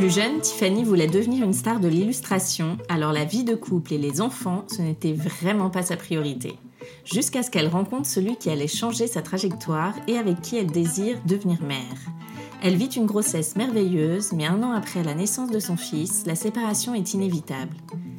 Plus 0.00 0.14
jeune, 0.14 0.40
Tiffany 0.40 0.82
voulait 0.82 1.08
devenir 1.08 1.44
une 1.44 1.52
star 1.52 1.78
de 1.78 1.86
l'illustration, 1.86 2.78
alors 2.88 3.12
la 3.12 3.26
vie 3.26 3.44
de 3.44 3.54
couple 3.54 3.92
et 3.92 3.98
les 3.98 4.22
enfants, 4.22 4.64
ce 4.66 4.80
n'était 4.80 5.12
vraiment 5.12 5.68
pas 5.68 5.82
sa 5.82 5.98
priorité. 5.98 6.54
Jusqu'à 7.04 7.42
ce 7.42 7.50
qu'elle 7.50 7.68
rencontre 7.68 8.08
celui 8.08 8.36
qui 8.36 8.48
allait 8.48 8.66
changer 8.66 9.06
sa 9.06 9.20
trajectoire 9.20 9.92
et 10.08 10.16
avec 10.16 10.40
qui 10.40 10.56
elle 10.56 10.70
désire 10.70 11.20
devenir 11.26 11.60
mère. 11.60 11.98
Elle 12.62 12.76
vit 12.76 12.86
une 12.86 13.04
grossesse 13.04 13.56
merveilleuse, 13.56 14.32
mais 14.32 14.46
un 14.46 14.62
an 14.62 14.72
après 14.72 15.02
la 15.02 15.14
naissance 15.14 15.50
de 15.50 15.60
son 15.60 15.76
fils, 15.76 16.24
la 16.24 16.34
séparation 16.34 16.94
est 16.94 17.12
inévitable. 17.12 17.76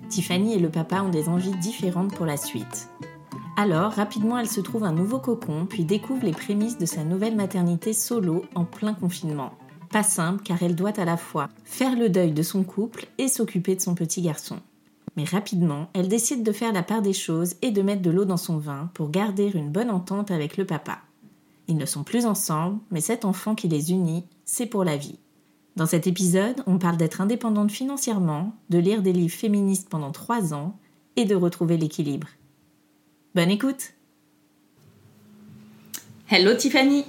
Tiffany 0.07 0.53
et 0.53 0.59
le 0.59 0.69
papa 0.69 1.01
ont 1.01 1.09
des 1.09 1.29
envies 1.29 1.57
différentes 1.63 2.13
pour 2.13 2.27
la 2.27 2.37
suite. 2.37 2.89
Alors, 3.57 3.93
rapidement, 3.93 4.37
elle 4.37 4.47
se 4.47 4.61
trouve 4.61 4.83
un 4.83 4.93
nouveau 4.93 5.17
cocon, 5.17 5.65
puis 5.65 5.83
découvre 5.83 6.25
les 6.25 6.31
prémices 6.31 6.77
de 6.77 6.85
sa 6.85 7.03
nouvelle 7.03 7.35
maternité 7.35 7.91
solo 7.93 8.45
en 8.53 8.65
plein 8.65 8.93
confinement. 8.93 9.53
Pas 9.91 10.03
simple 10.03 10.41
car 10.43 10.63
elle 10.63 10.75
doit 10.75 10.97
à 10.99 11.05
la 11.05 11.17
fois 11.17 11.49
faire 11.65 11.97
le 11.97 12.09
deuil 12.09 12.31
de 12.31 12.43
son 12.43 12.63
couple 12.63 13.07
et 13.17 13.27
s'occuper 13.27 13.75
de 13.75 13.81
son 13.81 13.93
petit 13.93 14.21
garçon. 14.21 14.59
Mais 15.17 15.25
rapidement, 15.25 15.89
elle 15.93 16.07
décide 16.07 16.43
de 16.43 16.53
faire 16.53 16.71
la 16.71 16.83
part 16.83 17.01
des 17.01 17.13
choses 17.13 17.55
et 17.61 17.71
de 17.71 17.81
mettre 17.81 18.01
de 18.01 18.11
l'eau 18.11 18.23
dans 18.23 18.37
son 18.37 18.57
vin 18.57 18.89
pour 18.93 19.09
garder 19.09 19.51
une 19.53 19.69
bonne 19.69 19.91
entente 19.91 20.31
avec 20.31 20.55
le 20.55 20.65
papa. 20.65 20.99
Ils 21.67 21.75
ne 21.75 21.85
sont 21.85 22.03
plus 22.03 22.25
ensemble, 22.25 22.79
mais 22.89 23.01
cet 23.01 23.25
enfant 23.25 23.53
qui 23.53 23.67
les 23.67 23.91
unit, 23.91 24.23
c'est 24.45 24.65
pour 24.65 24.85
la 24.85 24.95
vie. 24.95 25.19
Dans 25.75 25.85
cet 25.85 26.07
épisode, 26.07 26.63
on 26.67 26.77
parle 26.77 26.97
d'être 26.97 27.21
indépendante 27.21 27.71
financièrement, 27.71 28.53
de 28.69 28.77
lire 28.77 29.01
des 29.01 29.13
livres 29.13 29.35
féministes 29.35 29.89
pendant 29.89 30.11
trois 30.11 30.53
ans 30.53 30.77
et 31.17 31.25
de 31.25 31.35
retrouver 31.35 31.77
l'équilibre. 31.77 32.27
Bonne 33.35 33.51
écoute 33.51 33.93
Hello 36.31 36.53
Tiffany 36.55 37.03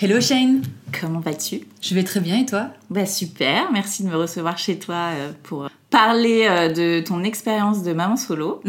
Hello 0.00 0.20
Shane 0.20 0.62
Comment 0.98 1.18
vas-tu? 1.18 1.62
Je 1.80 1.92
vais 1.94 2.04
très 2.04 2.20
bien 2.20 2.38
et 2.38 2.46
toi? 2.46 2.68
Bah 2.88 3.04
super, 3.04 3.72
merci 3.72 4.04
de 4.04 4.08
me 4.08 4.16
recevoir 4.16 4.58
chez 4.58 4.78
toi 4.78 5.10
euh, 5.12 5.32
pour 5.42 5.68
parler 5.90 6.46
euh, 6.48 6.72
de 6.72 7.04
ton 7.04 7.24
expérience 7.24 7.82
de 7.82 7.92
maman 7.92 8.16
solo. 8.16 8.62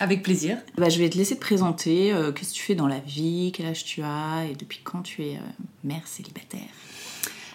Avec 0.00 0.22
plaisir. 0.22 0.58
Bah, 0.76 0.90
je 0.90 0.98
vais 0.98 1.08
te 1.08 1.16
laisser 1.16 1.36
te 1.36 1.40
présenter, 1.40 2.12
euh, 2.12 2.32
qu'est-ce 2.32 2.50
que 2.50 2.56
tu 2.56 2.62
fais 2.64 2.74
dans 2.74 2.86
la 2.86 2.98
vie, 2.98 3.50
quel 3.54 3.66
âge 3.66 3.84
tu 3.84 4.02
as 4.02 4.44
et 4.50 4.54
depuis 4.54 4.80
quand 4.84 5.00
tu 5.02 5.22
es 5.22 5.38
mère 5.84 6.06
célibataire. 6.06 6.60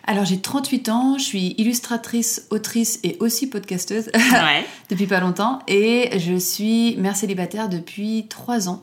Alors 0.05 0.25
j'ai 0.25 0.39
38 0.41 0.89
ans, 0.89 1.17
je 1.19 1.23
suis 1.23 1.53
illustratrice, 1.59 2.47
autrice 2.49 2.99
et 3.03 3.17
aussi 3.19 3.47
podcasteuse 3.47 4.07
Ouais. 4.15 4.65
depuis 4.89 5.05
pas 5.05 5.19
longtemps 5.19 5.59
et 5.67 6.17
je 6.17 6.35
suis 6.35 6.95
mère 6.97 7.15
célibataire 7.15 7.69
depuis 7.69 8.25
3 8.27 8.69
ans. 8.69 8.81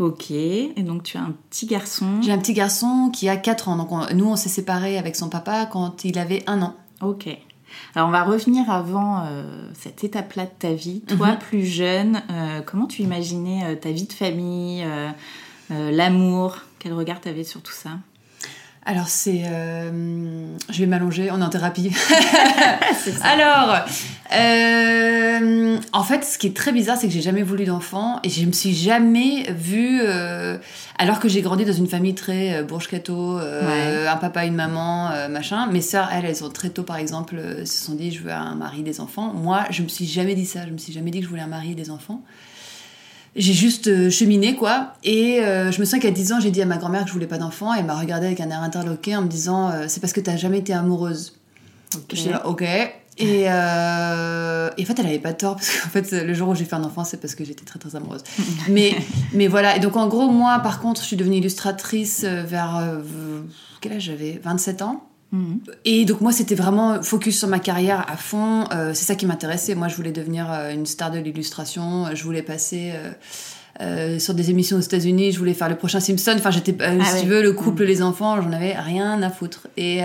Ok, 0.00 0.30
et 0.30 0.72
donc 0.82 1.02
tu 1.02 1.18
as 1.18 1.20
un 1.20 1.34
petit 1.50 1.66
garçon. 1.66 2.22
J'ai 2.22 2.32
un 2.32 2.38
petit 2.38 2.54
garçon 2.54 3.10
qui 3.12 3.28
a 3.28 3.36
4 3.36 3.68
ans, 3.68 3.76
donc 3.76 3.92
on- 3.92 4.06
nous 4.14 4.24
on 4.26 4.34
s'est 4.36 4.48
séparés 4.48 4.96
avec 4.96 5.14
son 5.14 5.28
papa 5.28 5.66
quand 5.66 6.04
il 6.04 6.18
avait 6.18 6.42
un 6.46 6.62
an. 6.62 6.74
Ok. 7.02 7.28
Alors 7.94 8.08
on 8.08 8.10
va 8.10 8.24
revenir 8.24 8.70
avant 8.70 9.24
euh, 9.26 9.68
cette 9.74 10.02
étape-là 10.02 10.46
de 10.46 10.50
ta 10.58 10.72
vie. 10.72 11.02
Toi, 11.02 11.32
Mhm. 11.32 11.38
plus 11.38 11.64
jeune, 11.66 12.22
euh, 12.30 12.62
comment 12.62 12.86
tu 12.86 13.02
imaginais 13.02 13.62
euh, 13.64 13.76
ta 13.76 13.90
vie 13.92 14.06
de 14.06 14.12
famille, 14.12 14.82
euh, 14.84 15.10
euh, 15.70 15.90
l'amour? 15.90 16.56
Quel 16.78 16.94
regard 16.94 17.20
tu 17.20 17.28
avais 17.28 17.44
sur 17.44 17.60
tout 17.60 17.72
ça? 17.72 17.90
Alors 18.86 19.08
c'est... 19.08 19.42
je 20.72 20.80
vais 20.80 20.86
m'allonger, 20.86 21.30
on 21.30 21.40
est 21.40 21.44
en 21.44 21.48
thérapie. 21.48 21.90
Alors, 23.22 23.84
euh, 24.32 25.76
en 25.92 26.02
fait, 26.02 26.24
ce 26.24 26.38
qui 26.38 26.46
est 26.46 26.56
très 26.56 26.72
bizarre, 26.72 26.96
c'est 26.96 27.08
que 27.08 27.12
j'ai 27.12 27.20
jamais 27.20 27.42
voulu 27.42 27.64
d'enfant 27.64 28.20
et 28.22 28.30
je 28.30 28.44
me 28.46 28.52
suis 28.52 28.74
jamais 28.74 29.50
vue. 29.52 30.00
euh, 30.02 30.58
alors 30.98 31.18
que 31.18 31.28
j'ai 31.28 31.40
grandi 31.40 31.64
dans 31.64 31.72
une 31.72 31.86
famille 31.86 32.14
très 32.14 32.54
euh, 32.54 32.62
bourge-cato, 32.62 33.38
euh, 33.38 34.08
un 34.08 34.16
papa, 34.16 34.44
une 34.44 34.54
maman, 34.54 35.10
machin. 35.28 35.66
Mes 35.66 35.80
sœurs, 35.80 36.10
elles, 36.12 36.24
elles 36.24 36.44
ont 36.44 36.50
très 36.50 36.70
tôt, 36.70 36.82
par 36.82 36.96
exemple, 36.96 37.40
se 37.64 37.84
sont 37.84 37.94
dit 37.94 38.12
je 38.12 38.22
veux 38.22 38.32
un 38.32 38.54
mari, 38.54 38.82
des 38.82 39.00
enfants. 39.00 39.32
Moi, 39.34 39.64
je 39.70 39.82
me 39.82 39.88
suis 39.88 40.06
jamais 40.06 40.34
dit 40.34 40.46
ça. 40.46 40.66
Je 40.66 40.72
me 40.72 40.78
suis 40.78 40.92
jamais 40.92 41.10
dit 41.10 41.18
que 41.18 41.24
je 41.24 41.30
voulais 41.30 41.42
un 41.42 41.46
mari 41.46 41.72
et 41.72 41.74
des 41.74 41.90
enfants. 41.90 42.22
J'ai 43.36 43.52
juste 43.52 43.86
euh, 43.86 44.10
cheminé, 44.10 44.56
quoi. 44.56 44.94
Et 45.04 45.40
euh, 45.40 45.70
je 45.70 45.80
me 45.80 45.84
souviens 45.84 46.00
qu'à 46.00 46.10
10 46.10 46.32
ans, 46.32 46.40
j'ai 46.40 46.50
dit 46.50 46.62
à 46.62 46.66
ma 46.66 46.78
grand-mère 46.78 47.02
que 47.02 47.08
je 47.08 47.12
voulais 47.12 47.28
pas 47.28 47.38
d'enfant. 47.38 47.72
Elle 47.72 47.84
m'a 47.84 47.98
regardé 47.98 48.26
avec 48.26 48.40
un 48.40 48.50
air 48.50 48.60
interloqué 48.60 49.14
en 49.14 49.22
me 49.22 49.28
disant 49.28 49.70
euh, 49.70 49.84
c'est 49.86 50.00
parce 50.00 50.12
que 50.12 50.20
t'as 50.20 50.36
jamais 50.36 50.58
été 50.58 50.72
amoureuse. 50.72 51.38
Ok. 51.94 52.02
J'étais 52.12 52.30
là, 52.30 52.46
ok. 52.46 52.62
Et, 53.18 53.44
euh, 53.46 54.70
et 54.78 54.82
en 54.82 54.86
fait, 54.86 54.98
elle 54.98 55.06
avait 55.06 55.18
pas 55.18 55.34
tort, 55.34 55.56
parce 55.56 55.70
qu'en 55.78 55.90
fait, 55.90 56.10
le 56.12 56.32
jour 56.32 56.48
où 56.48 56.54
j'ai 56.54 56.64
fait 56.64 56.76
un 56.76 56.84
enfant, 56.84 57.04
c'est 57.04 57.18
parce 57.18 57.34
que 57.34 57.44
j'étais 57.44 57.64
très 57.64 57.78
très 57.78 57.94
amoureuse. 57.94 58.22
mais, 58.68 58.96
mais 59.34 59.46
voilà, 59.46 59.76
et 59.76 59.80
donc 59.80 59.96
en 59.96 60.08
gros, 60.08 60.30
moi, 60.30 60.58
par 60.60 60.80
contre, 60.80 61.02
je 61.02 61.06
suis 61.06 61.16
devenue 61.16 61.36
illustratrice 61.36 62.24
vers. 62.24 62.82
quel 63.80 63.92
âge 63.92 64.02
j'avais? 64.04 64.40
27 64.42 64.82
ans. 64.82 65.09
Et 65.84 66.04
donc 66.04 66.20
moi, 66.20 66.32
c'était 66.32 66.54
vraiment 66.56 67.02
focus 67.02 67.38
sur 67.38 67.48
ma 67.48 67.58
carrière 67.60 68.04
à 68.10 68.16
fond. 68.16 68.64
Euh, 68.72 68.92
c'est 68.94 69.04
ça 69.04 69.14
qui 69.14 69.26
m'intéressait. 69.26 69.74
Moi, 69.74 69.88
je 69.88 69.94
voulais 69.96 70.12
devenir 70.12 70.50
euh, 70.50 70.72
une 70.74 70.86
star 70.86 71.10
de 71.10 71.18
l'illustration. 71.18 72.06
Je 72.14 72.24
voulais 72.24 72.42
passer 72.42 72.92
euh, 73.80 74.18
sur 74.18 74.34
des 74.34 74.50
émissions 74.50 74.76
aux 74.76 74.80
États-Unis. 74.80 75.30
Je 75.32 75.38
voulais 75.38 75.54
faire 75.54 75.68
le 75.68 75.76
prochain 75.76 76.00
Simpson. 76.00 76.34
Enfin, 76.36 76.50
j'étais, 76.50 76.74
Ah 76.80 77.04
si 77.04 77.14
ouais. 77.14 77.20
tu 77.22 77.26
veux, 77.28 77.42
le 77.42 77.52
couple, 77.52 77.84
Mm. 77.84 77.86
les 77.86 78.02
enfants, 78.02 78.42
j'en 78.42 78.52
avais 78.52 78.74
rien 78.74 79.22
à 79.22 79.30
foutre. 79.30 79.68
Et 79.76 80.00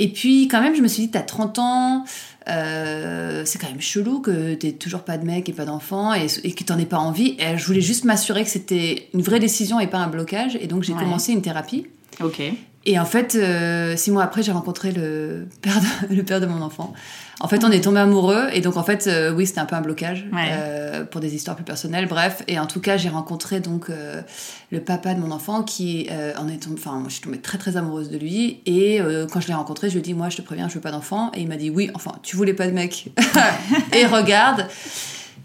et 0.00 0.08
puis 0.12 0.46
quand 0.46 0.60
même, 0.60 0.76
je 0.76 0.82
me 0.82 0.86
suis 0.88 1.02
dit, 1.04 1.10
t'as 1.10 1.22
30 1.22 1.58
ans. 1.58 2.04
euh, 2.48 3.42
c'est 3.44 3.58
quand 3.58 3.68
même 3.68 3.80
chelou 3.80 4.20
que 4.20 4.54
t'aies 4.54 4.72
toujours 4.72 5.02
pas 5.02 5.18
de 5.18 5.24
mec 5.26 5.48
et 5.48 5.52
pas 5.52 5.64
d'enfant 5.66 6.14
et, 6.14 6.26
et 6.44 6.52
que 6.52 6.64
t'en 6.64 6.78
aies 6.78 6.86
pas 6.86 6.98
envie. 6.98 7.36
Et 7.38 7.58
je 7.58 7.66
voulais 7.66 7.80
juste 7.82 8.04
m'assurer 8.04 8.42
que 8.44 8.48
c'était 8.50 9.08
une 9.12 9.22
vraie 9.22 9.38
décision 9.40 9.80
et 9.80 9.86
pas 9.86 9.98
un 9.98 10.06
blocage. 10.08 10.56
Et 10.60 10.66
donc 10.66 10.82
j'ai 10.82 10.92
Ouais. 10.94 11.00
commencé 11.00 11.32
une 11.32 11.42
thérapie. 11.42 11.86
Ok. 12.22 12.40
Et 12.86 12.98
en 12.98 13.04
fait, 13.04 13.34
euh, 13.34 13.96
six 13.96 14.10
mois 14.10 14.22
après, 14.22 14.42
j'ai 14.42 14.52
rencontré 14.52 14.92
le 14.92 15.46
père, 15.62 15.78
de, 16.08 16.14
le 16.14 16.22
père 16.22 16.40
de 16.40 16.46
mon 16.46 16.62
enfant. 16.62 16.94
En 17.40 17.46
fait, 17.46 17.62
on 17.64 17.70
est 17.70 17.82
tombé 17.82 18.00
amoureux 18.00 18.48
et 18.52 18.60
donc 18.60 18.76
en 18.76 18.82
fait, 18.82 19.06
euh, 19.06 19.32
oui, 19.32 19.46
c'était 19.46 19.60
un 19.60 19.66
peu 19.66 19.76
un 19.76 19.80
blocage 19.80 20.26
Ouais. 20.32 20.48
euh, 20.52 21.04
pour 21.04 21.20
des 21.20 21.34
histoires 21.34 21.54
plus 21.54 21.64
personnelles. 21.64 22.06
Bref, 22.06 22.42
et 22.48 22.58
en 22.58 22.66
tout 22.66 22.80
cas, 22.80 22.96
j'ai 22.96 23.08
rencontré 23.10 23.60
donc 23.60 23.90
le 24.70 24.80
papa 24.80 25.14
de 25.14 25.20
mon 25.20 25.30
enfant 25.30 25.62
qui 25.62 26.08
en 26.38 26.48
est. 26.48 26.66
Enfin, 26.72 27.02
je 27.06 27.12
suis 27.12 27.22
tombée 27.22 27.38
très 27.38 27.58
très 27.58 27.76
amoureuse 27.76 28.10
de 28.10 28.16
lui 28.18 28.60
et 28.66 29.00
quand 29.32 29.40
je 29.40 29.48
l'ai 29.48 29.54
rencontré, 29.54 29.88
je 29.88 29.94
lui 29.94 30.00
ai 30.00 30.02
dit, 30.02 30.14
moi, 30.14 30.28
je 30.30 30.36
te 30.36 30.42
préviens, 30.42 30.68
je 30.68 30.74
veux 30.74 30.80
pas 30.80 30.90
d'enfant. 30.90 31.30
Et 31.34 31.42
il 31.42 31.48
m'a 31.48 31.56
dit, 31.56 31.70
oui, 31.70 31.90
enfin, 31.94 32.12
tu 32.22 32.36
voulais 32.36 32.54
pas 32.54 32.66
de 32.66 32.72
mec. 32.72 33.12
et 33.92 34.06
regarde. 34.06 34.66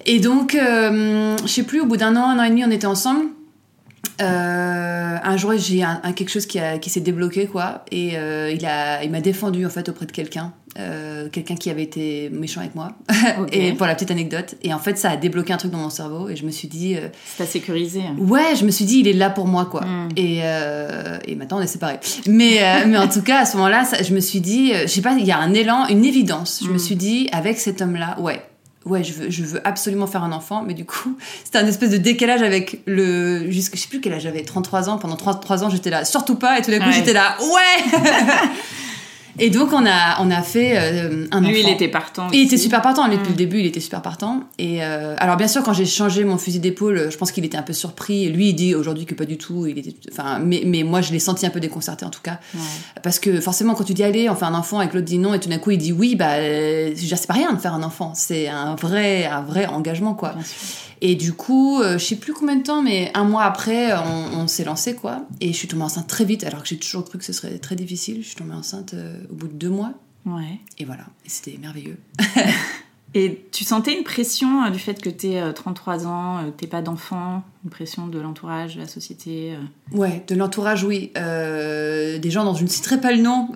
Et 0.05 0.19
donc, 0.19 0.53
je 0.57 1.47
sais 1.47 1.63
plus, 1.63 1.81
au 1.81 1.85
bout 1.85 1.97
d'un 1.97 2.15
an, 2.15 2.29
un 2.29 2.39
an 2.39 2.43
et 2.43 2.49
demi, 2.49 2.63
on 2.65 2.71
était 2.71 2.87
ensemble. 2.87 3.25
Euh, 4.21 5.17
un 5.23 5.37
jour, 5.37 5.53
j'ai 5.57 5.83
un, 5.83 5.99
un- 6.03 6.11
quelque 6.13 6.29
chose 6.29 6.45
qui, 6.45 6.59
a- 6.59 6.77
qui 6.77 6.89
s'est 6.89 6.99
débloqué, 7.01 7.47
quoi. 7.47 7.83
Et 7.91 8.11
euh, 8.15 8.51
il 8.53 8.65
a, 8.65 9.03
il 9.03 9.09
m'a 9.11 9.21
défendu, 9.21 9.65
en 9.65 9.69
fait, 9.69 9.89
auprès 9.89 10.05
de 10.05 10.11
quelqu'un. 10.11 10.53
euh, 10.79 11.29
quelqu'un 11.29 11.55
qui 11.55 11.69
avait 11.69 11.83
été 11.83 12.29
méchant 12.31 12.59
avec 12.61 12.73
moi, 12.73 12.93
et 13.51 13.73
pour 13.73 13.85
la 13.85 13.93
petite 13.93 14.09
anecdote. 14.09 14.55
Et 14.63 14.73
en 14.73 14.79
fait, 14.79 14.97
ça 14.97 15.11
a 15.11 15.17
débloqué 15.17 15.53
un 15.53 15.57
truc 15.57 15.71
dans 15.71 15.77
mon 15.77 15.91
cerveau, 15.91 16.29
et 16.29 16.35
je 16.35 16.45
me 16.45 16.51
suis 16.51 16.67
dit. 16.67 16.95
Euh, 16.95 17.09
c'est 17.37 17.45
sécurisé. 17.45 18.01
Ouais, 18.17 18.55
je 18.59 18.65
me 18.65 18.71
suis 18.71 18.85
dit, 18.85 18.99
il 18.99 19.07
est 19.07 19.13
là 19.13 19.29
pour 19.29 19.47
moi, 19.47 19.65
quoi. 19.65 19.81
Hmm. 19.81 20.09
Et, 20.15 20.39
euh, 20.43 21.19
et 21.27 21.35
maintenant, 21.35 21.59
on 21.59 21.61
est 21.61 21.67
séparés. 21.67 21.99
Mais, 22.27 22.59
mais 22.87 22.97
en 22.97 23.07
tout 23.07 23.21
cas, 23.21 23.41
à 23.41 23.45
ce 23.45 23.55
moment-là, 23.57 23.83
je 24.01 24.13
me 24.13 24.19
suis 24.19 24.41
dit, 24.41 24.73
je 24.73 24.87
sais 24.87 25.01
pas, 25.01 25.15
il 25.17 25.25
y 25.25 25.31
a 25.31 25.37
un 25.37 25.53
élan, 25.53 25.87
une 25.89 26.05
évidence. 26.05 26.61
Je 26.63 26.69
me 26.69 26.75
hmm. 26.75 26.79
suis 26.79 26.95
dit, 26.95 27.29
avec 27.31 27.59
cet 27.59 27.81
homme-là, 27.81 28.19
ouais, 28.19 28.41
ouais, 28.85 29.03
je 29.03 29.13
veux, 29.13 29.29
je 29.29 29.43
veux 29.43 29.67
absolument 29.67 30.07
faire 30.07 30.23
un 30.23 30.31
enfant, 30.31 30.63
mais 30.65 30.73
du 30.73 30.85
coup, 30.85 31.17
c'était 31.43 31.59
un 31.59 31.67
espèce 31.67 31.91
de 31.91 31.97
décalage 31.97 32.41
avec 32.41 32.81
le. 32.85 33.49
Jusque, 33.51 33.75
je 33.75 33.81
sais 33.81 33.87
plus 33.87 34.01
quel 34.01 34.13
âge 34.13 34.23
j'avais, 34.23 34.43
33 34.43 34.89
ans. 34.89 34.97
Pendant 34.97 35.15
33 35.15 35.63
ans, 35.63 35.69
j'étais 35.69 35.89
là, 35.89 36.05
surtout 36.05 36.35
pas, 36.35 36.59
et 36.59 36.61
tout 36.61 36.71
d'un 36.71 36.79
coup, 36.79 36.91
j'étais 36.91 37.13
là, 37.13 37.37
ouais 37.41 37.99
Et 39.39 39.49
donc 39.49 39.73
on 39.73 39.85
a 39.85 40.21
on 40.21 40.29
a 40.29 40.41
fait 40.41 40.73
euh, 40.77 41.25
un 41.31 41.41
Lui, 41.41 41.61
il 41.61 41.69
était 41.69 41.87
partant. 41.87 42.27
Il 42.31 42.45
était 42.45 42.57
super 42.57 42.81
partant. 42.81 43.07
Lui, 43.07 43.17
depuis 43.17 43.29
le 43.29 43.33
mm. 43.33 43.37
début, 43.37 43.59
il 43.59 43.65
était 43.65 43.79
super 43.79 44.01
partant. 44.01 44.41
Et 44.59 44.83
euh, 44.83 45.15
alors 45.17 45.37
bien 45.37 45.47
sûr, 45.47 45.63
quand 45.63 45.73
j'ai 45.73 45.85
changé 45.85 46.23
mon 46.23 46.37
fusil 46.37 46.59
d'épaule, 46.59 47.09
je 47.11 47.17
pense 47.17 47.31
qu'il 47.31 47.43
était 47.45 47.57
un 47.57 47.63
peu 47.63 47.73
surpris. 47.73 48.29
Lui, 48.29 48.49
il 48.49 48.53
dit 48.53 48.75
aujourd'hui 48.75 49.05
que 49.05 49.15
pas 49.15 49.25
du 49.25 49.37
tout. 49.37 49.65
Il 49.65 49.77
était, 49.77 49.93
enfin, 50.11 50.39
mais, 50.39 50.63
mais 50.65 50.83
moi, 50.83 51.01
je 51.01 51.11
l'ai 51.11 51.19
senti 51.19 51.45
un 51.45 51.49
peu 51.49 51.59
déconcerté 51.59 52.05
en 52.05 52.09
tout 52.09 52.21
cas, 52.21 52.39
parce 53.01 53.19
que 53.19 53.39
forcément, 53.41 53.73
quand 53.73 53.83
tu 53.83 53.93
dis 53.93 54.03
allez, 54.03 54.29
on 54.29 54.35
fait 54.35 54.45
un 54.45 54.53
enfant, 54.53 54.81
et 54.81 54.87
que 54.87 54.93
l'autre 54.93 55.05
dit 55.05 55.17
non, 55.17 55.33
et 55.33 55.39
tout 55.39 55.49
d'un 55.49 55.59
coup, 55.59 55.71
il 55.71 55.77
dit 55.77 55.91
oui, 55.91 56.15
bah, 56.15 56.33
euh, 56.33 56.93
c'est 56.95 57.27
pas 57.27 57.33
rien 57.33 57.53
de 57.53 57.59
faire 57.59 57.73
un 57.73 57.83
enfant. 57.83 58.13
C'est 58.15 58.47
un 58.47 58.75
vrai 58.75 59.25
un 59.25 59.41
vrai 59.41 59.65
engagement 59.65 60.13
quoi. 60.13 60.35
Et 61.05 61.15
du 61.15 61.33
coup, 61.33 61.81
euh, 61.81 61.97
je 61.97 62.05
sais 62.05 62.15
plus 62.15 62.31
combien 62.31 62.55
de 62.55 62.63
temps, 62.63 62.81
mais 62.81 63.11
un 63.13 63.25
mois 63.25 63.43
après, 63.43 63.93
on, 63.93 64.47
s'est 64.47 64.63
lancé, 64.63 64.95
quoi. 64.95 65.27
Et 65.41 65.51
je 65.51 65.57
suis 65.57 65.67
tombée 65.67 65.83
enceinte 65.83 66.07
très 66.07 66.23
vite, 66.23 66.45
alors 66.45 66.63
que 66.63 66.69
j'ai 66.69 66.77
toujours 66.77 67.03
cru 67.03 67.17
que 67.17 67.25
ce 67.25 67.33
serait 67.33 67.59
très 67.59 67.75
difficile. 67.75 68.21
Je 68.21 68.27
suis 68.27 68.37
tombée 68.37 68.53
enceinte 68.53 68.93
euh, 68.93 69.17
au 69.29 69.35
bout 69.35 69.49
de 69.49 69.53
deux 69.53 69.69
mois. 69.69 69.91
Ouais. 70.25 70.61
Et 70.79 70.85
voilà, 70.85 71.03
c'était 71.27 71.57
merveilleux. 71.59 71.97
Et 73.15 73.45
tu 73.51 73.63
sentais 73.63 73.95
une 73.95 74.03
pression 74.03 74.63
euh, 74.63 74.69
du 74.71 74.79
fait 74.79 74.99
que 74.99 75.09
tu 75.09 75.33
es 75.33 75.53
33 75.53 76.07
ans, 76.07 76.37
euh, 76.37 76.49
t'es 76.55 76.65
pas 76.65 76.81
d'enfant, 76.81 77.43
une 77.63 77.69
pression 77.69 78.07
de 78.07 78.19
l'entourage, 78.19 78.75
de 78.75 78.81
la 78.81 78.87
société 78.87 79.53
euh 79.53 79.95
Ouais, 79.95 80.23
de 80.27 80.33
l'entourage, 80.35 80.83
oui. 80.83 81.11
des 81.15 82.31
gens 82.31 82.43
dont 82.43 82.55
je 82.55 82.63
ne 82.63 82.69
citerai 82.69 82.99
pas 82.99 83.11
le 83.11 83.21
nom 83.21 83.49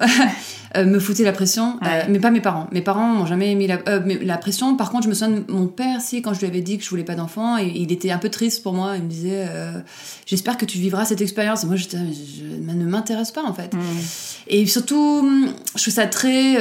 me 0.76 1.00
foutaient 1.00 1.24
la 1.24 1.32
pression, 1.32 1.80
mais 2.08 2.20
pas 2.20 2.30
mes 2.30 2.42
parents. 2.42 2.68
Mes 2.72 2.82
parents 2.82 3.08
m'ont 3.08 3.26
jamais 3.26 3.56
mis 3.56 3.66
la, 3.66 3.80
la, 4.22 4.38
pression. 4.38 4.78
Par 4.78 4.92
contre, 4.92 5.06
je 5.06 5.10
me 5.10 5.16
souviens 5.16 5.40
de 5.40 5.52
mon 5.52 5.66
père, 5.68 6.02
si, 6.02 6.22
quand 6.22 6.34
je 6.34 6.42
lui 6.42 6.48
avais 6.48 6.62
dit 6.62 6.78
que 6.78 6.84
je 6.84 6.90
voulais 6.90 7.04
pas 7.04 7.16
d'enfant, 7.16 7.58
il 7.58 7.92
était 7.92 8.12
un 8.12 8.20
peu 8.20 8.30
triste 8.30 8.62
pour 8.62 8.74
moi. 8.74 8.96
Il 8.96 9.04
me 9.04 9.10
disait 9.10 9.48
J'espère 10.28 10.58
que 10.58 10.66
tu 10.66 10.78
vivras 10.78 11.06
cette 11.06 11.22
expérience. 11.22 11.64
moi, 11.66 11.78
je, 11.78 11.88
ne 11.96 12.86
m'intéresse 12.86 13.32
pas, 13.32 13.44
en 13.44 13.54
fait. 13.54 13.74
Mmh. 13.74 13.80
Et 14.50 14.68
surtout, 14.68 15.28
je 15.76 15.82
trouve 15.82 15.94
ça 15.94 16.06
très 16.06 16.58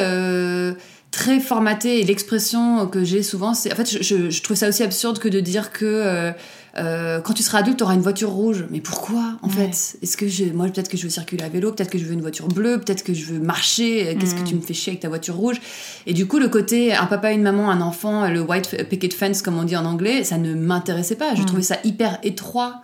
très 1.10 1.40
formaté 1.40 2.00
et 2.00 2.04
l'expression 2.04 2.86
que 2.86 3.04
j'ai 3.04 3.22
souvent 3.22 3.54
c'est 3.54 3.72
en 3.72 3.76
fait 3.76 4.02
je, 4.02 4.30
je, 4.30 4.42
trouve 4.42 4.56
ça 4.56 4.68
aussi 4.68 4.82
absurde 4.82 5.18
que 5.18 5.28
de 5.28 5.40
dire 5.40 5.72
que 5.72 5.84
euh, 5.84 6.32
euh, 6.76 7.20
quand 7.20 7.32
tu 7.32 7.42
seras 7.42 7.58
adulte 7.58 7.78
tu 7.78 7.84
auras 7.84 7.94
une 7.94 8.02
voiture 8.02 8.30
rouge. 8.30 8.66
Mais 8.70 8.80
pourquoi 8.80 9.38
en 9.40 9.48
fait? 9.48 9.96
Est-ce 10.02 10.16
que 10.16 10.28
j'ai 10.28 10.52
moi 10.52 10.66
peut-être 10.66 10.90
que 10.90 10.96
je 10.96 11.04
veux 11.04 11.10
circuler 11.10 11.42
à 11.42 11.48
vélo 11.48 11.72
peut-être 11.72 11.90
que 11.90 11.98
je 11.98 12.04
veux 12.04 12.12
une 12.12 12.20
voiture 12.20 12.48
bleue 12.48 12.78
peut-être 12.78 13.02
que 13.02 13.14
je 13.14 13.24
veux 13.24 13.38
marcher 13.38 14.16
qu'est-ce 14.20 14.34
que 14.34 14.42
mm. 14.42 14.44
tu 14.44 14.54
me 14.56 14.60
fais 14.60 14.74
chier 14.74 14.92
avec 14.92 15.00
ta 15.00 15.08
voiture 15.08 15.36
rouge? 15.36 15.60
Et 16.06 16.12
du 16.12 16.26
coup 16.26 16.38
le 16.38 16.48
côté 16.48 16.94
un 16.94 17.06
papa 17.06 17.32
une 17.32 17.42
maman 17.42 17.70
un 17.70 17.80
enfant 17.80 18.28
le 18.28 18.40
white 18.42 18.88
picket 18.88 19.10
fence 19.10 19.42
comme 19.42 19.58
on 19.58 19.64
dit 19.64 19.76
en 19.76 19.86
anglais 19.86 20.22
ça 20.24 20.38
ne 20.38 20.54
m'intéressait 20.54 21.16
pas. 21.16 21.34
Je 21.34 21.42
mm. 21.42 21.46
trouvais 21.46 21.62
ça 21.62 21.78
hyper 21.84 22.18
étroit 22.22 22.82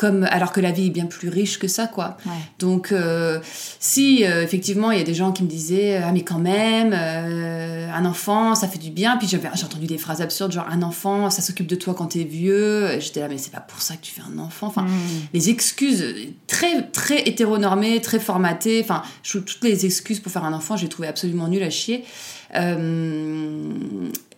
comme 0.00 0.26
alors 0.30 0.50
que 0.50 0.62
la 0.62 0.70
vie 0.70 0.86
est 0.86 0.90
bien 0.90 1.04
plus 1.04 1.28
riche 1.28 1.58
que 1.58 1.68
ça 1.68 1.86
quoi. 1.86 2.16
Donc 2.58 2.90
euh, 2.90 3.38
si 3.80 4.24
euh, 4.24 4.42
effectivement 4.42 4.92
il 4.92 4.98
y 4.98 5.00
a 5.02 5.04
des 5.04 5.12
gens 5.12 5.30
qui 5.30 5.42
me 5.42 5.48
disaient 5.48 5.98
ah 5.98 6.10
mais 6.10 6.22
quand 6.22 6.38
même 6.38 6.94
euh, 6.94 7.92
un 7.92 8.06
enfant 8.06 8.54
ça 8.54 8.66
fait 8.66 8.78
du 8.78 8.88
bien. 8.88 9.18
Puis 9.18 9.28
j'avais 9.28 9.50
j'ai 9.54 9.64
entendu 9.64 9.84
des 9.84 9.98
phrases 9.98 10.22
absurdes 10.22 10.52
genre 10.52 10.66
un 10.70 10.80
enfant 10.80 11.28
ça 11.28 11.42
s'occupe 11.42 11.66
de 11.66 11.74
toi 11.74 11.92
quand 11.92 12.06
t'es 12.06 12.24
vieux. 12.24 12.98
J'étais 12.98 13.20
là 13.20 13.28
mais 13.28 13.36
c'est 13.36 13.52
pas 13.52 13.60
pour 13.60 13.82
ça 13.82 13.94
que 13.94 14.00
tu 14.00 14.10
fais 14.10 14.22
un 14.22 14.38
enfant. 14.38 14.68
Enfin 14.68 14.84
mm. 14.84 14.88
les 15.34 15.50
excuses 15.50 16.14
très 16.46 16.80
très 16.92 17.28
hétéronormées 17.28 18.00
très 18.00 18.20
formatées. 18.20 18.80
Enfin 18.82 19.02
toutes 19.22 19.62
les 19.62 19.84
excuses 19.84 20.18
pour 20.18 20.32
faire 20.32 20.46
un 20.46 20.54
enfant 20.54 20.78
j'ai 20.78 20.88
trouvé 20.88 21.08
absolument 21.08 21.46
nul 21.46 21.62
à 21.62 21.68
chier 21.68 22.06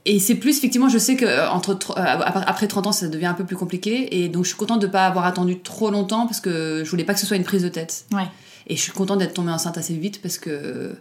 et 0.05 0.19
c'est 0.19 0.35
plus, 0.35 0.59
effectivement, 0.59 0.89
je 0.89 0.99
sais 0.99 1.17
que 1.17 1.25
euh, 1.25 1.49
entre, 1.49 1.79
euh, 1.91 1.95
après 1.97 2.67
30 2.67 2.89
ans, 2.89 2.93
ça 2.93 3.09
devient 3.09 3.27
un 3.27 3.35
peu 3.35 3.45
plus 3.45 3.57
compliqué. 3.57 4.23
Et 4.23 4.29
donc, 4.29 4.45
je 4.45 4.49
suis 4.49 4.57
contente 4.57 4.81
de 4.81 4.87
ne 4.87 4.93
pas 4.93 5.07
avoir 5.07 5.27
attendu 5.27 5.61
trop 5.61 5.91
longtemps 5.91 6.27
parce 6.27 6.41
que 6.41 6.83
je 6.85 6.91
voulais 6.91 7.05
pas 7.05 7.15
que 7.15 7.21
ce 7.21 7.27
soit 7.27 7.37
une 7.37 7.45
prise 7.45 7.63
de 7.63 7.69
tête. 7.69 8.07
Ouais. 8.13 8.27
Et 8.67 8.77
je 8.77 8.81
suis 8.81 8.93
contente 8.93 9.19
d'être 9.19 9.35
tombée 9.35 9.53
enceinte 9.53 9.79
assez 9.79 9.95
vite 9.95 10.21
parce 10.21 10.39
que, 10.39 10.97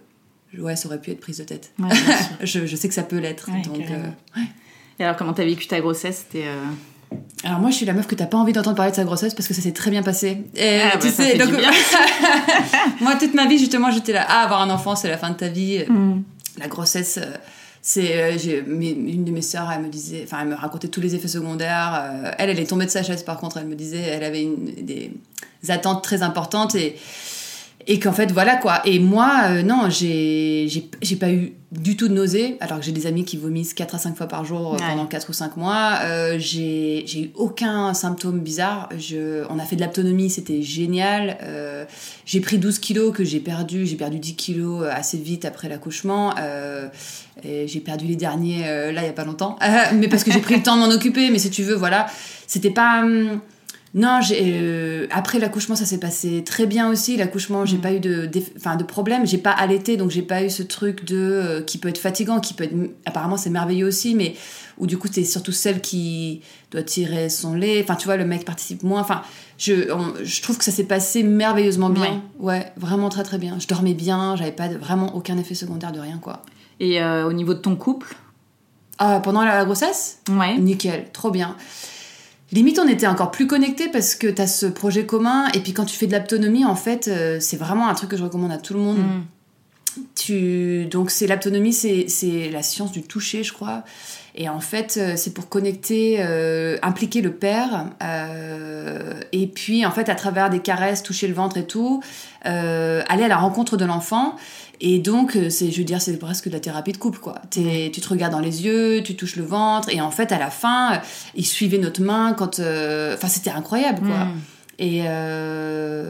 ouais, 0.58 0.76
ça 0.76 0.88
aurait 0.88 1.02
pu 1.02 1.12
être 1.12 1.20
prise 1.20 1.40
de 1.40 1.44
tête. 1.44 1.74
je, 2.44 2.68
je, 2.68 2.76
sais 2.76 2.88
que 2.88 2.94
ça 2.94 3.04
peut 3.04 3.18
l'être. 3.18 3.50
donc, 3.66 3.80
euh, 3.90 4.06
Et 5.00 5.04
alors, 5.04 5.16
comment 5.16 5.34
t'as 5.34 5.46
vécu 5.46 5.66
ta 5.66 5.80
grossesse? 5.80 6.28
Alors 7.44 7.60
moi, 7.60 7.72
je 7.72 7.78
suis 7.78 7.86
la 7.88 7.94
meuf 7.94 8.06
que 8.06 8.16
t'as 8.16 8.28
pas 8.28 8.38
envie 8.38 8.54
d'entendre 8.54 8.76
parler 8.76 8.92
de 8.92 8.96
sa 8.96 9.04
grossesse 9.04 9.34
parce 9.34 9.48
que 9.48 9.56
ça 9.56 9.64
s'est 9.64 9.74
très 9.74 9.90
bien 9.90 10.04
passé. 10.04 10.44
Et 10.56 10.80
ah, 10.80 10.98
tu 10.98 11.08
bah, 11.08 11.14
sais, 11.14 11.38
donc 11.38 11.50
moi 13.02 13.16
toute 13.16 13.34
ma 13.34 13.48
vie 13.48 13.58
justement, 13.58 13.92
j'étais 13.92 14.14
là, 14.14 14.26
ah, 14.30 14.44
avoir 14.44 14.62
un 14.62 14.70
enfant, 14.70 14.96
c'est 14.96 15.10
la 15.10 15.18
fin 15.18 15.32
de 15.32 15.36
ta 15.36 15.50
vie. 15.50 15.84
Mm. 15.90 16.22
La 16.58 16.68
grossesse, 16.68 17.20
c'est 17.82 18.16
euh, 18.16 18.64
une 18.68 19.26
de 19.26 19.32
mes 19.32 19.42
sœurs 19.42 19.72
elle 19.72 19.82
me 19.82 19.90
disait 19.90 20.22
enfin 20.24 20.40
elle 20.42 20.50
me 20.50 20.56
racontait 20.56 20.88
tous 20.88 21.02
les 21.02 21.16
effets 21.16 21.28
secondaires 21.28 21.94
euh, 21.96 22.32
elle 22.38 22.50
elle 22.50 22.60
est 22.60 22.70
tombée 22.70 22.86
de 22.86 22.92
sa 22.92 23.04
chaise 23.04 23.24
par 23.24 23.40
contre 23.40 23.58
elle 23.58 23.68
me 23.68 23.76
disait 23.76 24.02
elle 24.02 24.24
avait 24.24 24.48
des 24.82 25.12
attentes 25.70 26.04
très 26.04 26.22
importantes 26.22 26.76
et 26.76 26.96
et 27.88 28.00
qu'en 28.00 28.14
fait 28.14 28.32
voilà 28.32 28.56
quoi. 28.56 28.82
Et 28.86 29.00
moi 29.00 29.42
euh, 29.50 29.64
non 29.64 29.90
j'ai 29.90 30.68
j'ai 31.02 31.16
pas 31.16 31.32
eu 31.32 31.54
du 31.72 31.96
tout 31.96 32.08
de 32.10 32.14
nausées 32.14 32.58
alors 32.60 32.80
que 32.80 32.86
j'ai 32.86 32.92
des 32.92 33.08
amis 33.08 33.24
qui 33.24 33.38
vomissent 33.38 33.74
4 33.74 33.96
à 33.96 33.98
5 33.98 34.18
fois 34.18 34.28
par 34.28 34.44
jour 34.44 34.76
pendant 34.76 35.06
4 35.06 35.30
ou 35.30 35.34
5 35.34 35.58
mois. 35.58 36.00
Euh, 36.04 36.38
j'ai 36.38 37.06
eu 37.18 37.32
aucun 37.36 37.94
symptôme 37.94 38.40
bizarre. 38.40 38.90
Je, 38.98 39.46
on 39.50 39.58
a 39.58 39.64
fait 39.64 39.78
de 39.78 39.84
l'autonomie 39.84 40.30
c'était 40.30 40.62
génial. 40.62 41.38
Euh, 41.44 41.86
j'ai 42.26 42.42
pris 42.42 42.58
12 42.58 42.80
kilos 42.80 43.16
que 43.16 43.24
j'ai 43.24 43.40
perdu 43.40 43.86
j'ai 43.86 43.96
perdu 43.96 44.20
10 44.20 44.36
kilos 44.36 44.86
assez 44.92 45.18
vite 45.18 45.46
après 45.46 45.70
l'accouchement. 45.70 46.34
J'ai 47.44 47.80
perdu 47.80 48.06
les 48.06 48.16
derniers 48.16 48.64
là 48.92 49.02
il 49.02 49.06
y 49.06 49.10
a 49.10 49.14
pas 49.14 49.26
longtemps. 49.26 49.58
Mais 49.94 50.08
parce 50.08 50.24
que 50.24 50.32
j'ai 50.32 50.42
pris 50.42 50.58
le 50.58 50.64
temps 50.64 50.76
de 50.76 50.82
m'en 50.82 50.94
occuper 50.94 51.30
mais 51.30 51.40
si 51.40 51.50
tu 51.50 51.64
veux 51.64 51.76
voilà. 51.76 52.08
C'était 52.48 52.70
pas 52.70 53.02
hum, 53.04 53.40
non, 53.94 54.20
j'ai, 54.22 54.40
euh, 54.42 55.08
après 55.12 55.38
l'accouchement, 55.38 55.76
ça 55.76 55.86
s'est 55.86 56.00
passé 56.00 56.44
très 56.46 56.66
bien 56.66 56.90
aussi. 56.90 57.18
L'accouchement, 57.18 57.66
j'ai 57.66 57.78
mm. 57.78 57.82
pas 57.82 57.94
eu 57.94 58.00
de, 58.00 58.30
enfin, 58.56 58.78
de 58.78 58.84
problème. 58.84 59.28
J'ai 59.28 59.38
pas 59.38 59.52
allaité, 59.52 59.98
donc 59.98 60.12
j'ai 60.12 60.22
pas 60.22 60.44
eu 60.44 60.50
ce 60.50 60.64
truc 60.64 61.04
de 61.04 61.18
euh, 61.18 61.62
qui 61.62 61.78
peut 61.78 61.90
être 61.90 61.98
fatigant, 61.98 62.40
qui 62.40 62.54
peut 62.54 62.64
être 62.64 62.76
apparemment 63.06 63.36
c'est 63.36 63.50
merveilleux 63.50 63.86
aussi, 63.86 64.16
mais 64.16 64.36
où 64.78 64.88
du 64.88 64.98
coup 64.98 65.10
t'es 65.10 65.26
surtout 65.26 65.52
celle 65.52 65.82
qui 65.82 66.42
doit 66.72 66.84
tirer 66.84 67.30
son 67.30 67.54
lait. 67.54 67.82
Enfin, 67.84 67.96
tu 67.96 68.06
vois, 68.06 68.16
le 68.16 68.26
mec 68.26 68.46
participe 68.46 68.84
moins. 68.84 69.02
Enfin, 69.02 69.24
je, 69.58 69.74
je 70.24 70.42
trouve 70.42 70.58
que 70.58 70.64
ça 70.64 70.72
s'est 70.72 70.86
passé 70.86 71.24
merveilleusement 71.24 71.90
bien. 71.90 72.24
Ouais. 72.40 72.72
vraiment 72.78 73.10
très 73.10 73.24
très 73.24 73.38
bien. 73.38 73.60
Je 73.60 73.68
dormais 73.68 73.94
bien, 73.94 74.38
j'avais 74.38 74.54
pas 74.54 74.70
vraiment 74.70 75.16
aucun 75.16 75.38
effet 75.38 75.54
secondaire 75.54 75.92
de 75.92 76.00
rien 76.00 76.18
quoi. 76.18 76.44
Et 76.80 77.02
euh, 77.02 77.28
au 77.28 77.34
niveau 77.34 77.54
de 77.54 77.60
ton 77.60 77.76
couple? 77.76 78.16
Ah, 78.98 79.20
Pendant 79.22 79.44
la 79.44 79.66
grossesse? 79.66 80.20
Ouais. 80.30 80.58
Nickel, 80.58 81.08
trop 81.12 81.30
bien. 81.30 81.58
Limite, 82.54 82.80
on 82.80 82.88
était 82.88 83.08
encore 83.08 83.32
plus 83.32 83.48
connectés 83.48 83.88
parce 83.88 84.16
que 84.16 84.28
tu 84.28 84.42
as 84.42 84.48
ce 84.48 84.66
projet 84.66 85.06
commun. 85.06 85.48
Et 85.54 85.62
puis, 85.62 85.74
quand 85.74 85.86
tu 85.86 85.96
fais 85.96 86.08
de 86.08 86.16
l'autonomie, 86.16 86.66
en 86.66 86.76
fait, 86.76 87.08
euh, 87.08 87.38
c'est 87.40 87.56
vraiment 87.56 87.88
un 87.88 87.94
truc 87.94 88.10
que 88.10 88.18
je 88.18 88.24
recommande 88.24 88.52
à 88.52 88.58
tout 88.58 88.74
le 88.74 88.82
monde. 88.82 88.98
Mm. 88.98 90.02
Tu... 90.16 90.86
Donc, 90.86 91.12
c'est 91.12 91.28
l'autonomie, 91.28 91.74
c'est 91.74 92.50
la 92.52 92.62
science 92.62 92.92
du 92.92 93.04
toucher, 93.04 93.44
je 93.44 93.54
crois. 93.54 93.84
Et 94.36 94.50
en 94.50 94.60
fait, 94.60 94.98
euh, 94.98 95.14
c'est 95.16 95.34
pour 95.34 95.48
connecter, 95.48 96.18
euh, 96.20 96.78
impliquer 96.82 97.22
le 97.22 97.32
père. 97.32 97.86
et 99.32 99.48
puis, 99.48 99.86
en 99.86 99.92
fait, 99.92 100.10
à 100.10 100.16
travers 100.16 100.50
des 100.50 100.60
caresses, 100.60 101.04
toucher 101.04 101.28
le 101.28 101.34
ventre 101.34 101.58
et 101.58 101.66
tout, 101.66 102.04
aller 102.44 103.24
à 103.24 103.28
la 103.30 103.38
rencontre 103.38 103.78
de 103.78 103.86
l'enfant. 103.86 104.36
Et 104.84 104.98
donc, 104.98 105.36
euh, 105.36 105.52
c'est, 105.52 105.70
je 105.70 105.78
veux 105.78 105.84
dire, 105.84 106.02
c'est 106.02 106.18
presque 106.18 106.48
de 106.48 106.54
la 106.54 106.60
thérapie 106.60 106.92
de 106.92 106.98
couple, 106.98 107.20
quoi. 107.20 107.36
tu 107.52 107.92
te 107.92 108.10
regardes 108.10 108.34
dans 108.34 108.40
les 108.40 108.66
yeux, 108.66 109.04
tu 109.04 109.16
touches 109.16 109.36
le 109.36 109.44
ventre, 109.44 109.90
et 109.90 110.02
en 110.02 110.10
fait, 110.10 110.32
à 110.32 110.40
la 110.40 110.50
fin, 110.50 110.96
euh, 110.96 110.98
il 111.36 111.46
suivait 111.46 111.78
notre 111.78 112.02
main 112.02 112.34
quand. 112.34 112.60
Euh, 112.60 113.14
enfin, 113.14 113.28
c'était 113.28 113.52
incroyable, 113.52 114.00
quoi. 114.00 114.26
Mm. 114.26 114.40
Et 114.80 115.04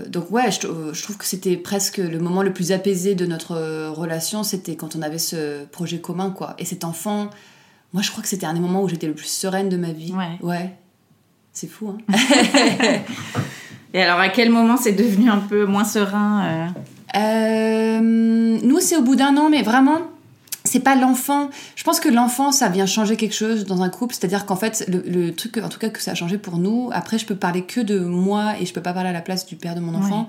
donc, 0.09 0.31
ouais, 0.31 0.49
je, 0.49 0.59
trouve 1.03 1.17
que 1.17 1.25
c'était 1.25 1.57
presque 1.57 1.97
le 1.97 2.19
moment 2.19 2.41
le 2.41 2.53
plus 2.53 2.71
apaisé 2.71 3.15
de 3.15 3.25
notre 3.25 3.89
relation, 3.89 4.43
c'était 4.43 4.77
quand 4.77 4.95
on 4.95 5.01
avait 5.01 5.17
ce 5.17 5.65
projet 5.65 5.99
commun, 5.99 6.29
quoi. 6.29 6.55
Et 6.57 6.63
cet 6.63 6.85
enfant, 6.85 7.29
moi, 7.91 8.01
je 8.01 8.09
crois 8.11 8.23
que 8.23 8.29
c'était 8.29 8.45
un 8.45 8.53
des 8.53 8.61
moments 8.61 8.81
où 8.81 8.87
j'étais 8.87 9.07
le 9.07 9.13
plus 9.13 9.27
sereine 9.27 9.67
de 9.67 9.75
ma 9.75 9.91
vie. 9.91 10.13
Ouais. 10.13 10.37
Ouais. 10.41 10.73
C'est 11.51 11.67
fou, 11.67 11.89
hein. 11.89 12.15
Et 13.93 14.01
alors, 14.01 14.19
à 14.19 14.29
quel 14.29 14.49
moment 14.49 14.77
c'est 14.77 14.93
devenu 14.93 15.29
un 15.29 15.39
peu 15.39 15.65
moins 15.65 15.83
serein 15.83 16.45
euh, 16.45 16.67
nous, 17.19 18.79
c'est 18.79 18.95
au 18.95 19.01
bout 19.01 19.15
d'un 19.15 19.35
an, 19.37 19.49
mais 19.49 19.61
vraiment, 19.61 19.99
c'est 20.63 20.79
pas 20.79 20.95
l'enfant. 20.95 21.49
Je 21.75 21.83
pense 21.83 21.99
que 21.99 22.09
l'enfant, 22.09 22.51
ça 22.51 22.69
vient 22.69 22.85
changer 22.85 23.15
quelque 23.15 23.33
chose 23.33 23.65
dans 23.65 23.81
un 23.81 23.89
couple. 23.89 24.13
C'est-à-dire 24.13 24.45
qu'en 24.45 24.55
fait, 24.55 24.85
le, 24.87 25.31
truc, 25.31 25.57
en 25.57 25.69
tout 25.69 25.79
cas, 25.79 25.89
que 25.89 26.01
ça 26.01 26.11
a 26.11 26.15
changé 26.15 26.37
pour 26.37 26.57
nous. 26.57 26.89
Après, 26.93 27.17
je 27.17 27.25
peux 27.25 27.35
parler 27.35 27.63
que 27.63 27.81
de 27.81 27.99
moi 27.99 28.53
et 28.59 28.65
je 28.65 28.73
peux 28.73 28.81
pas 28.81 28.93
parler 28.93 29.09
à 29.09 29.13
la 29.13 29.21
place 29.21 29.45
du 29.45 29.55
père 29.55 29.75
de 29.75 29.79
mon 29.79 29.95
enfant. 29.95 30.27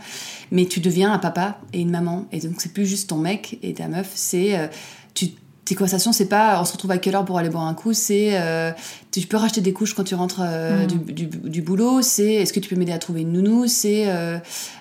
Mais 0.50 0.66
tu 0.66 0.80
deviens 0.80 1.12
un 1.12 1.18
papa 1.18 1.58
et 1.72 1.80
une 1.80 1.90
maman. 1.90 2.26
Et 2.32 2.40
donc, 2.40 2.54
c'est 2.58 2.72
plus 2.72 2.86
juste 2.86 3.10
ton 3.10 3.18
mec 3.18 3.58
et 3.62 3.74
ta 3.74 3.88
meuf. 3.88 4.10
C'est. 4.14 4.58
Euh, 4.58 4.68
tu 5.14 5.26
tes 5.64 5.74
conversations, 5.76 6.12
c'est 6.12 6.26
pas 6.28 6.60
on 6.60 6.64
se 6.64 6.72
retrouve 6.72 6.90
à 6.90 6.98
quelle 6.98 7.14
heure 7.14 7.24
pour 7.24 7.38
aller 7.38 7.48
boire 7.48 7.64
un 7.66 7.74
coup, 7.74 7.92
c'est 7.92 8.30
euh, 8.32 8.72
tu 9.12 9.20
peux 9.28 9.36
racheter 9.36 9.60
des 9.60 9.72
couches 9.72 9.94
quand 9.94 10.02
tu 10.04 10.14
rentres 10.16 10.40
euh, 10.42 10.84
Mm. 10.84 10.86
du, 10.86 11.26
du- 11.26 11.26
du 11.50 11.62
boulot, 11.62 12.02
c'est 12.02 12.34
est-ce 12.34 12.52
que 12.52 12.58
tu 12.60 12.68
peux 12.68 12.76
m'aider 12.76 12.92
à 12.92 12.98
trouver 12.98 13.20
une 13.20 13.32
nounou, 13.32 13.68
c'est 13.68 14.04
euh, 14.08 14.38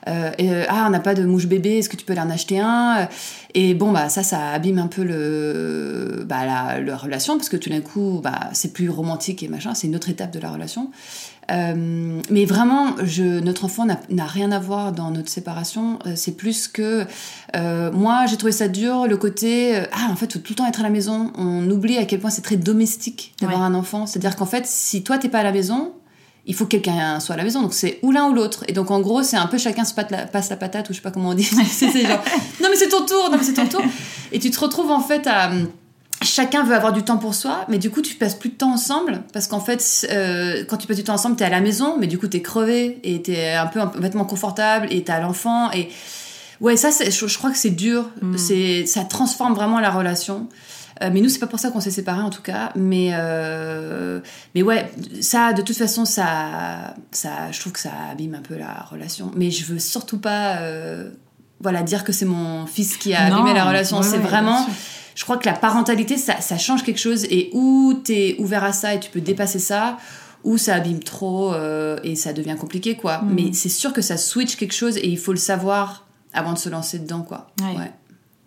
euh, 0.08 0.66
ah 0.70 0.86
on 0.88 0.90
n'a 0.90 1.00
pas 1.00 1.14
de 1.14 1.24
mouche 1.24 1.46
bébé, 1.46 1.78
est-ce 1.78 1.90
que 1.90 1.98
tu 1.98 2.06
peux 2.06 2.14
aller 2.14 2.22
en 2.22 2.30
acheter 2.32 2.60
un 2.60 3.08
Et 3.54 3.74
bon 3.76 3.92
bah 3.92 4.10
ça 4.10 4.24
ça 4.24 4.50
abîme 4.50 4.80
un 4.80 4.88
peu 4.88 5.04
le 5.04 6.26
bah 6.28 6.46
la, 6.46 6.80
la 6.82 6.98
relation 6.98 7.38
parce 7.38 7.50
que 7.50 7.58
tout 7.58 7.70
d'un 7.70 7.82
coup 7.82 8.20
bah 8.24 8.50
c'est 8.54 8.74
plus 8.74 8.90
romantique 8.90 9.44
et 9.44 9.48
machin, 9.48 9.74
c'est 9.76 9.88
une 9.88 9.96
autre 9.96 10.10
étape 10.10 10.32
de 10.32 10.40
la 10.40 10.52
relation. 10.52 10.90
Euh, 11.52 12.22
mais 12.30 12.46
vraiment, 12.46 12.96
je, 13.04 13.40
notre 13.42 13.66
enfant 13.66 13.86
n'a- 13.86 14.26
rien 14.26 14.52
à 14.52 14.60
voir 14.60 14.92
dans 14.94 15.12
notre 15.12 15.30
séparation. 15.30 16.00
Euh, 16.06 16.14
c'est 16.16 16.38
plus 16.38 16.68
que 16.68 17.06
euh, 17.56 17.92
moi, 17.92 18.26
j'ai 18.28 18.38
trouvé 18.38 18.52
ça 18.54 18.68
dur, 18.68 19.08
le 19.08 19.18
côté 19.18 19.76
euh, 19.78 19.84
ah 19.92 20.08
en 20.12 20.16
fait, 20.16 20.32
faut 20.32 20.40
tout 20.40 20.54
le 20.54 20.56
temps 20.56 20.68
être 20.68 20.80
à 20.80 20.84
la 20.84 20.90
maison. 20.90 21.32
On 21.38 21.70
oublie 21.70 21.98
à 21.98 22.06
quel 22.06 22.20
point 22.20 22.30
c'est 22.30 22.42
très 22.42 22.56
domestique 22.58 23.34
d'avoir 23.42 23.60
Ouais. 23.60 23.66
un 23.66 23.74
enfant. 23.74 24.06
C'est-à-dire 24.06 24.36
qu'en 24.38 24.46
fait, 24.46 24.66
si 24.66 25.04
toi 25.04 25.18
t'es 25.18 25.30
pas 25.30 25.40
à 25.40 25.44
la 25.44 25.52
maison, 25.52 25.92
il 26.46 26.56
faut 26.56 26.64
que 26.66 26.70
quelqu'un 26.72 27.20
soit 27.20 27.36
à 27.36 27.38
la 27.38 27.44
maison. 27.44 27.62
Donc 27.62 27.74
c'est 27.74 28.00
ou 28.02 28.12
l'un 28.12 28.30
ou 28.30 28.34
l'autre. 28.34 28.64
Et 28.68 28.74
donc 28.74 28.90
en 28.90 29.02
gros, 29.02 29.22
c'est 29.22 29.38
un 29.38 29.48
peu 29.48 29.58
chacun 29.58 29.84
se 29.84 29.94
la- 30.10 30.26
passe 30.28 30.50
la 30.50 30.56
patate 30.58 30.90
ou 30.90 30.94
je 30.94 30.98
sais 30.98 31.04
pas 31.04 31.12
comment 31.12 31.30
on 31.30 31.34
dit. 31.34 31.44
c'est 31.70 31.92
genre 32.06 32.24
non 32.62 32.68
mais 32.70 32.76
c'est 32.78 32.90
ton 32.90 33.06
tour, 33.06 33.30
non 33.30 33.38
mais 33.38 33.44
c'est 33.44 33.54
ton 33.54 33.68
tour. 33.68 33.82
Et 34.32 34.40
tu 34.40 34.50
te 34.52 34.60
retrouves 34.60 34.90
en 34.92 35.02
fait 35.02 35.28
à 35.28 35.52
chacun 36.22 36.64
veut 36.64 36.76
avoir 36.76 36.94
du 36.94 37.04
temps 37.04 37.18
pour 37.18 37.34
soi, 37.36 37.66
mais 37.68 37.78
du 37.78 37.90
coup, 37.90 38.02
tu 38.02 38.16
passes 38.16 38.36
plus 38.36 38.50
de 38.50 38.56
temps 38.56 38.74
ensemble 38.74 39.24
parce 39.34 39.48
qu'en 39.48 39.60
fait, 39.60 40.08
euh, 40.12 40.64
quand 40.68 40.78
tu 40.78 40.88
passes 40.88 40.98
du 40.98 41.04
temps 41.04 41.14
ensemble, 41.16 41.36
t'es 41.36 41.46
à 41.46 41.50
la 41.50 41.62
maison, 41.62 41.96
mais 42.00 42.08
du 42.08 42.18
coup, 42.18 42.28
t'es 42.28 42.42
crevé 42.42 43.00
et 43.04 43.22
t'es 43.22 43.52
un 43.54 43.68
peu 43.68 43.80
vêtement 43.96 44.26
confortable 44.26 44.88
et 44.92 45.04
t'as 45.04 45.20
l'enfant 45.20 45.72
et 45.72 45.90
ouais, 46.60 46.78
ça, 46.78 46.92
c'est- 46.92 47.10
je, 47.12 47.28
je 47.28 47.38
crois 47.38 47.50
que 47.52 47.58
c'est 47.58 47.72
dur. 47.72 48.10
Mm. 48.22 48.38
C'est 48.38 48.86
ça 48.86 49.04
transforme 49.04 49.54
vraiment 49.54 49.80
la 49.80 49.90
relation. 49.92 50.48
Euh, 51.02 51.10
mais 51.12 51.22
nous, 51.22 51.30
c'est 51.30 51.40
pas 51.40 51.48
pour 51.48 51.58
ça 51.60 51.72
qu'on 51.72 51.80
s'est 51.80 51.90
séparés 51.90 52.22
en 52.22 52.30
tout 52.30 52.44
cas. 52.44 52.72
Mais 52.76 53.10
euh, 53.14 54.20
mais 54.54 54.62
ouais, 54.62 54.92
ça, 55.22 55.54
de 55.54 55.64
toute 55.64 55.76
façon, 55.78 56.06
ça, 56.06 56.94
ça, 57.12 57.52
je 57.52 57.60
trouve 57.60 57.72
que 57.74 57.80
ça 57.80 57.90
abîme 58.12 58.36
un 58.36 58.42
peu 58.42 58.56
la 58.56 58.86
relation. 58.92 59.32
Mais 59.36 59.50
je 59.50 59.66
veux 59.66 59.80
surtout 59.80 60.20
pas, 60.20 60.58
euh, 60.58 61.10
voilà, 61.60 61.82
dire 61.82 62.04
que 62.04 62.12
c'est 62.12 62.26
mon 62.26 62.68
fils 62.68 62.98
qui 62.98 63.16
a 63.16 63.30
Non, 63.32 63.38
abîmé 63.38 63.54
la 63.56 63.66
relation. 63.66 63.98
ouais, 63.98 64.04
c'est 64.04 64.18
ouais, 64.18 64.18
vraiment. 64.20 64.64
Je 65.22 65.26
crois 65.26 65.38
que 65.38 65.46
la 65.46 65.54
parentalité, 65.54 66.18
ça, 66.18 66.42
ça 66.42 66.58
change 66.58 66.82
quelque 66.82 66.98
chose. 66.98 67.26
Et 67.26 67.52
où 67.54 67.94
tu 68.04 68.12
es 68.12 68.36
ouvert 68.40 68.64
à 68.64 68.74
ça 68.74 68.96
et 68.96 69.00
tu 69.00 69.12
peux 69.12 69.22
dépasser 69.22 69.60
ça, 69.60 70.00
ou 70.44 70.58
ça 70.58 70.74
abîme 70.74 71.04
trop 71.04 71.54
euh, 71.54 72.00
et 72.04 72.16
ça 72.16 72.34
devient 72.34 72.56
compliqué, 72.60 72.96
quoi. 72.96 73.20
Mhm. 73.20 73.36
Mais 73.36 73.54
c'est 73.54 73.70
sûr 73.70 73.94
que 73.94 74.02
ça 74.02 74.18
switch 74.18 74.56
quelque 74.56 74.74
chose 74.74 74.98
et 74.98 75.08
il 75.08 75.20
faut 75.20 75.32
le 75.32 75.38
savoir 75.38 76.08
avant 76.34 76.54
de 76.54 76.58
se 76.58 76.70
lancer 76.70 76.98
dedans, 76.98 77.22
quoi. 77.22 77.52
Ouais. 77.62 77.92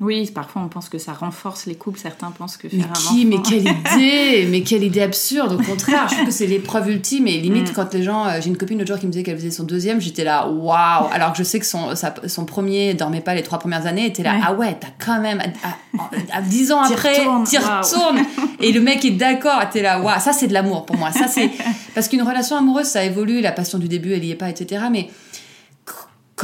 Oui, 0.01 0.29
parfois 0.35 0.61
on 0.63 0.69
pense 0.69 0.89
que 0.89 0.99
ça 0.99 1.13
renforce 1.13 1.67
les 1.67 1.77
couples. 1.77 2.01
Certains 2.01 2.33
pensent 2.33 2.57
que 2.57 2.69
faire 2.69 2.79
Mais 2.81 2.85
un 2.85 2.93
qui, 3.15 3.25
mais 3.27 3.37
enfant- 3.37 3.49
quelle 3.49 3.61
idée, 3.69 4.49
mais 4.51 4.63
quelle 4.63 4.83
idée 4.83 5.03
absurde. 5.03 5.53
Au 5.53 5.63
contraire, 5.63 6.09
je 6.09 6.15
trouve 6.15 6.27
que 6.27 6.33
c'est 6.33 6.49
l'épreuve 6.49 6.91
ultime. 6.91 7.29
Et 7.29 7.39
limite, 7.39 7.71
Mm. 7.71 7.75
quand 7.75 7.95
les 7.95 8.03
gens, 8.03 8.27
euh, 8.27 8.41
j'ai 8.41 8.49
une 8.49 8.57
copine 8.57 8.77
l'autre 8.79 8.89
jour 8.91 8.99
qui 8.99 9.07
me 9.07 9.13
disait 9.13 9.23
qu'elle 9.23 9.37
faisait 9.37 9.53
son 9.53 9.63
deuxième, 9.63 10.01
j'étais 10.01 10.25
là, 10.25 10.49
waouh. 10.49 11.07
Alors 11.13 11.31
que 11.31 11.39
je 11.39 11.45
sais 11.45 11.61
que 11.61 11.65
son, 11.67 11.95
sa- 11.95 12.13
son 12.27 12.45
premier 12.45 12.95
dormait 12.95 13.21
pas 13.21 13.35
les 13.37 13.45
trois 13.45 13.61
premières 13.61 13.87
années, 13.87 14.07
était 14.07 14.25
là, 14.25 14.33
Ouais. 14.35 14.41
ah 14.45 14.53
ouais, 14.55 14.77
t'as 14.81 14.89
quand 14.99 15.21
même, 15.21 15.41
à, 15.63 15.69
à- 15.69 16.39
à 16.39 16.43
10 16.43 16.73
ans 16.73 16.83
après, 16.83 17.15
t'y 17.47 17.59
retournes. 17.59 18.19
Et 18.61 18.73
le 18.73 18.81
mec 18.81 19.05
est 19.05 19.13
d'accord, 19.13 19.63
t'es 19.73 19.81
là, 19.83 20.01
waouh. 20.01 20.19
Ça, 20.21 20.33
c'est 20.33 20.49
de 20.49 20.53
l'amour 20.55 20.87
pour 20.87 20.97
moi. 20.97 21.13
Ça, 21.13 21.29
c'est 21.29 21.51
parce 21.95 22.09
qu'une 22.09 22.23
relation 22.23 22.57
amoureuse, 22.57 22.87
ça 22.87 23.05
évolue. 23.05 23.41
La 23.41 23.53
passion 23.53 23.79
du 23.79 23.87
début, 23.87 24.13
elle 24.13 24.25
y 24.25 24.33
est 24.33 24.37
pas, 24.37 24.51
etc. 24.51 24.87
Mais 24.91 25.09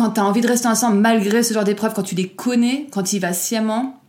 qu- 0.00 0.04
quand 0.04 0.11
t'as 0.11 0.23
envie 0.23 0.40
de 0.40 0.49
rester 0.49 0.69
ensemble 0.69 0.97
malgré 0.99 1.42
ce 1.42 1.52
genre 1.54 1.64
d'épreuve, 1.64 1.92
quand 1.95 2.02
tu 2.02 2.14
les 2.14 2.28
connais, 2.28 2.87
quand 2.90 3.12
il 3.12 3.19
va 3.21 3.33
sciemment, 3.33 4.00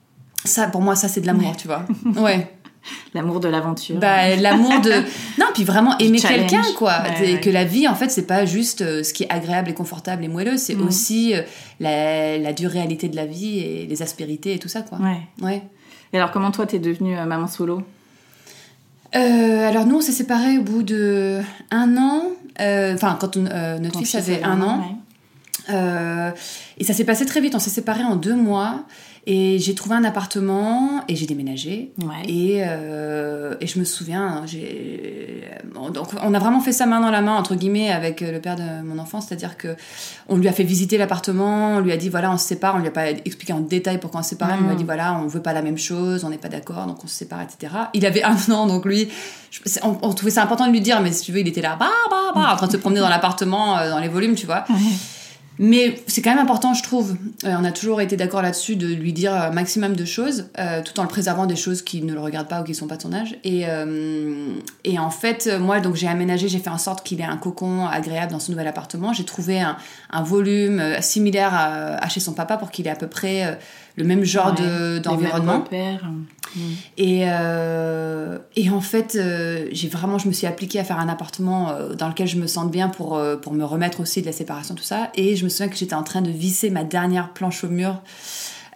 ça, 0.46 0.68
pour 0.68 0.82
moi, 0.82 0.96
ça, 0.96 1.08
c'est 1.08 1.22
de 1.22 1.28
l'amour, 1.28 1.56
tu 1.58 1.68
vois. 1.68 1.86
Ouais. 2.18 2.52
L'amour 3.14 3.40
de 3.40 3.48
l'aventure. 3.48 3.98
Bah, 4.00 4.36
l'amour 4.38 4.82
de. 4.82 4.92
Non, 5.40 5.46
puis 5.54 5.64
vraiment 5.64 5.96
aimer 6.00 6.18
quelqu'un, 6.20 6.64
quoi. 6.78 7.04
Ouais. 7.20 7.40
Que 7.40 7.50
la 7.52 7.64
vie, 7.64 7.88
en 7.88 7.94
fait, 7.94 8.10
c'est 8.10 8.26
pas 8.26 8.44
juste 8.46 8.82
euh, 8.82 9.04
ce 9.04 9.14
qui 9.14 9.22
est 9.24 9.30
agréable 9.32 9.70
et 9.70 9.76
confortable 9.76 10.24
et 10.24 10.28
moelleux, 10.28 10.58
c'est 10.58 10.74
Mhm. 10.74 10.88
aussi 10.88 11.36
euh, 11.36 11.44
la, 11.80 12.40
la 12.40 12.54
dure 12.54 12.72
réalité 12.72 13.08
de 13.08 13.16
la 13.16 13.28
vie 13.28 13.60
et 13.60 13.86
les 13.86 14.02
aspérités 14.02 14.56
et 14.56 14.58
tout 14.60 14.68
ça, 14.68 14.82
quoi. 14.82 14.98
Ouais. 14.98 15.20
Ouais. 15.44 15.62
Et 16.12 16.18
alors, 16.18 16.32
comment 16.32 16.50
toi, 16.50 16.66
t'es 16.66 16.80
devenue 16.80 17.16
euh, 17.20 17.26
maman 17.26 17.48
solo? 17.48 17.84
Euh, 19.16 19.70
alors, 19.70 19.86
nous, 19.86 19.98
on 19.98 20.02
s'est 20.02 20.12
séparés 20.12 20.58
au 20.58 20.64
bout 20.64 20.84
de 20.84 21.40
un 21.70 21.98
an. 21.98 22.24
Euh, 22.60 22.96
Enfin, 22.96 23.18
quand 23.20 23.38
on- 23.38 23.42
notre 23.80 24.00
fils 24.00 24.12
fils 24.12 24.16
avait 24.16 24.42
un 24.44 24.62
an. 24.62 24.98
Euh, 25.74 26.32
et 26.78 26.84
ça 26.84 26.94
s'est 26.94 27.04
passé 27.06 27.26
très 27.26 27.42
vite. 27.42 27.56
On 27.56 27.60
s'est 27.60 27.70
séparés 27.70 28.04
en 28.04 28.16
deux 28.16 28.36
mois. 28.36 28.84
Et 29.28 29.60
j'ai 29.60 29.76
trouvé 29.76 29.96
un 29.96 30.04
appartement 30.04 31.04
et 31.08 31.16
j'ai 31.16 31.28
déménagé. 31.28 31.92
Ouais. 32.02 32.28
Et, 32.28 32.64
euh, 32.66 33.54
et 33.62 33.68
je 33.68 33.78
me 33.78 33.84
souviens, 33.86 34.24
hein, 34.24 34.44
j'ai 34.48 35.44
donc 35.94 36.08
on 36.24 36.34
a 36.34 36.40
vraiment 36.40 36.60
fait 36.60 36.72
ça 36.72 36.88
main 36.88 37.00
dans 37.00 37.12
la 37.12 37.22
main 37.22 37.36
entre 37.36 37.54
guillemets 37.54 37.92
avec 37.92 38.22
le 38.22 38.40
père 38.40 38.56
de 38.56 38.82
mon 38.84 38.98
enfant, 38.98 39.22
c'est-à-dire 39.22 39.58
que 39.58 39.76
on 40.28 40.38
lui 40.38 40.48
a 40.48 40.52
fait 40.52 40.64
visiter 40.64 40.98
l'appartement, 40.98 41.76
on 41.76 41.80
lui 41.82 41.92
a 41.92 41.98
dit 41.98 42.10
voilà 42.10 42.32
on 42.32 42.38
se 42.40 42.48
sépare, 42.48 42.74
on 42.76 42.80
lui 42.80 42.88
a 42.88 42.92
pas 42.92 43.12
expliqué 43.12 43.54
en 43.54 43.60
détail 43.60 44.00
pourquoi 44.00 44.22
on 44.22 44.24
se 44.24 44.30
sépare, 44.30 44.58
on 44.60 44.64
lui 44.66 44.72
a 44.72 44.76
dit 44.76 44.84
voilà 44.84 45.14
on 45.14 45.28
veut 45.28 45.42
pas 45.42 45.54
la 45.54 45.62
même 45.62 45.78
chose, 45.78 46.24
on 46.24 46.30
n'est 46.30 46.38
pas 46.40 46.50
d'accord 46.50 46.88
donc 46.88 47.04
on 47.04 47.08
se 47.08 47.14
sépare 47.16 47.42
etc. 47.42 47.74
Il 47.94 48.06
avait 48.08 48.24
un 48.24 48.36
an 48.52 48.66
donc 48.66 48.86
lui, 48.86 49.08
je- 49.52 49.60
on, 49.84 49.98
on 50.02 50.14
trouvait 50.14 50.32
ça 50.32 50.42
important 50.44 50.66
de 50.66 50.72
lui 50.72 50.82
dire 50.82 51.00
mais 51.02 51.12
si 51.12 51.24
tu 51.24 51.32
veux 51.32 51.40
il 51.42 51.48
était 51.48 51.62
là 51.62 51.78
bah 51.80 51.90
bah 52.10 52.32
bah 52.34 52.50
en 52.54 52.56
train 52.58 52.68
de 52.68 52.72
se 52.72 52.78
promener 52.78 53.02
dans 53.02 53.10
l'appartement 53.10 53.78
euh, 53.78 53.90
dans 53.92 54.00
les 54.00 54.08
volumes 54.10 54.34
tu 54.36 54.48
vois. 54.48 54.64
Ouais. 54.70 54.76
Mais 55.60 56.02
c'est 56.08 56.22
quand 56.22 56.32
même 56.32 56.40
important, 56.40 56.74
je 56.74 56.82
trouve. 56.82 57.16
Euh, 57.44 57.56
on 57.60 57.64
a 57.66 57.72
toujours 57.72 58.02
été 58.02 58.16
d'accord 58.18 58.42
là-dessus 58.42 58.76
de 58.78 58.88
lui 58.88 59.14
dire 59.14 59.34
un 59.36 59.52
maximum 59.52 59.96
de 59.96 60.06
choses, 60.06 60.48
euh, 60.58 60.82
tout 60.84 61.00
en 61.00 61.04
le 61.04 61.10
préservant 61.10 61.46
des 61.46 61.56
choses 61.56 61.82
qui 61.84 62.02
ne 62.02 62.14
le 62.14 62.20
regardent 62.20 62.48
pas 62.48 62.62
ou 62.62 62.64
qui 62.64 62.74
sont 62.74 62.88
pas 62.88 62.98
de 62.98 63.02
son 63.04 63.14
âge. 63.14 63.36
Et, 63.44 63.64
euh, 63.68 64.56
et 64.86 64.98
en 64.98 65.12
fait, 65.12 65.50
moi, 65.60 65.80
donc 65.80 65.96
j'ai 65.96 66.08
aménagé, 66.08 66.48
j'ai 66.48 66.60
fait 66.60 66.70
en 66.70 66.78
sorte 66.80 67.06
qu'il 67.06 67.20
ait 67.22 67.26
un 67.26 67.38
cocon 67.38 67.86
agréable 67.86 68.32
dans 68.32 68.40
son 68.40 68.54
nouvel 68.54 68.68
appartement. 68.68 69.14
J'ai 69.14 69.26
trouvé 69.26 69.60
un, 69.62 69.78
un 70.10 70.24
volume 70.24 70.82
similaire 71.02 71.54
à, 71.54 71.96
à 72.04 72.10
chez 72.10 72.20
son 72.22 72.34
papa 72.34 72.58
pour 72.58 72.72
qu'il 72.72 72.88
ait 72.88 72.92
à 72.92 72.96
peu 72.96 73.08
près 73.08 73.60
le 73.98 74.04
même 74.04 74.24
genre 74.24 74.56
Ouais. 74.58 74.66
de- 74.66 75.00
d'environnement. 75.00 75.64
Repères. 76.56 76.78
Et, 76.98 77.24
euh, 77.28 78.38
et 78.56 78.70
en 78.70 78.82
fait, 78.82 79.16
euh, 79.16 79.68
j'ai 79.72 79.88
vraiment, 79.88 80.18
je 80.18 80.28
me 80.28 80.34
suis 80.34 80.48
appliquée 80.48 80.80
à 80.80 80.84
faire 80.84 81.00
un 81.00 81.10
appartement 81.10 81.70
euh, 81.72 81.94
dans 81.94 82.08
lequel 82.08 82.28
je 82.28 82.38
me 82.38 82.48
sente 82.48 82.72
bien 82.72 82.90
pour, 82.90 83.22
pour 83.42 83.54
me 83.54 83.64
remettre 83.64 84.00
aussi 84.00 84.22
de 84.22 84.26
la 84.26 84.32
séparation, 84.32 84.76
tout 84.76 84.84
ça. 84.84 85.10
Et 85.16 85.36
je 85.36 85.44
me 85.44 85.50
souviens 85.50 85.68
que 85.70 85.76
j'étais 85.78 85.96
en 85.96 86.04
train 86.04 86.22
de 86.22 86.32
visser 86.32 86.70
ma 86.70 86.84
dernière 86.84 87.30
planche 87.34 87.64
au 87.64 87.70
mur. 87.70 88.02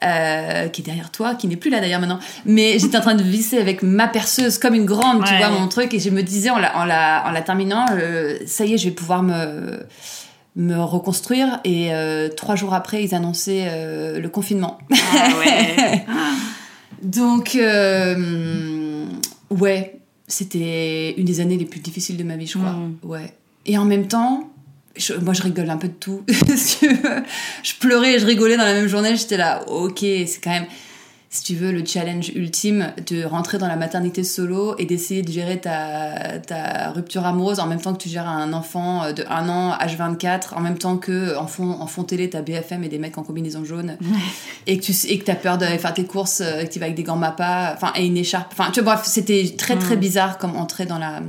euh, 0.04 0.68
qui 0.68 0.82
est 0.82 0.84
derrière 0.84 1.10
toi, 1.10 1.36
qui 1.36 1.48
n'est 1.48 1.56
plus 1.56 1.70
là 1.72 1.80
d'ailleurs 1.80 2.00
maintenant, 2.02 2.20
mais 2.46 2.78
j'étais 2.80 2.98
en 2.98 3.02
train 3.02 3.16
de 3.16 3.24
visser 3.24 3.58
avec 3.58 3.82
ma 3.82 4.08
perceuse 4.08 4.58
comme 4.58 4.74
une 4.76 4.86
grande, 4.86 5.24
tu 5.24 5.36
vois, 5.38 5.50
mon 5.50 5.68
truc, 5.68 5.94
et 5.94 6.00
je 6.00 6.10
me 6.10 6.22
disais 6.22 6.50
en 6.50 6.58
la, 6.60 6.78
en 6.78 6.86
la, 6.86 7.24
en 7.26 7.32
la 7.32 7.42
terminant, 7.42 7.86
euh, 7.94 8.38
ça 8.46 8.66
y 8.66 8.74
est, 8.74 8.78
je 8.78 8.86
vais 8.86 8.94
pouvoir 8.94 9.24
me, 9.24 9.80
me 10.58 10.78
reconstruire. 10.78 11.60
Et 11.64 11.94
euh, 11.94 12.28
trois 12.30 12.56
jours 12.56 12.74
après, 12.74 13.04
ils 13.04 13.16
annonçaient 13.16 14.20
le 14.20 14.30
confinement. 14.30 14.78
Ah 14.92 15.30
ouais. 15.40 16.06
Donc, 17.02 17.56
euh, 17.56 19.06
ouais, 19.50 20.00
c'était 20.28 21.14
une 21.18 21.26
des 21.26 21.40
années 21.40 21.58
les 21.58 21.66
plus 21.66 21.80
difficiles 21.80 22.18
de 22.18 22.24
ma 22.24 22.36
vie, 22.36 22.48
je 22.48 22.58
crois. 22.58 22.72
Mm. 22.72 22.98
Ouais. 23.04 23.34
Et 23.66 23.78
en 23.78 23.86
même 23.86 24.08
temps, 24.08 24.50
je- 24.96 25.14
moi, 25.16 25.34
je 25.34 25.42
rigole 25.44 25.70
un 25.70 25.78
peu 25.78 25.88
de 25.88 25.94
tout. 25.94 26.24
Je 26.28 27.74
pleurais 27.80 28.16
et 28.16 28.20
je 28.20 28.26
rigolais 28.26 28.58
dans 28.58 28.64
la 28.64 28.74
même 28.74 28.88
journée. 28.88 29.16
J'étais 29.16 29.38
là, 29.38 29.64
ok, 29.68 30.00
c'est 30.00 30.40
quand 30.44 30.52
même, 30.52 30.66
si 31.36 31.44
tu 31.44 31.56
veux, 31.56 31.72
le 31.72 31.84
challenge 31.86 32.30
ultime 32.30 32.94
de 33.08 33.26
rentrer 33.26 33.58
dans 33.58 33.68
la 33.68 33.76
maternité 33.76 34.24
solo 34.24 34.76
et 34.78 34.86
d'essayer 34.86 35.22
de 35.22 35.32
gérer 35.32 35.60
ta, 35.60 36.40
ta 36.40 36.92
rupture 36.92 37.26
amoureuse 37.26 37.60
en 37.60 37.68
même 37.68 37.82
temps 37.82 37.94
que 37.94 38.02
tu 38.02 38.10
gères 38.10 38.28
un 38.28 38.54
enfant 38.54 39.12
de 39.12 39.24
1 39.30 39.50
an, 39.50 39.74
H24, 39.78 40.54
en 40.56 40.62
même 40.62 40.78
temps 40.78 40.98
que 40.98 41.36
en 41.38 41.48
fond, 41.48 41.72
en 41.72 41.88
fond 41.88 42.04
télé, 42.04 42.30
t'as 42.30 42.42
BFM 42.42 42.84
et 42.84 42.90
des 42.90 43.00
mecs 43.00 43.18
en 43.18 43.24
combinaison 43.24 43.66
jaune 43.66 43.98
et 44.68 44.78
que 44.80 44.84
tu 44.86 44.94
et 45.08 45.20
que 45.20 45.26
t'as 45.26 45.36
peur 45.36 45.58
d'aller 45.58 45.78
faire 45.78 45.94
tes 45.94 46.06
courses 46.06 46.42
euh, 46.42 46.62
et 46.62 46.68
que 46.68 46.72
tu 46.74 46.80
vas 46.80 46.86
avec 46.86 46.96
des 46.96 47.04
gants 47.04 47.16
mappa 47.18 47.74
enfin 47.76 47.92
et 47.96 48.06
une 48.06 48.18
écharpe 48.18 48.54
enfin 48.58 48.72
tu 48.72 48.82
vois 48.82 48.96
bref 48.96 49.06
c'était 49.06 49.54
très 49.58 49.76
très 49.78 49.96
Mm. 49.96 50.00
bizarre 50.00 50.38
comme 50.38 50.56
entrer 50.56 50.86
dans 50.86 50.98
la 51.00 51.22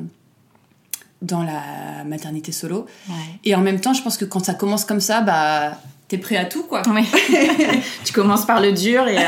dans 1.22 1.42
la 1.42 2.04
maternité 2.04 2.52
solo 2.52 2.86
Ouais. 3.08 3.14
et 3.44 3.54
en 3.54 3.60
même 3.60 3.80
temps 3.80 3.94
je 3.94 4.02
pense 4.02 4.16
que 4.16 4.24
quand 4.24 4.44
ça 4.44 4.54
commence 4.54 4.84
comme 4.84 5.00
ça 5.00 5.20
bah 5.22 5.78
t'es 6.08 6.18
prêt 6.18 6.36
à 6.36 6.44
tout 6.44 6.62
quoi 6.64 6.82
tu 8.04 8.12
commences 8.12 8.46
par 8.46 8.60
le 8.60 8.72
dur 8.72 9.06
et. 9.08 9.18
euh, 9.18 9.22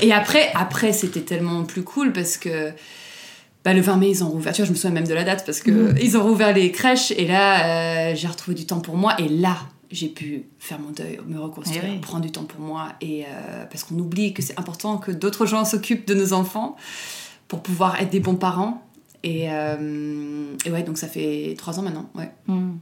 et 0.00 0.12
après 0.12 0.50
après 0.54 0.92
c'était 0.92 1.22
tellement 1.22 1.64
plus 1.64 1.82
cool 1.82 2.12
parce 2.12 2.36
que 2.36 2.70
bah, 3.64 3.72
le 3.74 3.80
20 3.80 3.96
mai, 3.96 4.10
ils 4.10 4.24
ont 4.24 4.28
rouvert. 4.28 4.52
Tu 4.52 4.60
vois, 4.62 4.66
je 4.66 4.72
me 4.72 4.76
souviens 4.76 4.90
même 4.90 5.06
de 5.06 5.14
la 5.14 5.22
date 5.22 5.46
parce 5.46 5.60
que 5.60 5.70
Mhm. 5.70 5.94
ils 6.02 6.16
ont 6.16 6.22
rouvert 6.24 6.52
les 6.52 6.72
crèches 6.72 7.12
et 7.12 7.28
là, 7.28 8.10
euh, 8.10 8.14
j'ai 8.16 8.26
retrouvé 8.26 8.56
du 8.56 8.66
temps 8.66 8.80
pour 8.80 8.96
moi. 8.96 9.14
Et 9.20 9.28
là, 9.28 9.56
j'ai 9.92 10.08
pu 10.08 10.46
faire 10.58 10.80
mon 10.80 10.90
deuil, 10.90 11.20
me 11.28 11.38
reconstruire, 11.38 11.82
Eh 11.86 11.90
oui. 11.92 11.98
prendre 12.00 12.24
du 12.24 12.32
temps 12.32 12.42
pour 12.42 12.58
moi. 12.58 12.88
Et 13.00 13.22
euh, 13.24 13.64
parce 13.70 13.84
qu'on 13.84 13.96
oublie 14.00 14.34
que 14.34 14.42
c'est 14.42 14.58
important 14.58 14.96
que 14.98 15.12
d'autres 15.12 15.46
gens 15.46 15.64
s'occupent 15.64 16.08
de 16.08 16.14
nos 16.14 16.32
enfants 16.32 16.74
pour 17.46 17.62
pouvoir 17.62 18.00
être 18.02 18.10
des 18.10 18.18
bons 18.18 18.34
parents. 18.34 18.82
Et, 19.24 19.46
euh, 19.48 20.46
et, 20.64 20.70
ouais, 20.70 20.82
donc 20.82 20.98
ça 20.98 21.06
fait 21.06 21.54
trois 21.56 21.78
ans 21.78 21.82
maintenant. 21.82 22.10
Ouais. 22.16 22.30
Hmm. 22.48 22.72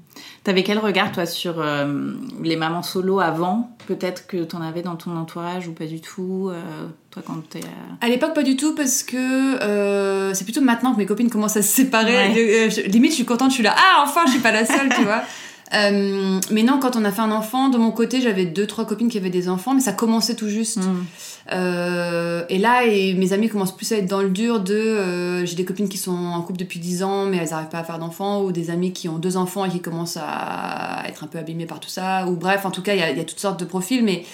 T'avais 0.42 0.62
quel 0.62 0.78
regard, 0.78 1.12
toi, 1.12 1.26
sur 1.26 1.60
euh, 1.60 2.14
les 2.42 2.56
mamans 2.56 2.82
solo 2.82 3.20
avant 3.20 3.76
Peut-être 3.86 4.26
que 4.26 4.44
t'en 4.44 4.62
avais 4.62 4.80
dans 4.80 4.96
ton 4.96 5.16
entourage 5.16 5.68
ou 5.68 5.72
pas 5.72 5.84
du 5.84 6.00
tout 6.00 6.48
euh, 6.50 6.86
Toi, 7.10 7.22
quand 7.26 7.46
t'es. 7.48 7.60
À 8.00 8.08
l'époque, 8.08 8.34
pas 8.34 8.42
du 8.42 8.56
tout, 8.56 8.74
parce 8.74 9.02
que 9.02 10.32
c'est 10.32 10.44
plutôt 10.44 10.62
maintenant 10.62 10.94
que 10.94 10.98
mes 10.98 11.06
copines 11.06 11.28
commencent 11.28 11.58
à 11.58 11.62
se 11.62 11.74
séparer. 11.74 12.68
limite, 12.86 13.10
je 13.10 13.16
suis 13.16 13.24
contente, 13.26 13.50
je 13.50 13.56
suis 13.56 13.64
là. 13.64 13.74
Ah, 13.76 14.04
enfin, 14.06 14.22
je 14.26 14.32
suis 14.32 14.40
pas 14.40 14.52
la 14.52 14.64
seule, 14.64 14.88
tu 14.96 15.02
vois. 15.02 15.22
Euh, 15.72 16.40
mais 16.50 16.62
non, 16.62 16.80
quand 16.80 16.96
on 16.96 17.04
a 17.04 17.12
fait 17.12 17.20
un 17.20 17.30
enfant, 17.30 17.68
de 17.68 17.78
mon 17.78 17.92
côté, 17.92 18.20
j'avais 18.20 18.44
deux, 18.44 18.66
trois 18.66 18.86
copines 18.86 19.08
qui 19.08 19.18
avaient 19.18 19.30
des 19.30 19.48
enfants, 19.48 19.74
mais 19.74 19.80
ça 19.80 19.92
commençait 19.92 20.34
tout 20.34 20.48
juste. 20.48 20.78
Mm. 20.78 21.06
Euh, 21.52 22.44
et 22.48 22.58
là, 22.58 22.84
et 22.84 23.14
mes 23.14 23.32
amis 23.32 23.48
commencent 23.48 23.76
plus 23.76 23.90
à 23.92 23.96
être 23.96 24.08
dans 24.08 24.22
le 24.22 24.30
dur 24.30 24.60
de. 24.60 24.74
Euh, 24.74 25.46
j'ai 25.46 25.54
des 25.54 25.64
copines 25.64 25.88
qui 25.88 25.98
sont 25.98 26.16
en 26.16 26.42
couple 26.42 26.58
depuis 26.58 26.80
10 26.80 27.02
ans, 27.04 27.26
mais 27.26 27.36
elles 27.36 27.50
n'arrivent 27.50 27.68
pas 27.68 27.78
à 27.78 27.84
faire 27.84 27.98
d'enfants, 27.98 28.42
ou 28.42 28.52
des 28.52 28.70
amis 28.70 28.92
qui 28.92 29.08
ont 29.08 29.18
deux 29.18 29.36
enfants 29.36 29.64
et 29.64 29.70
qui 29.70 29.80
commencent 29.80 30.18
à 30.20 31.04
être 31.08 31.22
un 31.24 31.28
peu 31.28 31.38
abîmés 31.38 31.66
par 31.66 31.78
tout 31.78 31.90
ça. 31.90 32.26
Ou 32.26 32.36
bref, 32.36 32.64
en 32.64 32.70
tout 32.70 32.82
cas, 32.82 32.94
il 32.94 32.98
y, 32.98 33.18
y, 33.18 33.20
a 33.20 33.24
toutes 33.24 33.40
sortes 33.40 33.60
de 33.60 33.64
profils, 33.64 34.04
mais. 34.04 34.24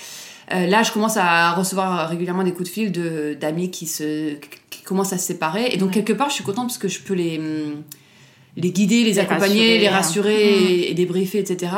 là, 0.49 0.85
je 0.85 0.93
commence 0.93 1.17
à 1.17 1.55
recevoir 1.55 2.09
régulièrement 2.09 2.45
des 2.45 2.53
coups 2.53 2.69
de 2.69 2.73
fil 2.73 2.93
d'amis 3.41 3.71
qui, 3.73 3.85
se, 3.87 4.37
qui 4.71 4.83
commencent 4.85 5.13
à 5.13 5.19
se 5.19 5.27
séparer. 5.27 5.71
Et 5.73 5.77
donc, 5.77 5.91
quelque 5.91 6.13
part, 6.13 6.31
je 6.31 6.35
suis 6.35 6.45
contente 6.45 6.69
parce 6.69 6.79
que 6.79 6.87
je 6.87 7.01
peux 7.01 7.15
les, 7.15 7.41
les 8.57 8.71
guider, 8.71 9.05
les, 9.05 9.19
accompagner, 9.19 9.79
les 9.79 9.89
rassurer 9.89 10.55
hein. 10.55 10.87
et, 10.89 10.95
débriefer, 10.95 11.39
etc. 11.39 11.73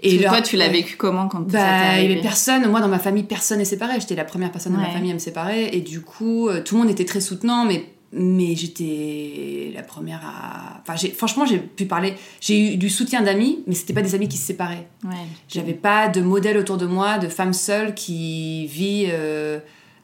Et 0.00 0.22
toi, 0.22 0.40
tu 0.40 0.56
l'as 0.56 0.68
vécu 0.68 0.96
comment 0.96 1.28
quand 1.28 1.40
bah, 1.40 1.90
avait 1.90 2.20
personne. 2.20 2.68
Moi, 2.68 2.80
dans 2.80 2.88
ma 2.88 3.00
famille, 3.00 3.24
personne 3.24 3.58
n'est 3.58 3.64
séparé. 3.64 3.98
J'étais 4.00 4.14
la 4.14 4.24
première 4.24 4.52
personne 4.52 4.72
dans 4.72 4.78
ma 4.78 4.90
famille 4.90 5.10
à 5.10 5.14
me 5.14 5.18
séparer. 5.18 5.70
Et 5.72 5.80
du 5.80 6.02
coup, 6.02 6.48
euh, 6.48 6.62
tout 6.62 6.76
le 6.76 6.82
monde 6.82 6.90
était 6.90 7.04
très 7.04 7.20
soutenant, 7.20 7.64
mais, 7.64 7.84
mais 8.12 8.54
j'étais 8.54 9.72
la 9.74 9.82
première 9.82 10.20
à. 10.24 10.80
Enfin, 10.82 11.08
franchement, 11.16 11.46
j'ai 11.46 11.58
pu 11.58 11.86
parler. 11.86 12.14
J'ai 12.40 12.74
eu 12.74 12.76
du 12.76 12.90
soutien 12.90 13.22
d'amis, 13.22 13.64
mais 13.66 13.74
c'était 13.74 13.92
pas 13.92 14.02
des 14.02 14.14
amis 14.14 14.28
qui 14.28 14.36
se 14.36 14.46
séparaient. 14.46 14.86
Ouais. 15.02 15.16
J'avais 15.48 15.74
pas 15.74 16.06
de 16.06 16.20
modèle 16.20 16.58
autour 16.58 16.76
de 16.76 16.86
moi, 16.86 17.18
de 17.18 17.28
femme 17.28 17.52
seule 17.52 17.94
qui 17.94 18.68
vit. 18.68 19.06
Euh, 19.08 19.58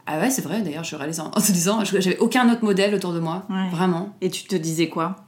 ah 0.06 0.18
ouais, 0.18 0.28
c'est 0.28 0.42
vrai, 0.42 0.60
d'ailleurs, 0.60 0.84
je 0.84 0.96
réalise 0.96 1.20
en, 1.20 1.30
te 1.30 1.52
disant, 1.52 1.82
j'avais 1.84 2.18
aucun 2.18 2.52
autre 2.52 2.62
modèle 2.62 2.94
autour 2.94 3.14
de 3.14 3.20
moi, 3.20 3.46
vraiment. 3.70 4.14
Et 4.20 4.28
tu 4.28 4.42
te 4.44 4.56
disais 4.56 4.88
quoi? 4.88 5.24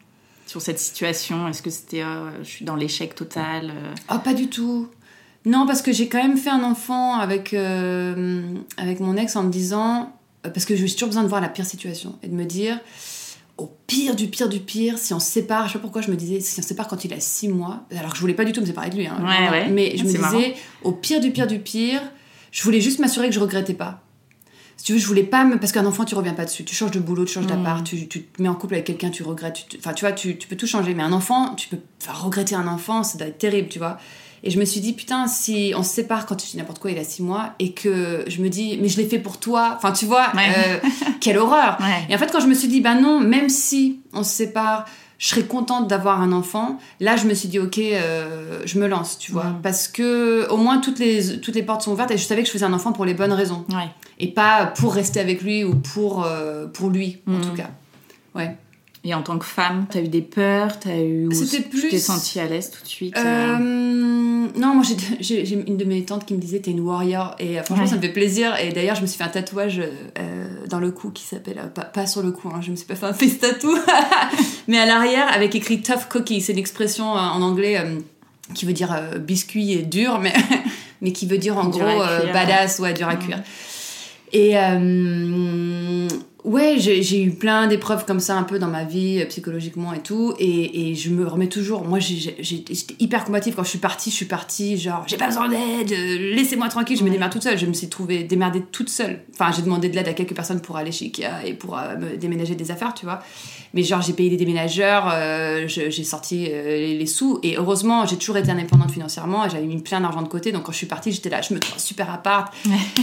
Sur 0.46 0.62
cette 0.62 0.78
situation? 0.78 1.48
Est-ce 1.48 1.62
que 1.62 1.70
c'était 1.70 2.02
euh, 2.02 2.42
je 2.42 2.48
suis 2.48 2.64
dans 2.64 2.76
l'échec 2.76 3.14
total 3.14 3.72
Oh, 4.10 4.18
pas 4.18 4.34
du 4.34 4.48
tout. 4.48 4.88
Non, 5.44 5.66
parce 5.66 5.82
que 5.82 5.92
j'ai 5.92 6.08
quand 6.08 6.22
même 6.22 6.36
fait 6.36 6.50
un 6.50 6.64
enfant 6.64 7.14
avec, 7.14 7.54
euh, 7.54 8.42
avec 8.78 9.00
mon 9.00 9.16
ex 9.16 9.36
en 9.36 9.44
me 9.44 9.50
disant. 9.50 10.12
Parce 10.42 10.64
que 10.64 10.76
j'ai 10.76 10.86
toujours 10.88 11.08
besoin 11.08 11.24
de 11.24 11.28
voir 11.28 11.40
la 11.40 11.48
pire 11.48 11.66
situation 11.66 12.16
et 12.22 12.28
de 12.28 12.34
me 12.34 12.44
dire 12.44 12.78
au 13.58 13.70
pire 13.86 14.14
du 14.14 14.28
pire 14.28 14.48
du 14.48 14.60
pire, 14.60 14.98
si 14.98 15.14
on 15.14 15.20
se 15.20 15.30
sépare, 15.30 15.66
je 15.66 15.72
sais 15.72 15.78
pas 15.78 15.82
pourquoi 15.82 16.02
je 16.02 16.10
me 16.10 16.16
disais, 16.16 16.40
si 16.40 16.58
on 16.58 16.62
se 16.62 16.68
sépare 16.68 16.88
quand 16.88 17.04
il 17.04 17.12
a 17.14 17.20
6 17.20 17.48
mois, 17.48 17.84
alors 17.96 18.10
que 18.10 18.16
je 18.16 18.20
voulais 18.20 18.34
pas 18.34 18.44
du 18.44 18.52
tout 18.52 18.60
me 18.60 18.66
séparer 18.66 18.90
de 18.90 18.96
lui, 18.96 19.06
hein, 19.06 19.16
mais 19.70 19.96
je 19.96 20.04
me 20.04 20.08
disais, 20.08 20.54
au 20.82 20.92
pire 20.92 21.20
du 21.20 21.30
pire 21.30 21.46
du 21.46 21.58
pire, 21.58 22.02
je 22.52 22.62
voulais 22.62 22.80
juste 22.80 22.98
m'assurer 22.98 23.28
que 23.28 23.34
je 23.34 23.40
regrettais 23.40 23.74
pas 23.74 24.02
si 24.76 24.84
tu 24.84 24.92
veux, 24.92 24.98
je 24.98 25.06
voulais 25.06 25.22
pas 25.22 25.44
me... 25.44 25.58
parce 25.58 25.72
qu'un 25.72 25.86
enfant 25.86 26.04
tu 26.04 26.14
reviens 26.14 26.34
pas 26.34 26.44
dessus. 26.44 26.64
Tu 26.64 26.74
changes 26.74 26.90
de 26.90 27.00
boulot, 27.00 27.24
tu 27.24 27.32
changes 27.32 27.46
d'appart, 27.46 27.80
mm. 27.80 27.84
tu, 27.84 28.08
tu, 28.08 28.22
te 28.22 28.42
mets 28.42 28.48
en 28.48 28.54
couple 28.54 28.74
avec 28.74 28.86
quelqu'un, 28.86 29.10
tu 29.10 29.22
regrettes. 29.22 29.66
Enfin, 29.78 29.92
tu 29.94 30.04
vois, 30.04 30.12
tu, 30.12 30.36
tu, 30.36 30.46
peux 30.48 30.56
tout 30.56 30.66
changer. 30.66 30.94
Mais 30.94 31.02
un 31.02 31.12
enfant, 31.12 31.54
tu 31.54 31.68
peux 31.68 31.78
enfin, 32.02 32.12
regretter 32.12 32.54
un 32.54 32.66
enfant, 32.66 33.02
ça 33.02 33.18
doit 33.18 33.28
être 33.28 33.38
terrible, 33.38 33.68
tu 33.68 33.78
vois. 33.78 33.98
Et 34.42 34.50
je 34.50 34.60
me 34.60 34.64
suis 34.64 34.80
dit, 34.80 34.92
putain, 34.92 35.26
si 35.26 35.72
on 35.76 35.82
se 35.82 35.90
sépare 35.90 36.26
quand 36.26 36.36
tu 36.36 36.46
dis 36.46 36.56
n'importe 36.56 36.78
quoi, 36.78 36.90
il 36.90 36.98
a 36.98 37.04
six 37.04 37.22
mois, 37.22 37.54
et 37.58 37.72
que 37.72 38.24
je 38.28 38.40
me 38.42 38.48
dis, 38.48 38.78
mais 38.80 38.88
je 38.88 38.98
l'ai 38.98 39.08
fait 39.08 39.18
pour 39.18 39.38
toi, 39.38 39.74
enfin, 39.76 39.92
tu 39.92 40.04
vois, 40.04 40.30
euh, 40.36 40.78
quelle 41.20 41.38
horreur. 41.38 41.78
Et 42.08 42.14
en 42.14 42.18
fait, 42.18 42.30
quand 42.30 42.40
je 42.40 42.46
me 42.46 42.54
suis 42.54 42.68
dit, 42.68 42.80
bah 42.80 42.94
non, 42.94 43.18
même 43.18 43.48
si 43.48 44.00
on 44.12 44.22
se 44.22 44.30
sépare, 44.30 44.86
je 45.18 45.28
serais 45.28 45.44
contente 45.44 45.88
d'avoir 45.88 46.20
un 46.20 46.32
enfant. 46.32 46.78
Là, 47.00 47.16
je 47.16 47.26
me 47.26 47.34
suis 47.34 47.48
dit, 47.48 47.58
ok, 47.58 47.78
euh, 47.78 48.60
je 48.64 48.78
me 48.78 48.86
lance, 48.86 49.18
tu 49.18 49.32
vois. 49.32 49.44
Mm. 49.44 49.60
Parce 49.62 49.88
que 49.88 50.48
au 50.50 50.56
moins, 50.56 50.78
toutes 50.78 50.98
les, 50.98 51.40
toutes 51.40 51.54
les 51.54 51.62
portes 51.62 51.82
sont 51.82 51.92
ouvertes 51.92 52.10
et 52.10 52.18
je 52.18 52.24
savais 52.24 52.42
que 52.42 52.48
je 52.48 52.52
faisais 52.52 52.66
un 52.66 52.72
enfant 52.72 52.92
pour 52.92 53.04
les 53.04 53.14
bonnes 53.14 53.32
raisons. 53.32 53.64
Et 54.18 54.28
pas 54.28 54.66
pour 54.66 54.94
rester 54.94 55.20
avec 55.20 55.42
lui 55.42 55.64
ou 55.64 55.74
pour, 55.74 56.24
euh, 56.24 56.66
pour 56.66 56.90
lui, 56.90 57.22
en 57.26 57.32
mm. 57.32 57.40
tout 57.40 57.54
cas. 57.54 57.70
Ouais. 58.34 58.56
Et 59.04 59.14
en 59.14 59.22
tant 59.22 59.38
que 59.38 59.44
femme, 59.44 59.86
t'as 59.88 60.00
eu 60.00 60.08
des 60.08 60.20
peurs, 60.20 60.80
t'as 60.80 60.98
eu. 60.98 61.28
C'était 61.32 61.62
plus. 61.62 61.82
Tu 61.82 61.88
t'es 61.90 61.98
sentie 61.98 62.40
à 62.40 62.46
l'aise 62.46 62.70
tout 62.70 62.82
de 62.82 62.88
suite. 62.88 63.16
Euh... 63.16 64.05
Non, 64.56 64.74
moi 64.74 64.82
j'ai 65.20 65.52
une 65.52 65.76
de 65.76 65.84
mes 65.84 66.04
tantes 66.04 66.24
qui 66.24 66.34
me 66.34 66.40
disait 66.40 66.60
t'es 66.60 66.70
une 66.70 66.80
warrior. 66.80 67.36
Et 67.38 67.58
euh, 67.58 67.62
franchement 67.62 67.86
ça 67.86 67.96
me 67.96 68.00
fait 68.00 68.08
plaisir. 68.12 68.56
Et 68.60 68.72
d'ailleurs 68.72 68.96
je 68.96 69.02
me 69.02 69.06
suis 69.06 69.18
fait 69.18 69.24
un 69.24 69.28
tatouage 69.28 69.80
euh, 69.80 70.46
dans 70.68 70.78
le 70.78 70.90
cou 70.90 71.10
qui 71.10 71.24
s'appelle 71.24 71.60
pas, 71.74 71.84
pas, 71.84 72.06
sur 72.06 72.22
le 72.22 72.32
cou, 72.32 72.48
hein, 72.48 72.60
je 72.62 72.70
me 72.70 72.76
suis 72.76 72.86
pas 72.86 72.94
fait 72.94 73.06
un 73.06 73.12
face 73.12 73.38
tattoo, 73.38 73.76
mais 74.68 74.78
à 74.78 74.86
l'arrière 74.86 75.26
avec 75.32 75.54
écrit 75.54 75.82
tough 75.82 76.08
cookie. 76.08 76.40
C'est 76.40 76.52
une 76.52 76.58
expression 76.58 77.12
en 77.12 77.42
anglais 77.42 77.82
qui 78.54 78.64
veut 78.64 78.72
dire 78.72 78.98
biscuit 79.20 79.72
et 79.72 79.82
dur, 79.82 80.18
mais 80.20 80.32
mais 81.02 81.12
qui 81.12 81.26
veut 81.26 81.38
dire 81.38 81.58
en 81.58 81.68
gros 81.68 82.02
badass. 82.32 82.78
Ou 82.78 82.92
dur 82.92 83.08
à 83.08 83.16
cuire. 83.16 83.42
Et 84.32 84.54
ouais, 86.46 86.76
j'ai 86.78 87.22
eu 87.22 87.30
plein 87.32 87.66
d'épreuves 87.66 88.04
comme 88.06 88.20
ça 88.20 88.36
un 88.36 88.44
peu 88.44 88.58
dans 88.58 88.68
ma 88.68 88.84
vie, 88.84 89.20
euh, 89.20 89.26
psychologiquement 89.26 89.92
et 89.92 90.00
tout. 90.00 90.34
Et, 90.38 90.90
et 90.90 90.94
je 90.94 91.10
me 91.10 91.26
remets 91.26 91.48
toujours. 91.48 91.84
Moi, 91.84 91.98
j'étais 91.98 92.94
hyper 92.98 93.24
combative. 93.24 93.54
Quand 93.56 93.64
je 93.64 93.70
suis 93.70 93.78
partie, 93.78 94.10
je 94.10 94.14
suis 94.16 94.26
partie 94.26 94.78
genre, 94.78 95.04
j'ai 95.06 95.16
pas 95.16 95.26
besoin 95.26 95.48
d'aide, 95.48 95.92
euh, 95.92 96.34
laissez-moi 96.34 96.68
tranquille, 96.68 96.96
je 96.96 97.04
me 97.04 97.10
démerde 97.10 97.32
toute 97.32 97.42
seule. 97.42 97.58
Je 97.58 97.66
me 97.66 97.72
suis 97.72 97.88
trouvée 97.88 98.22
démerdée 98.22 98.62
toute 98.72 98.88
seule. 98.88 99.20
Enfin, 99.32 99.50
j'ai 99.54 99.62
demandé 99.62 99.88
de 99.88 99.96
l'aide 99.96 100.08
à 100.08 100.14
quelques 100.14 100.34
personnes 100.34 100.60
pour 100.60 100.76
aller 100.76 100.92
chez 100.92 101.06
Ikea 101.06 101.44
et 101.44 101.54
pour 101.54 101.76
euh, 101.76 101.96
me 101.96 102.16
déménager 102.16 102.54
des 102.54 102.70
affaires, 102.70 102.94
tu 102.94 103.04
vois. 103.04 103.20
Mais 103.74 103.82
genre, 103.82 104.00
j'ai 104.00 104.14
payé 104.14 104.30
des 104.30 104.36
déménageurs, 104.36 105.12
j'ai 105.66 106.04
sorti 106.04 106.46
les, 106.46 107.04
sous. 107.04 107.40
Et 107.42 107.58
heureusement, 107.58 108.06
j'ai 108.06 108.16
toujours 108.16 108.38
été 108.38 108.50
indépendante 108.50 108.90
financièrement. 108.90 109.46
J'avais 109.50 109.66
mis 109.66 109.82
plein 109.82 110.00
d'argent 110.00 110.22
de 110.22 110.28
côté. 110.28 110.50
Donc, 110.50 110.62
quand 110.62 110.72
je 110.72 110.78
suis 110.78 110.86
partie, 110.86 111.12
j'étais 111.12 111.28
là, 111.28 111.42
je 111.42 111.52
me 111.52 111.58
trouve 111.58 111.78
super 111.78 112.10
appart. 112.10 112.54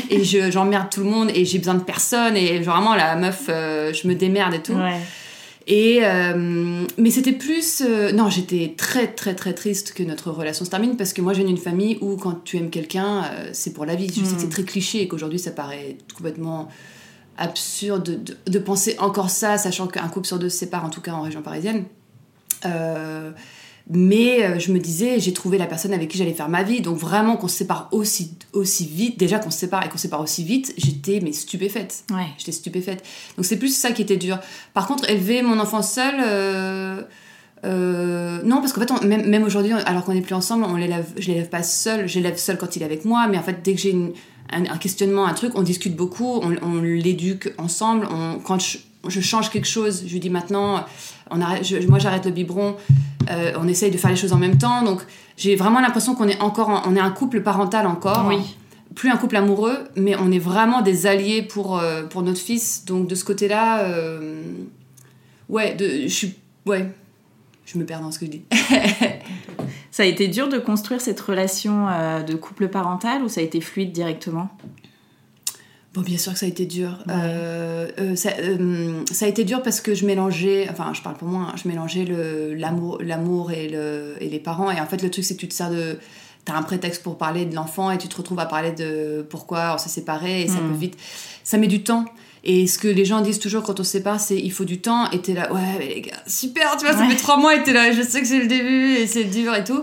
et 0.10 0.24
j'emmerde 0.24 0.88
tout 0.90 1.02
le 1.02 1.10
monde 1.10 1.30
et 1.36 1.46
j'ai 1.46 1.60
besoin 1.60 1.76
de 1.76 1.84
personne. 1.84 2.36
Et 2.36 2.64
genre, 2.64 2.78
vraiment, 2.78 2.96
la 2.96 3.16
meuf 3.16 3.33
euh, 3.50 3.94
je 3.94 4.08
me 4.08 4.16
démerde 4.16 4.54
et 4.54 4.62
tout. 4.62 4.78
Et 5.66 6.00
euh, 6.04 6.86
mais 6.98 7.10
c'était 7.10 7.32
plus 7.32 7.82
euh, 7.82 8.12
non, 8.12 8.30
j'étais 8.30 8.74
très 8.76 9.08
très 9.08 9.34
très 9.34 9.54
triste 9.54 9.94
que 9.94 10.04
notre 10.04 10.30
relation 10.30 10.66
se 10.66 10.70
termine 10.70 10.98
parce 10.98 11.14
que 11.14 11.22
moi 11.22 11.32
je 11.32 11.38
viens 11.40 11.48
d'une 11.48 11.58
famille 11.58 11.98
où 12.02 12.18
quand 12.18 12.44
tu 12.44 12.58
aimes 12.58 12.70
quelqu'un, 12.70 13.24
c'est 13.54 13.72
pour 13.72 13.86
la 13.86 13.96
vie. 13.96 14.10
Je 14.10 14.26
sais 14.26 14.36
que 14.36 14.42
c'est 14.42 14.48
mm. 14.48 14.50
très 14.50 14.64
cliché 14.64 15.02
et 15.02 15.08
qu'aujourd'hui 15.08 15.40
ça 15.40 15.52
paraît 15.52 15.98
complètement 16.16 16.68
absurde 17.38 18.24
de, 18.24 18.36
de, 18.46 18.60
penser 18.60 18.96
encore 19.00 19.30
ça, 19.30 19.58
sachant 19.58 19.88
qu'un 19.88 20.08
couple 20.10 20.28
sur 20.28 20.38
deux 20.38 20.50
se 20.50 20.58
sépare 20.58 20.86
en 20.86 20.90
tout 20.90 21.02
cas 21.02 21.14
en 21.14 21.22
région 21.22 21.42
parisienne. 21.42 21.86
Mais 23.90 24.44
euh, 24.44 24.60
je 24.60 24.72
me 24.72 24.80
disais, 24.80 25.20
j'ai 25.20 25.34
trouvé 25.34 25.58
la 25.58 25.66
personne 25.66 25.94
avec 25.94 26.10
qui 26.10 26.18
j'allais 26.18 26.34
faire 26.34 26.50
ma 26.50 26.64
vie. 26.64 26.82
Donc 26.82 26.98
vraiment 26.98 27.36
qu'on 27.36 27.50
se 27.50 27.58
sépare 27.58 27.90
aussi, 27.92 28.32
aussi 28.54 28.86
vite, 28.86 29.20
déjà 29.20 29.40
qu'on 29.40 29.52
se 29.52 29.60
sépare 29.60 29.86
et 29.86 29.90
qu'on 29.90 29.98
se 29.98 30.04
sépare 30.04 30.22
aussi 30.22 30.44
vite, 30.44 30.74
j'étais 30.78 31.20
mais 31.22 31.34
stupéfaite. 31.34 32.06
Ouais. 32.10 32.28
J'étais 32.38 32.54
stupéfaite. 32.54 33.04
Donc 33.36 33.46
c'est 33.46 33.58
plus 33.58 33.76
ça 33.76 33.92
qui 33.92 34.02
était 34.02 34.18
dur. 34.18 34.40
Par 34.74 34.88
contre, 34.88 35.10
élever 35.10 35.42
mon 35.42 35.60
enfant 35.60 35.82
seul... 35.82 36.16
Euh, 36.24 37.02
euh, 37.66 38.42
non, 38.44 38.60
parce 38.60 38.74
qu'en 38.74 38.82
fait, 38.82 39.06
même, 39.06 39.28
même 39.28 39.44
aujourd'hui, 39.44 39.72
alors 39.72 40.04
qu'on 40.04 40.14
n'est 40.14 40.22
plus 40.22 40.36
ensemble, 40.36 40.66
on 40.66 40.76
l'élève, 40.76 41.08
je 41.18 41.28
l'élève 41.28 41.50
pas 41.50 41.64
seul, 41.64 42.08
je 42.08 42.16
l'élève 42.16 42.38
seul 42.38 42.58
quand 42.58 42.76
il 42.76 42.82
est 42.82 42.86
avec 42.86 43.06
moi, 43.06 43.28
mais 43.28 43.38
en 43.38 43.44
fait, 43.44 43.62
dès 43.64 43.74
que 43.74 43.80
j'ai 43.80 43.96
un, 44.52 44.78
questionnement, 44.78 45.26
un 45.26 45.34
truc, 45.34 45.54
on 45.56 45.62
discute 45.62 45.96
beaucoup, 45.96 46.42
on, 46.42 46.56
on 46.62 46.82
l'éduque 46.82 47.54
ensemble. 47.58 48.08
On, 48.12 48.40
quand 48.40 48.60
je, 48.60 48.80
je, 49.08 49.22
change 49.22 49.50
quelque 49.50 49.68
chose, 49.68 50.04
je 50.06 50.12
lui 50.12 50.20
dis 50.20 50.30
maintenant, 50.30 50.86
on 51.32 51.42
arrête, 51.42 51.88
moi 51.88 52.00
j'arrête 52.00 52.26
le 52.26 52.32
biberon, 52.32 52.76
euh, 53.30 53.52
on 53.58 53.68
essaye 53.68 53.92
de 53.92 53.98
faire 53.98 54.10
les 54.10 54.16
choses 54.16 54.34
en 54.34 54.38
même 54.38 54.58
temps. 54.58 54.84
Donc 54.84 55.02
j'ai 55.38 55.56
vraiment 55.56 55.80
l'impression 55.80 56.16
qu'on 56.16 56.28
est 56.28 56.40
encore, 56.40 56.84
on 56.86 56.96
est 56.96 57.00
un 57.00 57.12
couple 57.12 57.42
parental 57.42 57.88
encore. 57.88 58.26
Oui. 58.28 58.38
Plus 58.96 59.10
un 59.10 59.18
couple 59.18 59.38
amoureux, 59.38 59.78
mais 59.96 60.16
on 60.16 60.32
est 60.32 60.40
vraiment 60.40 60.82
des 60.82 61.08
alliés 61.08 61.42
pour, 61.42 61.80
euh, 61.80 62.04
pour 62.04 62.22
notre 62.22 62.40
fils. 62.40 62.86
Donc 62.86 63.08
de 63.08 63.16
ce 63.16 63.26
côté-là, 63.26 63.80
euh, 63.80 64.44
ouais, 65.50 65.74
de, 65.74 66.04
je 66.04 66.14
suis, 66.14 66.36
ouais, 66.68 66.92
je 67.66 67.78
me 67.80 67.86
perds 67.86 68.02
dans 68.02 68.12
ce 68.12 68.20
que 68.20 68.26
je 68.28 68.32
dis. 68.32 68.44
ça 69.92 70.04
a 70.04 70.06
été 70.06 70.28
dur 70.28 70.48
de 70.48 70.60
construire 70.60 71.02
cette 71.02 71.20
relation 71.20 71.88
de 72.28 72.36
couple 72.36 72.68
parental 72.68 73.24
ou 73.24 73.30
ça 73.30 73.42
a 73.42 73.44
été 73.44 73.62
fluide 73.62 73.92
directement? 73.92 74.50
Bon, 75.94 76.02
bien 76.02 76.18
sûr 76.18 76.34
que 76.34 76.40
ça 76.40 76.48
a 76.48 76.50
été 76.50 76.66
dur. 76.66 76.98
Euh, 77.08 77.88
euh, 78.00 78.16
ça, 78.16 78.30
euh, 78.40 79.04
ça, 79.12 79.26
a 79.26 79.28
été 79.28 79.44
dur 79.44 79.62
parce 79.62 79.80
que 79.80 79.94
je 79.94 80.08
mélangeais, 80.08 80.68
enfin, 80.72 80.92
je 80.94 81.04
parle 81.04 81.16
pour 81.18 81.28
moi, 81.28 81.50
hein, 81.50 81.56
je 81.56 81.68
mélangeais 81.68 82.06
l'amour, 82.58 82.98
l'amour 83.00 83.52
et, 83.52 83.70
le, 83.70 84.16
et 84.20 84.28
les 84.28 84.40
parents. 84.40 84.72
Et 84.72 84.82
en 84.82 84.88
fait, 84.88 85.04
le 85.04 85.12
truc, 85.12 85.24
c'est 85.24 85.36
que 85.36 85.40
tu 85.40 85.48
te 85.48 85.54
sers 85.54 85.70
de. 85.70 86.00
T'as 86.46 86.56
un 86.56 86.64
prétexte 86.64 87.04
pour 87.04 87.18
parler 87.18 87.46
de 87.46 87.56
l'enfant 87.56 87.90
et 87.90 87.98
tu 87.98 88.10
te 88.10 88.18
retrouves 88.18 88.40
à 88.40 88.46
parler 88.46 88.74
de 88.74 89.26
pourquoi 89.30 89.76
on 89.76 89.78
s'est 89.78 89.88
séparés 89.88 90.42
et 90.42 90.48
ça 90.50 90.60
mm. 90.60 90.70
peut 90.70 90.78
vite. 90.78 90.98
Ça 91.44 91.58
met 91.58 91.68
du 91.68 91.84
temps. 91.84 92.06
Et 92.46 92.68
ce 92.68 92.78
que 92.78 92.90
les 92.90 93.06
gens 93.06 93.22
disent 93.22 93.40
toujours 93.40 93.64
quand 93.64 93.80
on 93.80 93.84
se 93.84 93.92
sépare, 93.92 94.20
c'est 94.20 94.38
il 94.38 94.52
faut 94.52 94.66
du 94.66 94.82
temps. 94.82 95.10
Et 95.12 95.20
t'es 95.20 95.34
là, 95.34 95.52
ouais, 95.54 95.62
mais 95.80 95.88
les 95.88 96.02
gars, 96.02 96.18
super, 96.28 96.76
tu 96.76 96.86
vois, 96.86 96.94
ça 96.94 97.08
fait 97.08 97.16
trois 97.16 97.38
mois 97.38 97.56
et 97.56 97.64
t'es 97.64 97.72
là, 97.72 97.94
je 97.94 98.02
sais 98.02 98.22
que 98.22 98.28
c'est 98.28 98.40
le 98.40 98.48
début 98.48 98.96
et 98.96 99.08
c'est 99.08 99.24
dur 99.24 99.56
et 99.56 99.64
tout. 99.64 99.82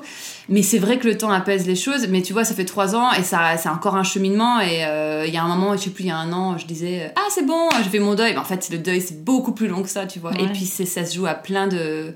Mais 0.51 0.63
c'est 0.63 0.79
vrai 0.79 0.99
que 0.99 1.09
le 1.09 1.17
temps 1.17 1.31
apaise 1.31 1.67
les 1.67 1.77
choses. 1.77 2.07
Mais 2.09 2.21
tu 2.21 2.35
vois, 2.35 2.45
ça 2.45 2.55
fait 2.55 2.67
trois 2.67 2.95
ans 2.95 3.13
et 3.13 3.23
ça, 3.23 3.57
c'est 3.57 3.71
encore 3.71 3.97
un 3.97 4.03
cheminement. 4.03 4.61
Et 4.61 4.85
euh, 4.85 5.25
il 5.27 5.33
y 5.33 5.39
a 5.39 5.43
un 5.43 5.49
moment, 5.49 5.75
je 5.75 5.85
sais 5.85 5.91
plus, 5.91 6.05
il 6.05 6.09
y 6.09 6.11
a 6.11 6.19
un 6.19 6.33
an, 6.35 6.59
je 6.59 6.67
disais, 6.67 7.13
ah, 7.17 7.29
c'est 7.31 7.47
bon, 7.47 7.69
j'ai 7.83 7.89
fait 7.89 7.99
mon 7.99 8.15
deuil. 8.15 8.33
Mais 8.35 8.39
en 8.39 8.45
fait, 8.45 8.69
le 8.71 8.77
deuil, 8.77 9.01
c'est 9.01 9.25
beaucoup 9.25 9.53
plus 9.53 9.67
long 9.69 9.83
que 9.83 9.89
ça, 9.89 10.05
tu 10.05 10.19
vois. 10.19 10.33
Et 10.39 10.47
puis, 10.49 10.67
ça 10.67 11.07
se 11.07 11.15
joue 11.15 11.27
à 11.27 11.35
plein 11.35 11.67
de, 11.67 12.13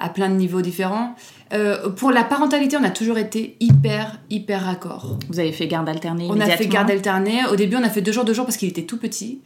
à 0.00 0.08
plein 0.08 0.28
de 0.28 0.34
niveaux 0.34 0.62
différents. 0.62 1.14
Euh, 1.52 1.90
pour 1.90 2.10
la 2.10 2.24
parentalité, 2.24 2.76
on 2.76 2.84
a 2.84 2.90
toujours 2.90 3.18
été 3.18 3.56
hyper, 3.60 4.18
hyper 4.30 4.64
raccord. 4.64 5.18
Vous 5.28 5.38
avez 5.38 5.52
fait 5.52 5.66
garde 5.66 5.88
alternée 5.88 6.26
On 6.30 6.40
a 6.40 6.46
fait 6.46 6.66
garde 6.66 6.90
alternée. 6.90 7.40
Au 7.50 7.56
début, 7.56 7.76
on 7.76 7.82
a 7.84 7.90
fait 7.90 8.02
deux 8.02 8.12
jours, 8.12 8.24
deux 8.24 8.34
jours 8.34 8.46
parce 8.46 8.56
qu'il 8.56 8.68
était 8.68 8.82
tout 8.82 8.98
petit. 8.98 9.40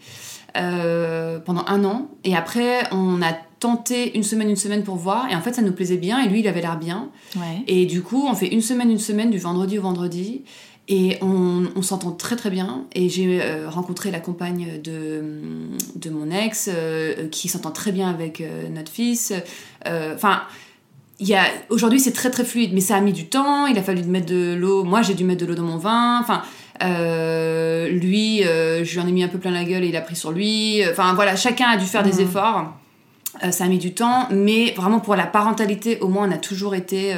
Euh, 0.56 1.38
pendant 1.38 1.64
un 1.68 1.84
an. 1.84 2.08
Et 2.24 2.34
après, 2.34 2.82
on 2.90 3.22
a 3.22 3.32
tenté 3.60 4.16
une 4.16 4.24
semaine, 4.24 4.50
une 4.50 4.56
semaine 4.56 4.82
pour 4.82 4.96
voir. 4.96 5.30
Et 5.30 5.34
en 5.36 5.40
fait, 5.40 5.54
ça 5.54 5.62
nous 5.62 5.72
plaisait 5.72 5.96
bien. 5.96 6.20
Et 6.24 6.28
lui, 6.28 6.40
il 6.40 6.48
avait 6.48 6.60
l'air 6.60 6.78
bien. 6.78 7.10
Et 7.66 7.86
du 7.86 8.02
coup, 8.02 8.26
on 8.26 8.34
fait 8.34 8.48
une 8.48 8.62
semaine, 8.62 8.90
une 8.90 8.98
semaine, 8.98 9.30
du 9.30 9.38
vendredi 9.38 9.78
au 9.78 9.82
vendredi. 9.82 10.42
Et 10.88 11.18
on, 11.22 11.82
s'entend 11.82 12.10
très 12.10 12.34
très 12.34 12.50
bien. 12.50 12.84
Et 12.94 13.08
j'ai 13.08 13.40
euh, 13.40 13.68
rencontré 13.68 14.10
la 14.10 14.18
compagne 14.18 14.80
de, 14.82 15.22
de 15.94 16.10
mon 16.10 16.30
ex, 16.32 16.68
euh, 16.72 17.28
qui 17.28 17.48
s'entend 17.48 17.70
très 17.70 17.92
bien 17.92 18.10
avec 18.10 18.42
notre 18.70 18.90
fils. 18.90 19.32
Enfin, 19.86 20.42
il 21.20 21.38
aujourd'hui 21.68 22.00
c'est 22.00 22.12
très 22.12 22.30
très 22.30 22.44
fluide, 22.44 22.70
mais 22.72 22.80
ça 22.80 22.96
a 22.96 23.00
mis 23.00 23.12
du 23.12 23.26
temps. 23.26 23.66
Il 23.66 23.78
a 23.78 23.82
fallu 23.82 24.02
mettre 24.04 24.26
de 24.26 24.54
l'eau. 24.54 24.84
Moi, 24.84 25.02
j'ai 25.02 25.14
dû 25.14 25.24
mettre 25.24 25.42
de 25.42 25.46
l'eau 25.46 25.54
dans 25.54 25.62
mon 25.64 25.76
vin. 25.76 26.18
Enfin, 26.20 26.42
euh, 26.82 27.88
lui, 27.88 28.44
euh, 28.44 28.84
je 28.84 28.94
lui 28.94 29.00
en 29.00 29.06
ai 29.06 29.12
mis 29.12 29.22
un 29.22 29.28
peu 29.28 29.38
plein 29.38 29.50
la 29.50 29.64
gueule 29.64 29.84
et 29.84 29.88
il 29.88 29.96
a 29.96 30.00
pris 30.00 30.16
sur 30.16 30.32
lui. 30.32 30.82
Enfin 30.90 31.14
voilà, 31.14 31.36
chacun 31.36 31.68
a 31.68 31.76
dû 31.76 31.84
faire 31.84 32.02
des 32.02 32.14
mmh. 32.14 32.20
efforts. 32.26 32.72
Euh, 33.44 33.50
ça 33.50 33.64
a 33.64 33.68
mis 33.68 33.78
du 33.78 33.92
temps, 33.92 34.28
mais 34.30 34.72
vraiment 34.76 35.00
pour 35.00 35.14
la 35.14 35.26
parentalité, 35.26 36.00
au 36.00 36.08
moins 36.08 36.26
on 36.28 36.32
a 36.32 36.38
toujours 36.38 36.74
été. 36.74 37.14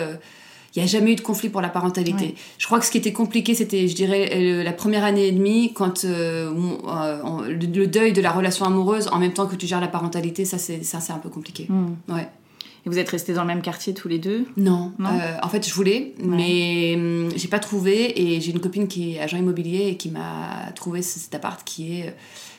Il 0.75 0.79
n'y 0.79 0.85
a 0.85 0.91
jamais 0.91 1.13
eu 1.13 1.17
de 1.17 1.21
conflit 1.21 1.51
pour 1.51 1.61
la 1.61 1.69
parentalité. 1.69 2.35
Je 2.59 2.67
crois 2.67 2.79
que 2.79 2.87
ce 2.87 2.91
qui 2.91 2.97
était 2.97 3.13
compliqué, 3.13 3.55
c'était, 3.55 3.89
je 3.89 3.95
dirais, 3.95 4.63
la 4.65 4.73
première 4.73 5.05
année 5.05 5.29
et 5.29 5.33
demie, 5.33 5.75
quand 5.75 6.05
le, 6.05 7.87
deuil 7.87 8.13
de 8.15 8.23
la 8.23 8.33
relation 8.33 8.65
amoureuse, 8.65 9.09
en 9.13 9.19
même 9.19 9.35
temps 9.35 9.47
que 9.47 9.55
tu 9.55 9.67
gères 9.67 9.83
la 9.83 9.89
parentalité, 9.89 10.45
ça 10.47 10.59
c'est 10.59 11.13
un 11.13 11.19
peu 11.19 11.29
compliqué. 11.29 11.67
Mmh. 11.69 11.87
Ouais. 12.09 12.27
Et 12.85 12.89
vous 12.89 12.99
êtes 12.99 13.09
restés 13.09 13.33
dans 13.33 13.43
le 13.43 13.47
même 13.47 13.63
quartier 13.63 13.95
tous 13.95 14.09
les 14.09 14.19
deux 14.19 14.47
Non. 14.57 14.93
Euh, 15.01 15.37
en 15.43 15.49
fait, 15.49 15.67
je 15.69 15.73
voulais, 15.73 16.15
mais 16.19 16.95
hum, 16.97 17.31
j'ai 17.37 17.49
pas 17.49 17.61
trouvé. 17.61 18.21
Et 18.21 18.41
j'ai 18.41 18.51
une 18.53 18.61
copine 18.61 18.89
qui 18.89 19.15
est 19.15 19.21
agent 19.21 19.37
immobilier 19.37 19.89
et 19.89 19.97
qui 19.97 20.11
m'a 20.11 20.73
trouvé 20.75 21.03
cet 21.03 21.35
appart 21.35 21.63
qui 21.65 22.01
est 22.01 22.09
euh, 22.09 22.13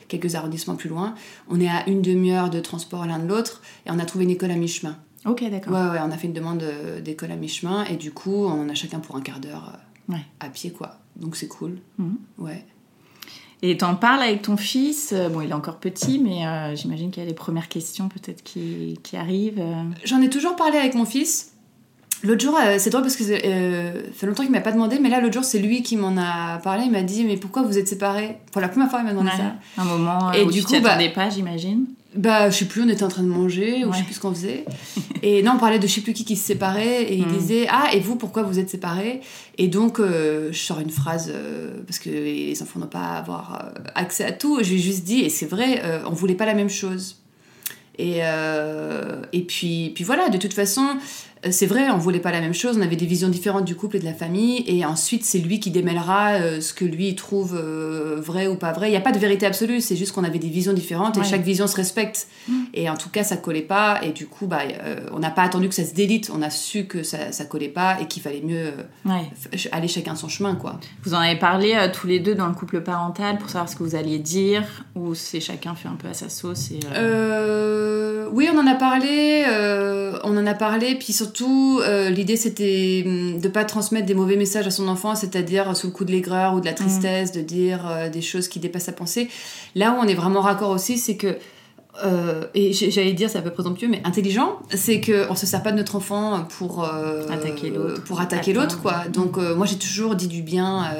quelques 0.08 0.34
arrondissements 0.34 0.76
plus 0.76 0.88
loin. 0.88 1.14
On 1.48 1.60
est 1.60 1.68
à 1.68 1.88
une 1.88 2.00
demi-heure 2.00 2.48
de 2.50 2.60
transport 2.60 3.04
l'un 3.06 3.18
de 3.18 3.28
l'autre 3.28 3.60
et 3.86 3.90
on 3.90 3.98
a 3.98 4.04
trouvé 4.06 4.24
une 4.24 4.30
école 4.30 4.50
à 4.50 4.56
mi-chemin. 4.56 4.96
Ok, 5.26 5.42
d'accord. 5.50 5.72
Ouais, 5.72 5.90
ouais, 5.90 5.98
on 6.02 6.10
a 6.10 6.16
fait 6.16 6.26
une 6.26 6.32
demande 6.34 6.62
d'école 7.02 7.32
à 7.32 7.36
mi-chemin 7.36 7.84
et 7.84 7.96
du 7.96 8.10
coup, 8.10 8.46
on 8.46 8.68
a 8.68 8.74
chacun 8.74 9.00
pour 9.00 9.16
un 9.16 9.20
quart 9.20 9.40
d'heure 9.40 9.72
euh, 10.12 10.16
à 10.40 10.48
pied, 10.48 10.70
quoi. 10.70 10.98
Donc 11.16 11.36
c'est 11.36 11.48
cool. 11.48 11.78
Mhm. 11.98 12.16
Ouais. 12.38 12.64
Et 13.62 13.76
t'en 13.76 13.94
parles 13.94 14.22
avec 14.22 14.42
ton 14.42 14.56
fils. 14.56 15.12
Euh, 15.12 15.28
bon, 15.28 15.40
il 15.40 15.50
est 15.50 15.54
encore 15.54 15.76
petit, 15.76 16.18
mais 16.18 16.46
euh, 16.46 16.74
j'imagine 16.74 17.10
qu'il 17.10 17.22
y 17.22 17.26
a 17.26 17.28
des 17.28 17.34
premières 17.34 17.68
questions 17.68 18.08
peut-être 18.08 18.42
qui, 18.42 18.98
qui 19.02 19.16
arrivent. 19.16 19.60
Euh. 19.60 19.82
J'en 20.04 20.20
ai 20.20 20.28
toujours 20.28 20.56
parlé 20.56 20.78
avec 20.78 20.94
mon 20.94 21.04
fils. 21.04 21.52
L'autre 22.22 22.42
jour, 22.42 22.58
c'est 22.78 22.88
drôle 22.88 23.02
parce 23.02 23.16
que 23.16 23.24
ça 23.24 23.34
fait 23.36 24.26
longtemps 24.26 24.44
qu'il 24.44 24.52
m'a 24.52 24.62
pas 24.62 24.72
demandé, 24.72 24.98
mais 24.98 25.10
là, 25.10 25.20
l'autre 25.20 25.34
jour, 25.34 25.44
c'est 25.44 25.58
lui 25.58 25.82
qui 25.82 25.94
m'en 25.98 26.16
a 26.16 26.56
parlé. 26.58 26.84
Il 26.84 26.90
m'a 26.90 27.02
dit, 27.02 27.22
mais 27.22 27.36
pourquoi 27.36 27.62
vous 27.62 27.76
êtes 27.76 27.86
séparés? 27.86 28.38
Pour 28.50 28.62
la 28.62 28.68
première 28.68 28.88
fois, 28.88 29.00
il 29.00 29.04
m'a 29.04 29.10
demandé 29.10 29.30
ça. 29.36 29.52
Un 29.76 29.84
moment 29.84 30.32
et 30.32 30.42
où 30.42 30.50
du 30.50 30.60
tu 30.60 30.76
coup, 30.76 30.80
bah, 30.82 30.96
pas, 31.14 31.28
j'imagine. 31.28 31.84
Bah, 32.16 32.48
je 32.48 32.58
sais 32.58 32.64
plus, 32.66 32.82
on 32.82 32.88
était 32.88 33.02
en 33.02 33.08
train 33.08 33.22
de 33.22 33.28
manger, 33.28 33.84
ou 33.84 33.92
je 33.92 33.98
sais 33.98 34.04
plus 34.04 34.14
ce 34.14 34.20
qu'on 34.20 34.32
faisait. 34.32 34.64
et 35.22 35.42
non, 35.42 35.52
on 35.56 35.58
parlait 35.58 35.78
de 35.78 35.86
je 35.86 35.94
sais 35.94 36.00
plus 36.00 36.12
qui 36.12 36.24
qui 36.24 36.36
se 36.36 36.46
séparait, 36.46 37.02
et 37.02 37.16
il 37.16 37.26
hmm. 37.26 37.36
disait 37.36 37.66
Ah, 37.68 37.90
et 37.92 38.00
vous, 38.00 38.16
pourquoi 38.16 38.44
vous 38.44 38.58
êtes 38.58 38.70
séparés? 38.70 39.20
Et 39.58 39.68
donc, 39.68 39.98
euh, 39.98 40.52
je 40.52 40.58
sors 40.58 40.80
une 40.80 40.90
phrase, 40.90 41.32
euh, 41.34 41.82
parce 41.86 41.98
que 41.98 42.10
les 42.10 42.62
enfants 42.62 42.78
n'ont 42.78 42.86
pas 42.86 43.00
à 43.00 43.18
avoir 43.18 43.54
euh, 43.54 43.80
accès 43.94 44.24
à 44.24 44.32
tout. 44.32 44.60
Je 44.62 44.70
lui 44.70 44.76
ai 44.76 44.82
juste 44.82 45.04
dit, 45.04 45.20
et 45.20 45.28
c'est 45.28 45.46
vrai, 45.46 45.82
on 46.06 46.12
voulait 46.12 46.34
pas 46.34 46.46
la 46.46 46.54
même 46.54 46.70
chose. 46.70 47.16
Et, 47.98 48.18
et 48.18 49.42
puis, 49.42 49.92
puis 49.94 50.04
voilà, 50.04 50.28
de 50.28 50.38
toute 50.38 50.54
façon, 50.54 50.96
c'est 51.50 51.66
vrai, 51.66 51.90
on 51.90 51.98
voulait 51.98 52.20
pas 52.20 52.32
la 52.32 52.40
même 52.40 52.54
chose, 52.54 52.76
on 52.78 52.80
avait 52.80 52.96
des 52.96 53.06
visions 53.06 53.28
différentes 53.28 53.64
du 53.64 53.74
couple 53.74 53.96
et 53.96 53.98
de 54.00 54.04
la 54.04 54.14
famille, 54.14 54.64
et 54.66 54.84
ensuite 54.84 55.24
c'est 55.24 55.38
lui 55.38 55.60
qui 55.60 55.70
démêlera 55.70 56.34
euh, 56.34 56.60
ce 56.60 56.72
que 56.72 56.84
lui 56.84 57.14
trouve 57.14 57.54
euh, 57.54 58.16
vrai 58.18 58.46
ou 58.46 58.56
pas 58.56 58.72
vrai. 58.72 58.88
Il 58.88 58.92
n'y 58.92 58.96
a 58.96 59.02
pas 59.02 59.12
de 59.12 59.18
vérité 59.18 59.46
absolue, 59.46 59.80
c'est 59.80 59.96
juste 59.96 60.12
qu'on 60.12 60.24
avait 60.24 60.38
des 60.38 60.48
visions 60.48 60.72
différentes 60.72 61.18
et 61.18 61.24
chaque 61.24 61.42
vision 61.42 61.66
se 61.66 61.76
respecte. 61.76 62.26
Mm. 62.48 62.62
Et 62.74 62.90
en 62.90 62.96
tout 62.96 63.10
cas, 63.10 63.24
ça 63.24 63.36
collait 63.36 63.62
pas, 63.62 64.00
et 64.02 64.12
du 64.12 64.26
coup, 64.26 64.46
bah, 64.46 64.60
on 65.12 65.18
n'a 65.18 65.30
pas 65.30 65.42
attendu 65.42 65.68
que 65.68 65.74
ça 65.74 65.84
se 65.84 65.94
délite, 65.94 66.30
on 66.34 66.42
a 66.42 66.50
su 66.50 66.86
que 66.86 67.02
ça, 67.02 67.32
ça 67.32 67.44
collait 67.44 67.68
pas 67.68 68.00
et 68.00 68.06
qu'il 68.06 68.22
fallait 68.22 68.42
mieux 68.42 68.72
aller 69.72 69.88
chacun 69.88 70.16
son 70.16 70.28
chemin, 70.28 70.54
quoi. 70.54 70.80
Vous 71.04 71.14
en 71.14 71.18
avez 71.18 71.38
parlé 71.38 71.76
tous 71.92 72.06
les 72.06 72.20
deux 72.20 72.34
dans 72.34 72.46
le 72.46 72.54
couple 72.54 72.80
parental 72.80 73.38
pour 73.38 73.50
savoir 73.50 73.68
ce 73.68 73.76
que 73.76 73.82
vous 73.82 73.94
alliez 73.94 74.18
dire, 74.18 74.84
ou 74.94 75.14
c'est 75.14 75.40
chacun 75.40 75.74
fait 75.74 75.88
un 75.88 75.96
peu 75.96 76.08
à 76.08 76.14
sa 76.14 76.28
sauce 76.28 76.70
et, 76.70 76.80
Oui, 78.32 78.48
on 78.52 78.58
en 78.58 78.66
a 78.66 78.74
parlé, 78.74 79.44
on 80.24 80.36
en 80.36 80.46
a 80.46 80.54
parlé, 80.54 80.94
puis 80.94 81.12
surtout 81.12 81.33
surtout, 81.34 81.80
euh, 81.82 82.10
l'idée 82.10 82.36
c'était 82.36 83.02
hum, 83.06 83.40
de 83.40 83.48
pas 83.48 83.64
transmettre 83.64 84.06
des 84.06 84.14
mauvais 84.14 84.36
messages 84.36 84.66
à 84.66 84.70
son 84.70 84.88
enfant, 84.88 85.14
c'est-à-dire 85.14 85.76
sous 85.76 85.88
le 85.88 85.92
coup 85.92 86.04
de 86.04 86.12
l'aigreur 86.12 86.54
ou 86.54 86.60
de 86.60 86.66
la 86.66 86.72
tristesse, 86.72 87.32
de 87.32 87.40
dire 87.40 87.86
euh, 87.88 88.08
des 88.08 88.22
choses 88.22 88.48
qui 88.48 88.60
dépassent 88.60 88.84
sa 88.84 88.92
pensée. 88.92 89.28
Là 89.74 89.92
où 89.92 89.96
on 90.00 90.06
est 90.06 90.14
vraiment 90.14 90.40
raccord 90.40 90.70
aussi, 90.70 90.96
c'est 90.96 91.16
que 91.16 91.36
euh, 92.04 92.44
et 92.54 92.72
j'allais 92.72 93.12
dire 93.12 93.30
c'est 93.30 93.38
un 93.38 93.42
peu 93.42 93.52
présomptueux 93.52 93.86
mais 93.86 94.02
intelligent 94.02 94.58
c'est 94.70 95.00
que 95.00 95.30
on 95.30 95.36
se 95.36 95.46
sert 95.46 95.62
pas 95.62 95.70
de 95.70 95.76
notre 95.76 95.94
enfant 95.94 96.44
pour 96.58 96.84
attaquer 96.84 97.70
l'autre. 97.70 98.02
pour 98.02 98.20
attaquer 98.20 98.52
l'autre 98.52 98.82
quoi. 98.82 99.04
Donc 99.12 99.36
moi 99.36 99.64
j'ai 99.64 99.76
toujours 99.76 100.16
dit 100.16 100.26
du 100.26 100.42
bien 100.42 100.90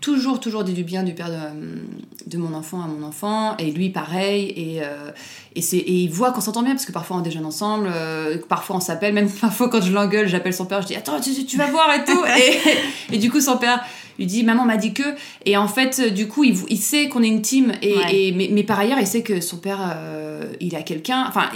toujours, 0.00 0.40
toujours 0.40 0.64
dit 0.64 0.72
du 0.72 0.84
bien 0.84 1.02
du 1.02 1.14
père 1.14 1.28
de, 1.28 2.30
de, 2.30 2.38
mon 2.38 2.54
enfant 2.54 2.82
à 2.82 2.86
mon 2.86 3.06
enfant, 3.06 3.56
et 3.58 3.70
lui 3.70 3.90
pareil, 3.90 4.52
et, 4.56 4.82
euh, 4.82 5.10
et, 5.54 5.60
et 5.60 5.92
il 5.92 6.10
voit 6.10 6.32
qu'on 6.32 6.40
s'entend 6.40 6.62
bien, 6.62 6.72
parce 6.72 6.86
que 6.86 6.92
parfois 6.92 7.16
on 7.16 7.20
déjeune 7.20 7.46
ensemble, 7.46 7.88
euh, 7.92 8.38
parfois 8.48 8.76
on 8.76 8.80
s'appelle, 8.80 9.14
même 9.14 9.30
parfois 9.40 9.68
quand 9.68 9.80
je 9.80 9.92
l'engueule, 9.92 10.28
j'appelle 10.28 10.54
son 10.54 10.66
père, 10.66 10.82
je 10.82 10.88
dis 10.88 10.96
attends, 10.96 11.20
tu, 11.20 11.32
tu 11.44 11.56
vas 11.56 11.66
voir 11.66 11.92
et 11.94 12.04
tout, 12.04 12.24
et, 13.10 13.14
et, 13.14 13.18
du 13.18 13.30
coup 13.30 13.40
son 13.40 13.56
père 13.56 13.84
lui 14.18 14.24
dit 14.24 14.44
maman 14.44 14.64
m'a 14.64 14.78
dit 14.78 14.94
que, 14.94 15.02
et 15.44 15.56
en 15.56 15.68
fait 15.68 16.00
du 16.14 16.26
coup 16.26 16.44
il, 16.44 16.56
il 16.68 16.78
sait 16.78 17.08
qu'on 17.08 17.22
est 17.22 17.28
une 17.28 17.42
team, 17.42 17.72
et, 17.82 17.96
et 18.10 18.32
mais, 18.32 18.48
mais, 18.50 18.62
par 18.62 18.78
ailleurs 18.80 18.98
il 18.98 19.06
sait 19.06 19.22
que 19.22 19.40
son 19.40 19.58
père 19.58 19.80
euh, 19.94 20.44
il 20.60 20.74
a 20.74 20.82
quelqu'un, 20.82 21.24
enfin 21.28 21.50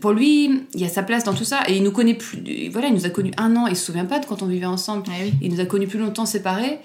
pour 0.00 0.12
lui 0.12 0.62
il 0.74 0.80
y 0.80 0.84
a 0.84 0.88
sa 0.88 1.02
place 1.02 1.24
dans 1.24 1.34
tout 1.34 1.44
ça, 1.44 1.60
et 1.68 1.76
il 1.76 1.82
nous 1.82 1.92
connaît 1.92 2.14
plus, 2.14 2.38
voilà, 2.72 2.88
il 2.88 2.94
nous 2.94 3.06
a 3.06 3.10
connus 3.10 3.32
un 3.36 3.54
an, 3.56 3.66
il 3.66 3.76
se 3.76 3.84
souvient 3.84 4.06
pas 4.06 4.18
de 4.18 4.26
quand 4.26 4.42
on 4.42 4.46
vivait 4.46 4.66
ensemble, 4.66 5.04
il 5.40 5.52
nous 5.52 5.60
a 5.60 5.66
connus 5.66 5.86
plus 5.86 5.98
longtemps 5.98 6.26
séparés. 6.26 6.78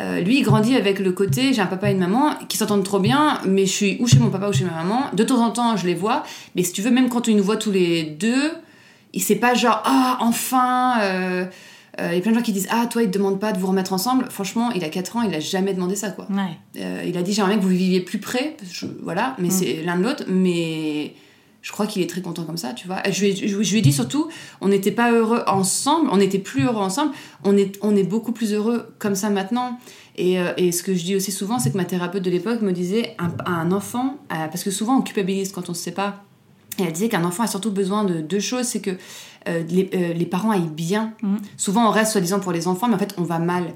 Euh, 0.00 0.20
lui, 0.20 0.38
il 0.38 0.42
grandit 0.42 0.76
avec 0.76 0.98
le 0.98 1.12
côté 1.12 1.52
j'ai 1.52 1.60
un 1.60 1.66
papa 1.66 1.90
et 1.90 1.92
une 1.92 1.98
maman 1.98 2.34
qui 2.48 2.56
s'entendent 2.56 2.84
trop 2.84 3.00
bien, 3.00 3.40
mais 3.46 3.66
je 3.66 3.72
suis 3.72 3.96
ou 4.00 4.06
chez 4.06 4.18
mon 4.18 4.30
papa 4.30 4.48
ou 4.48 4.52
chez 4.52 4.64
ma 4.64 4.72
maman. 4.72 5.04
De 5.12 5.24
temps 5.24 5.44
en 5.44 5.50
temps, 5.50 5.76
je 5.76 5.86
les 5.86 5.94
vois, 5.94 6.24
mais 6.56 6.62
si 6.62 6.72
tu 6.72 6.80
veux, 6.80 6.90
même 6.90 7.08
quand 7.08 7.28
il 7.28 7.36
nous 7.36 7.42
voit 7.42 7.56
tous 7.56 7.70
les 7.70 8.04
deux, 8.04 8.50
il 9.12 9.22
sait 9.22 9.36
pas 9.36 9.54
genre 9.54 9.82
ah 9.84 10.18
enfin. 10.20 11.00
Euh, 11.00 11.44
euh, 12.00 12.08
il 12.12 12.14
y 12.14 12.18
a 12.18 12.20
plein 12.22 12.30
de 12.30 12.36
gens 12.36 12.42
qui 12.42 12.52
disent 12.52 12.68
Ah, 12.70 12.86
toi, 12.86 13.02
il 13.02 13.10
te 13.10 13.18
demande 13.18 13.40
pas 13.40 13.52
de 13.52 13.58
vous 13.58 13.66
remettre 13.66 13.92
ensemble. 13.92 14.26
Franchement, 14.30 14.70
il 14.70 14.84
a 14.84 14.88
4 14.88 15.16
ans, 15.16 15.22
il 15.22 15.34
a 15.34 15.40
jamais 15.40 15.74
demandé 15.74 15.96
ça, 15.96 16.10
quoi. 16.10 16.26
il 16.74 17.18
a 17.18 17.22
dit 17.22 17.32
J'aimerais 17.32 17.56
que 17.56 17.62
vous 17.62 17.68
viviez 17.68 18.00
plus 18.00 18.18
près. 18.18 18.56
voilà, 19.02 19.34
mais 19.38 19.48
mm. 19.48 19.50
c'est 19.50 19.82
l'un 19.84 19.98
de 19.98 20.04
l'autre. 20.04 20.24
Mais 20.28 21.14
je 21.62 21.72
crois 21.72 21.86
qu'il 21.86 22.02
est 22.02 22.08
très 22.08 22.22
content 22.22 22.44
comme 22.44 22.56
ça, 22.56 22.72
tu 22.72 22.86
vois. 22.86 23.02
Je, 23.10 23.20
lui 23.20 23.78
ai 23.78 23.82
dit 23.82 23.92
surtout, 23.92 24.28
on 24.60 24.68
n'était 24.68 24.90
pas 24.90 25.12
heureux 25.12 25.42
ensemble, 25.46 26.08
on 26.10 26.16
n'était 26.16 26.38
plus 26.38 26.64
heureux 26.64 26.82
ensemble, 26.82 27.12
on 27.44 27.56
est, 27.56 27.78
on 27.82 27.96
est 27.96 28.04
beaucoup 28.04 28.32
plus 28.32 28.52
heureux 28.54 28.94
comme 28.98 29.14
ça 29.14 29.30
maintenant. 29.30 29.78
Et, 30.16 30.40
euh, 30.40 30.52
et 30.56 30.72
ce 30.72 30.82
que 30.82 30.94
je 30.94 31.04
dis 31.04 31.16
aussi 31.16 31.32
souvent, 31.32 31.58
c'est 31.58 31.70
que 31.70 31.76
ma 31.76 31.84
thérapeute 31.84 32.22
de 32.22 32.30
l'époque 32.30 32.62
me 32.62 32.72
disait, 32.72 33.14
un, 33.18 33.30
un 33.46 33.72
enfant, 33.72 34.18
euh, 34.32 34.46
parce 34.48 34.64
que 34.64 34.70
souvent 34.70 34.98
on 34.98 35.02
culpabilise 35.02 35.52
quand 35.52 35.68
on 35.68 35.74
sait 35.74 35.92
pas, 35.92 36.24
et 36.78 36.84
elle 36.84 36.92
disait 36.92 37.08
qu'un 37.08 37.24
enfant 37.24 37.42
a 37.42 37.46
surtout 37.46 37.70
besoin 37.70 38.04
de 38.04 38.20
deux 38.20 38.40
choses, 38.40 38.64
c'est 38.64 38.80
que 38.80 38.92
euh, 39.48 39.62
euh, 39.94 40.12
les, 40.12 40.26
parents 40.26 40.50
aillent 40.50 40.68
bien. 40.68 41.14
Mm. 41.22 41.36
Souvent, 41.56 41.88
on 41.88 41.90
reste 41.90 42.12
soi-disant 42.12 42.40
pour 42.40 42.52
les 42.52 42.68
enfants, 42.68 42.88
mais 42.88 42.94
en 42.94 42.98
fait, 42.98 43.14
on 43.16 43.22
va 43.22 43.38
mal. 43.38 43.72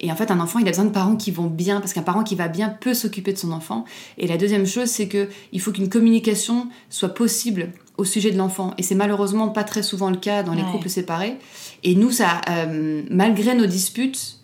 Et 0.00 0.12
en 0.12 0.16
fait, 0.16 0.30
un 0.30 0.40
enfant, 0.40 0.58
il 0.58 0.66
a 0.68 0.70
besoin 0.70 0.84
de 0.84 0.90
parents 0.90 1.16
qui 1.16 1.30
vont 1.30 1.46
bien, 1.46 1.80
parce 1.80 1.92
qu'un 1.92 2.02
parent 2.02 2.22
qui 2.22 2.34
va 2.34 2.48
bien 2.48 2.68
peut 2.68 2.94
s'occuper 2.94 3.32
de 3.32 3.38
son 3.38 3.52
enfant. 3.52 3.84
Et 4.18 4.26
la 4.26 4.36
deuxième 4.36 4.66
chose, 4.66 4.88
c'est 4.88 5.08
que 5.08 5.28
il 5.52 5.60
faut 5.60 5.72
qu'une 5.72 5.88
communication 5.88 6.68
soit 6.90 7.14
possible 7.14 7.72
au 7.96 8.04
sujet 8.04 8.30
de 8.30 8.36
l'enfant. 8.36 8.74
Et 8.76 8.82
c'est 8.82 8.94
malheureusement 8.94 9.48
pas 9.48 9.64
très 9.64 9.82
souvent 9.82 10.10
le 10.10 10.18
cas 10.18 10.42
dans 10.42 10.52
les 10.52 10.62
couples 10.62 10.90
séparés. 10.90 11.36
Et 11.82 11.94
nous, 11.94 12.10
ça, 12.10 12.42
euh, 12.50 13.02
malgré 13.10 13.54
nos 13.54 13.66
disputes, 13.66 14.40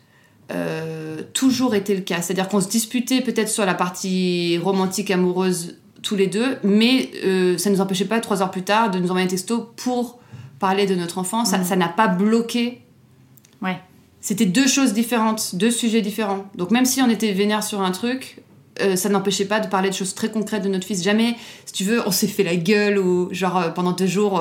toujours 1.32 1.74
été 1.74 1.94
le 1.94 2.02
cas. 2.02 2.20
C'est-à-dire 2.20 2.46
qu'on 2.48 2.61
se 2.61 2.68
disputait 2.68 3.22
peut-être 3.22 3.48
sur 3.48 3.64
la 3.64 3.72
partie 3.72 4.58
romantique, 4.58 5.11
amoureuse, 5.11 5.76
tous 6.02 6.14
les 6.14 6.26
deux, 6.26 6.58
mais 6.62 7.11
ça 7.58 7.70
ne 7.70 7.74
nous 7.74 7.80
empêchait 7.80 8.04
pas, 8.04 8.20
trois 8.20 8.42
heures 8.42 8.50
plus 8.50 8.62
tard, 8.62 8.90
de 8.90 8.98
nous 8.98 9.08
envoyer 9.08 9.26
un 9.26 9.30
texto 9.30 9.72
pour 9.76 10.18
parler 10.62 10.87
de 10.87 10.94
notre 10.94 11.18
enfant, 11.18 11.42
mm. 11.42 11.64
ça 11.64 11.77
n'a 11.77 11.88
pas 11.88 12.07
bloqué. 12.07 12.81
Ouais. 13.61 13.79
C'était 14.20 14.46
deux 14.46 14.68
choses 14.68 14.92
différentes, 14.94 15.57
deux 15.57 15.72
sujets 15.72 16.01
différents. 16.01 16.46
Donc 16.55 16.70
même 16.70 16.85
si 16.85 17.03
on 17.03 17.11
était 17.11 17.33
vénère 17.33 17.64
sur 17.64 17.83
un 17.83 17.90
truc, 17.90 18.38
euh, 18.81 18.94
ça 18.94 19.09
n'empêchait 19.09 19.44
pas 19.44 19.59
de 19.59 19.66
parler 19.66 19.90
de 19.90 19.94
choses 19.94 20.14
très 20.14 20.31
concrètes 20.31 20.62
de 20.62 20.68
notre 20.68 20.87
fils. 20.87 21.03
Jamais, 21.03 21.37
si 21.66 21.72
tu 21.72 21.85
veux, 21.85 22.01
on 22.07 22.12
s'est 22.12 22.29
fait 22.29 22.44
la 22.44 22.55
gueule 22.55 22.98
ou 22.98 23.29
genre 23.35 23.59
euh, 23.59 23.68
pendant 23.70 23.90
deux 23.90 24.07
jours, 24.07 24.38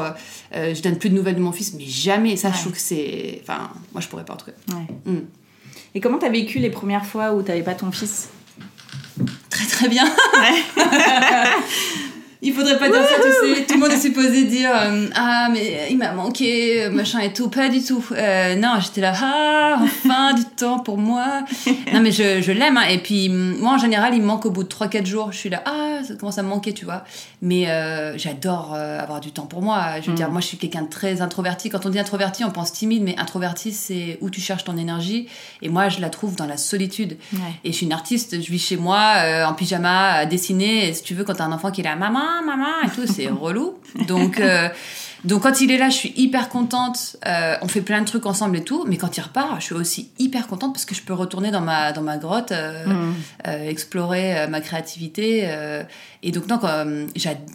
euh, 0.56 0.76
je 0.76 0.82
donne 0.84 0.98
plus 0.98 1.10
de 1.10 1.16
nouvelles 1.16 1.36
de 1.36 1.42
mon 1.42 1.52
fils, 1.52 1.74
mais 1.74 1.86
jamais. 1.86 2.36
Ça, 2.36 2.50
Ouais. 2.50 2.54
je 2.56 2.60
trouve 2.60 2.74
que 2.74 2.80
c'est. 2.80 3.42
Enfin, 3.42 3.72
moi, 3.92 4.02
je 4.02 4.08
pourrais 4.08 4.24
pas 4.24 4.34
en 4.34 4.38
tout 4.38 4.46
cas. 4.46 4.76
Ouais. 4.76 5.12
Mm. 5.12 5.26
Et 5.96 6.00
comment 6.00 6.20
t'as 6.20 6.30
vécu 6.30 6.60
les 6.60 6.70
premières 6.70 7.06
fois 7.08 7.34
où 7.34 7.42
t'avais 7.42 7.64
pas 7.64 7.74
ton 7.74 7.92
fils? 7.92 8.30
Très 9.50 9.66
très 9.66 9.90
bien. 9.90 10.06
Il 12.44 12.54
faudrait 12.54 12.80
pas 12.80 12.90
dire 12.90 13.02
ça, 13.04 13.16
tu 13.22 13.54
sais. 13.56 13.66
Tout 13.66 13.76
le 13.76 13.80
monde 13.82 13.92
est 13.92 14.00
supposé 14.00 14.46
dire 14.46 14.72
euh, 14.74 15.08
Ah, 15.16 15.48
mais 15.52 15.88
il 15.92 15.98
m'a 15.98 16.12
manqué, 16.12 16.90
machin 16.90 17.20
et 17.20 17.34
tout. 17.34 17.50
Pas 17.50 17.70
du 17.70 17.84
tout. 17.84 18.04
Euh, 18.14 18.56
non, 18.56 18.80
j'étais 18.82 19.02
là, 19.02 19.14
ah, 19.16 19.80
enfin, 19.84 20.34
du 20.36 20.44
temps 20.46 20.80
pour 20.80 20.98
moi. 20.98 21.44
Non, 21.94 22.00
mais 22.02 22.12
je, 22.12 22.42
je 22.42 22.52
l'aime. 22.52 22.78
hein. 22.78 22.86
Et 22.90 22.98
puis, 22.98 23.30
mm, 23.30 23.58
moi, 23.60 23.74
en 23.74 23.78
général, 23.78 24.16
il 24.16 24.22
me 24.22 24.26
manque 24.26 24.46
au 24.48 24.50
bout 24.50 24.64
de 24.64 24.70
3-4 24.70 25.06
jours. 25.06 25.32
Je 25.32 25.38
suis 25.38 25.50
là, 25.50 25.62
ah, 25.66 26.00
ça 26.04 26.16
commence 26.16 26.40
à 26.40 26.44
me 26.44 26.48
manquer, 26.50 26.74
tu 26.74 26.84
vois. 26.86 27.04
Mais 27.44 27.70
euh, 27.70 28.18
j'adore 28.18 28.74
euh, 28.76 29.00
avoir 29.00 29.20
du 29.20 29.32
temps 29.32 29.46
pour 29.46 29.62
moi. 29.62 30.00
Je 30.02 30.08
veux 30.08 30.14
Mm. 30.14 30.16
dire, 30.16 30.32
moi, 30.32 30.42
je 30.42 30.48
suis 30.48 30.58
quelqu'un 30.58 30.82
de 30.82 30.90
très 30.90 31.22
introverti. 31.22 31.70
Quand 31.70 31.86
on 31.86 31.90
dit 31.90 32.00
introverti, 32.00 32.44
on 32.44 32.50
pense 32.50 32.74
timide, 32.74 33.04
mais 33.04 33.16
introverti, 33.20 33.72
c'est 33.72 34.18
où 34.22 34.32
tu 34.32 34.42
cherches 34.42 34.64
ton 34.64 34.78
énergie. 34.78 35.28
Et 35.62 35.70
moi, 35.70 35.90
je 35.90 36.02
la 36.02 36.10
trouve 36.10 36.36
dans 36.36 36.48
la 36.48 36.58
solitude. 36.58 37.18
Ouais. 37.34 37.40
Et 37.64 37.72
je 37.72 37.78
suis 37.78 37.86
une 37.86 37.94
artiste, 37.94 38.42
je 38.42 38.52
vis 38.52 38.58
chez 38.60 38.78
moi 38.78 39.14
euh, 39.18 39.46
en 39.46 39.54
pyjama 39.54 40.14
à 40.14 40.26
dessiner. 40.26 40.88
Et 40.90 40.94
si 40.96 41.04
tu 41.04 41.14
veux, 41.14 41.24
quand 41.24 41.36
t'as 41.36 41.46
un 41.46 41.52
enfant 41.52 41.70
qui 41.70 41.82
est 41.82 41.84
là, 41.84 41.96
maman, 41.96 42.20
maman, 42.46 42.82
et 42.86 42.90
tout, 42.90 43.06
c'est 43.12 43.28
relou. 43.28 43.74
Donc, 44.08 44.40
euh, 44.40 44.70
donc 45.26 45.44
quand 45.44 45.60
il 45.62 45.70
est 45.72 45.78
là, 45.78 45.90
je 45.90 45.96
suis 45.96 46.14
hyper 46.16 46.50
contente. 46.50 47.18
Euh, 47.28 47.56
on 47.62 47.68
fait 47.68 47.82
plein 47.82 48.02
de 48.02 48.06
trucs 48.06 48.26
ensemble 48.26 48.58
et 48.58 48.64
tout. 48.64 48.86
Mais 48.88 48.98
quand 48.98 49.18
il 49.18 49.22
repart, 49.22 49.60
je 49.60 49.66
suis 49.66 49.76
aussi 49.76 50.12
hyper 50.20 50.48
contente 50.48 50.74
parce 50.74 50.86
que 50.86 50.96
je 50.96 51.02
peux 51.02 51.14
retourner 51.14 51.52
dans 51.52 51.62
ma, 51.62 51.92
dans 51.92 52.02
ma 52.02 52.18
grotte, 52.18 52.52
euh, 52.52 52.86
Mm. 52.86 53.14
explorer 53.68 54.48
ma 54.48 54.62
créativité. 54.62 55.50
et 56.24 56.32
donc, 56.32 56.48
non, 56.48 56.60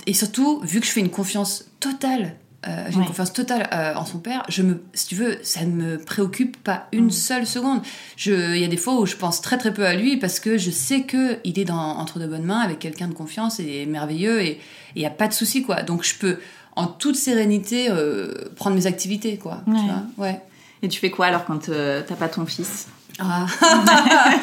et 0.06 0.14
surtout, 0.14 0.60
vu 0.62 0.80
que 0.80 0.86
je 0.86 0.92
fais 0.92 1.00
une 1.00 1.10
confiance 1.10 1.64
totale. 1.80 2.34
Euh, 2.66 2.84
j'ai 2.88 2.94
Ouais. 2.96 3.02
une 3.02 3.06
confiance 3.06 3.32
totale 3.32 3.68
euh, 3.72 3.94
en 3.94 4.04
son 4.04 4.18
père. 4.18 4.42
Je 4.48 4.62
me, 4.62 4.82
si 4.94 5.06
tu 5.08 5.14
veux, 5.14 5.38
ça 5.42 5.60
ne 5.64 5.72
me 5.72 5.98
préoccupe 5.98 6.56
pas 6.62 6.86
une 6.92 7.06
Mm. 7.06 7.10
seule 7.10 7.46
seconde. 7.46 7.80
Je, 8.16 8.54
il 8.54 8.60
y 8.60 8.64
a 8.64 8.68
des 8.68 8.76
fois 8.76 8.94
où 9.00 9.06
je 9.06 9.16
pense 9.16 9.40
très 9.40 9.58
très 9.58 9.72
peu 9.72 9.86
à 9.86 9.94
lui 9.94 10.16
parce 10.16 10.40
que 10.40 10.58
je 10.58 10.70
sais 10.70 11.02
que 11.02 11.38
il 11.44 11.58
est 11.58 11.64
dans, 11.64 11.76
entre 11.98 12.18
de 12.18 12.26
bonnes 12.26 12.44
mains 12.44 12.60
avec 12.60 12.78
quelqu'un 12.78 13.08
de 13.08 13.14
confiance 13.14 13.60
et 13.60 13.86
merveilleux 13.86 14.40
et 14.42 14.60
il 14.94 15.02
y 15.02 15.06
a 15.06 15.10
pas 15.10 15.28
de 15.28 15.32
souci 15.34 15.62
quoi. 15.62 15.82
Donc 15.82 16.02
je 16.04 16.14
peux 16.16 16.38
en 16.74 16.86
toute 16.86 17.16
sérénité 17.16 17.88
euh, 17.90 18.32
prendre 18.56 18.74
mes 18.76 18.86
activités 18.86 19.36
quoi. 19.36 19.62
tu 19.66 19.70
Ouais. 19.72 19.80
vois? 20.16 20.26
ouais. 20.26 20.40
Et 20.82 20.88
tu 20.88 20.98
fais 21.00 21.10
quoi 21.10 21.26
alors 21.26 21.44
quand 21.44 21.70
t'as 21.70 22.16
pas 22.16 22.28
ton 22.28 22.46
fils? 22.46 22.88
Ah. 23.18 23.46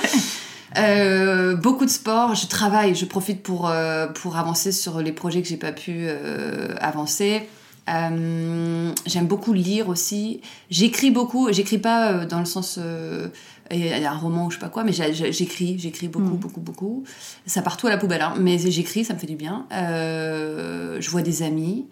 Euh, 0.77 1.55
beaucoup 1.55 1.85
de 1.85 1.89
sport, 1.91 2.33
je 2.33 2.47
travaille, 2.47 2.95
je 2.95 3.05
profite 3.05 3.43
pour, 3.43 3.69
euh, 3.69 4.07
pour 4.07 4.37
avancer 4.37 4.71
sur 4.71 5.01
les 5.01 5.11
projets 5.11 5.43
que 5.43 5.47
j'ai 5.47 5.57
pas 5.57 5.71
pu 5.71 5.91
euh, 6.07 6.73
avancer. 6.81 7.47
Euh, 7.89 8.91
J'aime 9.05 9.27
beaucoup 9.27 9.53
lire 9.53 9.89
aussi. 9.89 10.41
J'écris 10.69 11.11
beaucoup, 11.11 11.51
j'écris 11.51 11.77
pas 11.77 12.11
euh, 12.11 12.25
dans 12.25 12.39
le 12.39 12.45
sens 12.45 12.77
euh, 12.81 13.27
et 13.71 14.05
un 14.05 14.13
roman 14.17 14.45
ou 14.45 14.51
je 14.51 14.55
sais 14.55 14.61
pas 14.61 14.69
quoi, 14.69 14.83
mais 14.83 14.93
j'écris, 14.93 15.77
j'écris 15.79 16.07
beaucoup, 16.07 16.25
Mm. 16.35 16.37
beaucoup, 16.37 16.61
beaucoup. 16.61 17.03
Ça 17.45 17.61
part 17.61 17.77
tout 17.77 17.87
à 17.87 17.89
la 17.89 17.97
poubelle, 17.97 18.21
hein, 18.21 18.33
mais 18.39 18.57
j'écris, 18.57 19.03
ça 19.05 19.13
me 19.13 19.19
fait 19.19 19.27
du 19.27 19.35
bien. 19.35 19.65
Euh, 19.71 20.97
je 20.99 21.09
vois 21.09 21.21
des 21.21 21.43
amis. 21.43 21.85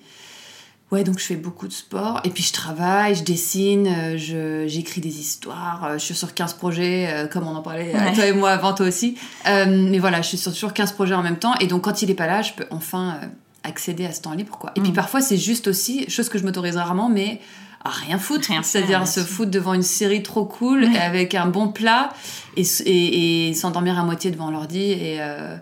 Ouais, 0.92 1.06
donc 1.06 1.20
je 1.20 1.26
fais 1.26 1.38
beaucoup 1.38 1.70
de 1.70 1.74
sport. 1.74 2.20
Et 2.26 2.30
puis 2.30 2.44
je 2.44 2.52
travaille, 2.52 3.16
je 3.16 3.24
dessine, 3.24 3.88
euh, 3.88 4.18
je- 4.18 4.66
j'écris 4.68 5.00
des 5.00 5.20
histoires. 5.22 5.86
euh, 5.86 5.94
Je 5.98 6.04
suis 6.04 6.14
sur 6.16 6.34
15 6.34 6.54
projets, 6.54 7.08
euh, 7.10 7.28
comme 7.28 7.48
on 7.48 7.56
en 7.56 7.62
parlait, 7.62 7.96
euh, 7.96 7.98
Ouais. 7.98 8.14
toi 8.14 8.26
et 8.26 8.34
moi 8.34 8.52
avant, 8.52 8.74
toi 8.74 8.88
aussi. 8.88 9.18
Euh, 9.48 9.66
mais 9.90 10.00
voilà, 10.00 10.22
je 10.22 10.28
suis 10.28 10.38
sur 10.38 10.52
toujours 10.52 10.74
15 10.74 10.92
projets 10.92 11.14
en 11.16 11.24
même 11.24 11.38
temps. 11.40 11.54
Et 11.62 11.68
donc 11.68 11.84
quand 11.86 12.02
il 12.02 12.12
est 12.12 12.16
pas 12.16 12.28
là, 12.28 12.42
je 12.42 12.52
peux 12.54 12.66
enfin 12.72 13.16
euh, 13.24 13.28
accéder 13.64 14.06
à 14.06 14.12
ce 14.14 14.22
temps 14.22 14.34
libre. 14.34 14.58
Quoi. 14.58 14.72
Et 14.76 14.82
puis 14.82 14.92
Mm. 14.92 14.96
parfois, 14.96 15.22
c'est 15.22 15.38
juste 15.38 15.68
aussi, 15.68 16.10
chose 16.10 16.30
que 16.30 16.38
je 16.40 16.44
m'autorise 16.46 16.78
rarement, 16.78 17.10
mais 17.10 17.40
à 17.84 17.90
rien 17.90 18.20
foutre. 18.20 18.50
C'est-à-dire 18.64 19.08
se 19.08 19.22
foutre 19.22 19.50
devant 19.52 19.74
une 19.74 19.82
série 19.82 20.22
trop 20.24 20.46
cool, 20.46 20.84
Ouais. 20.86 20.98
avec 21.00 21.34
un 21.36 21.48
bon 21.48 21.68
plat, 21.70 22.10
et, 22.56 22.62
s- 22.62 22.84
et, 22.86 23.50
et 23.50 23.54
s'endormir 23.56 23.98
à 23.98 24.04
moitié 24.04 24.30
devant 24.32 24.52
l'ordi. 24.52 24.82
Et, 24.92 25.18
euh, 25.20 25.58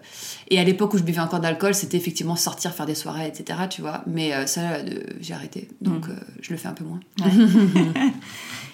et 0.50 0.60
à 0.60 0.64
l'époque 0.66 0.94
où 0.94 0.98
je 0.98 1.04
buvais 1.04 1.22
encore 1.22 1.40
d'alcool, 1.40 1.74
c'était 1.74 1.96
effectivement 1.98 2.36
sortir, 2.36 2.74
faire 2.74 2.86
des 2.86 2.96
soirées, 2.96 3.28
etc. 3.28 3.60
Tu 3.70 3.82
vois. 3.82 4.04
Mais 4.08 4.34
euh, 4.34 4.46
ça, 4.48 4.62
euh, 4.62 4.84
j'ai 5.22 5.34
arrêté. 5.34 5.70
Donc 5.82 6.08
Mm. 6.08 6.16
je 6.42 6.52
le 6.52 6.58
fais 6.58 6.68
un 6.68 6.74
peu 6.74 6.84
moins. 6.84 7.00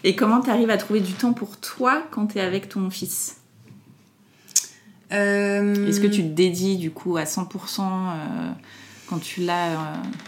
Et 0.03 0.15
comment 0.15 0.39
t'arrives 0.41 0.69
à 0.69 0.77
trouver 0.77 0.99
du 1.01 1.13
temps 1.13 1.33
pour 1.33 1.57
toi 1.57 2.03
quand 2.11 2.27
t'es 2.27 2.39
avec 2.41 2.69
ton 2.69 2.89
fils? 2.91 3.37
Est-ce 5.11 5.99
que 5.99 6.07
tu 6.07 6.21
te 6.23 6.27
dédies 6.27 6.77
du 6.77 6.91
coup 6.91 7.15
à 7.17 7.23
100% 7.25 7.79
euh, 7.81 8.51
quand 9.07 9.19
tu 9.19 9.41
l'as 9.41 9.71
euh, 9.71 9.75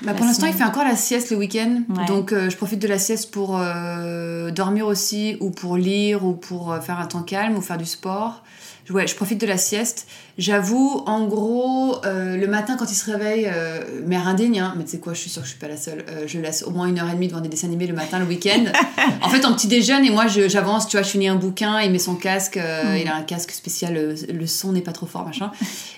Bah, 0.02 0.12
la 0.12 0.14
pour 0.14 0.26
l'instant, 0.26 0.48
il 0.48 0.54
fait 0.54 0.64
encore 0.64 0.84
la 0.84 0.96
sieste 0.96 1.32
le 1.32 1.38
week-end. 1.38 1.82
Ouais. 1.90 2.06
Donc, 2.06 2.32
euh, 2.32 2.50
je 2.50 2.58
profite 2.58 2.80
de 2.80 2.88
la 2.88 3.00
sieste 3.00 3.32
pour 3.32 3.58
euh, 3.60 4.52
dormir 4.52 4.88
aussi, 4.88 5.38
ou 5.40 5.50
pour 5.50 5.78
lire, 5.78 6.26
ou 6.26 6.34
pour 6.34 6.76
faire 6.82 7.00
un 7.00 7.06
temps 7.06 7.24
calme, 7.24 7.56
ou 7.58 7.62
faire 7.62 7.78
du 7.78 7.86
sport. 7.86 8.44
Ouais, 8.90 9.06
je 9.06 9.16
profite 9.16 9.42
de 9.42 9.46
la 9.48 9.58
sieste. 9.58 10.08
J'avoue, 10.38 11.04
en 11.08 11.26
gros, 11.28 11.98
euh, 12.06 12.38
le 12.38 12.48
matin, 12.48 12.78
quand 12.80 12.90
il 12.90 12.96
se 12.96 13.12
réveille, 13.12 13.50
euh, 13.54 13.82
mère 14.06 14.28
indigne, 14.28 14.60
hein, 14.60 14.74
mais 14.78 14.86
tu 14.86 14.92
sais 14.92 15.00
quoi, 15.00 15.14
je 15.14 15.20
suis 15.20 15.30
sûre 15.30 15.42
que 15.42 15.46
je 15.48 15.52
suis 15.52 15.60
pas 15.60 15.68
la 15.68 15.76
seule. 15.78 16.06
euh, 16.10 16.24
je 16.28 16.40
laisse 16.40 16.64
au 16.64 16.70
moins 16.72 16.86
une 16.88 16.98
heure 17.00 17.10
et 17.10 17.14
demie 17.14 17.28
devant 17.28 17.42
des 17.42 17.50
dessins 17.50 17.68
animés 17.68 17.88
le 17.88 17.94
matin, 17.94 18.20
le 18.20 18.26
week-end. 18.26 18.64
en 19.22 19.30
fait, 19.30 19.44
en 19.46 19.54
petit 19.54 19.68
déjeune, 19.68 20.06
et 20.06 20.10
moi, 20.10 20.28
j'avance, 20.28 20.88
tu 20.88 20.96
vois, 20.96 21.04
je 21.04 21.10
finis 21.10 21.28
un 21.28 21.36
bouquin, 21.36 21.82
il 21.82 21.92
met 21.92 22.00
son 22.00 22.16
casque, 22.16 22.58
euh, 22.58 22.94
Mm. 22.94 22.98
il 23.02 23.08
a 23.10 23.16
un 23.16 23.24
casque 23.24 23.52
spécial, 23.52 23.98
euh, 23.98 24.16
le 24.32 24.48
son 24.48 24.72
n'est 24.72 24.82
pas 24.82 24.94
trop 24.94 25.06
fort, 25.08 25.26
machin. 25.26 25.52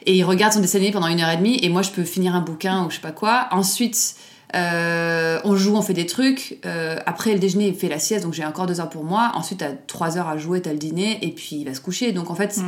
Et 0.05 0.15
il 0.15 0.23
regarde 0.23 0.53
son 0.53 0.59
dessin 0.61 0.77
animé 0.79 0.91
pendant 0.93 1.07
une 1.07 1.19
heure 1.21 1.29
et 1.29 1.37
demie, 1.37 1.59
et 1.61 1.69
moi, 1.69 1.81
je 1.83 1.91
peux 1.91 2.03
finir 2.03 2.33
un 2.33 2.41
bouquin 2.41 2.85
ou 2.85 2.89
je 2.89 2.95
sais 2.95 3.01
pas 3.01 3.11
quoi. 3.11 3.47
Ensuite, 3.51 4.15
euh, 4.55 5.39
on 5.43 5.55
joue, 5.55 5.75
on 5.75 5.81
fait 5.81 5.93
des 5.93 6.05
trucs. 6.05 6.57
Euh, 6.65 6.97
après 7.05 7.33
le 7.33 7.39
déjeuner, 7.39 7.67
il 7.67 7.75
fait 7.75 7.89
la 7.89 7.99
sieste, 7.99 8.23
donc 8.25 8.33
j'ai 8.33 8.45
encore 8.45 8.65
deux 8.65 8.79
heures 8.79 8.89
pour 8.89 9.03
moi. 9.03 9.31
Ensuite, 9.35 9.59
t'as 9.59 9.71
trois 9.87 10.17
heures 10.17 10.27
à 10.27 10.37
jouer, 10.37 10.61
t'as 10.61 10.71
le 10.71 10.77
dîner, 10.79 11.19
et 11.21 11.29
puis 11.31 11.57
il 11.57 11.65
va 11.65 11.73
se 11.73 11.81
coucher. 11.81 12.11
Donc 12.11 12.29
en 12.31 12.35
fait, 12.35 12.57
Hmm. 12.57 12.63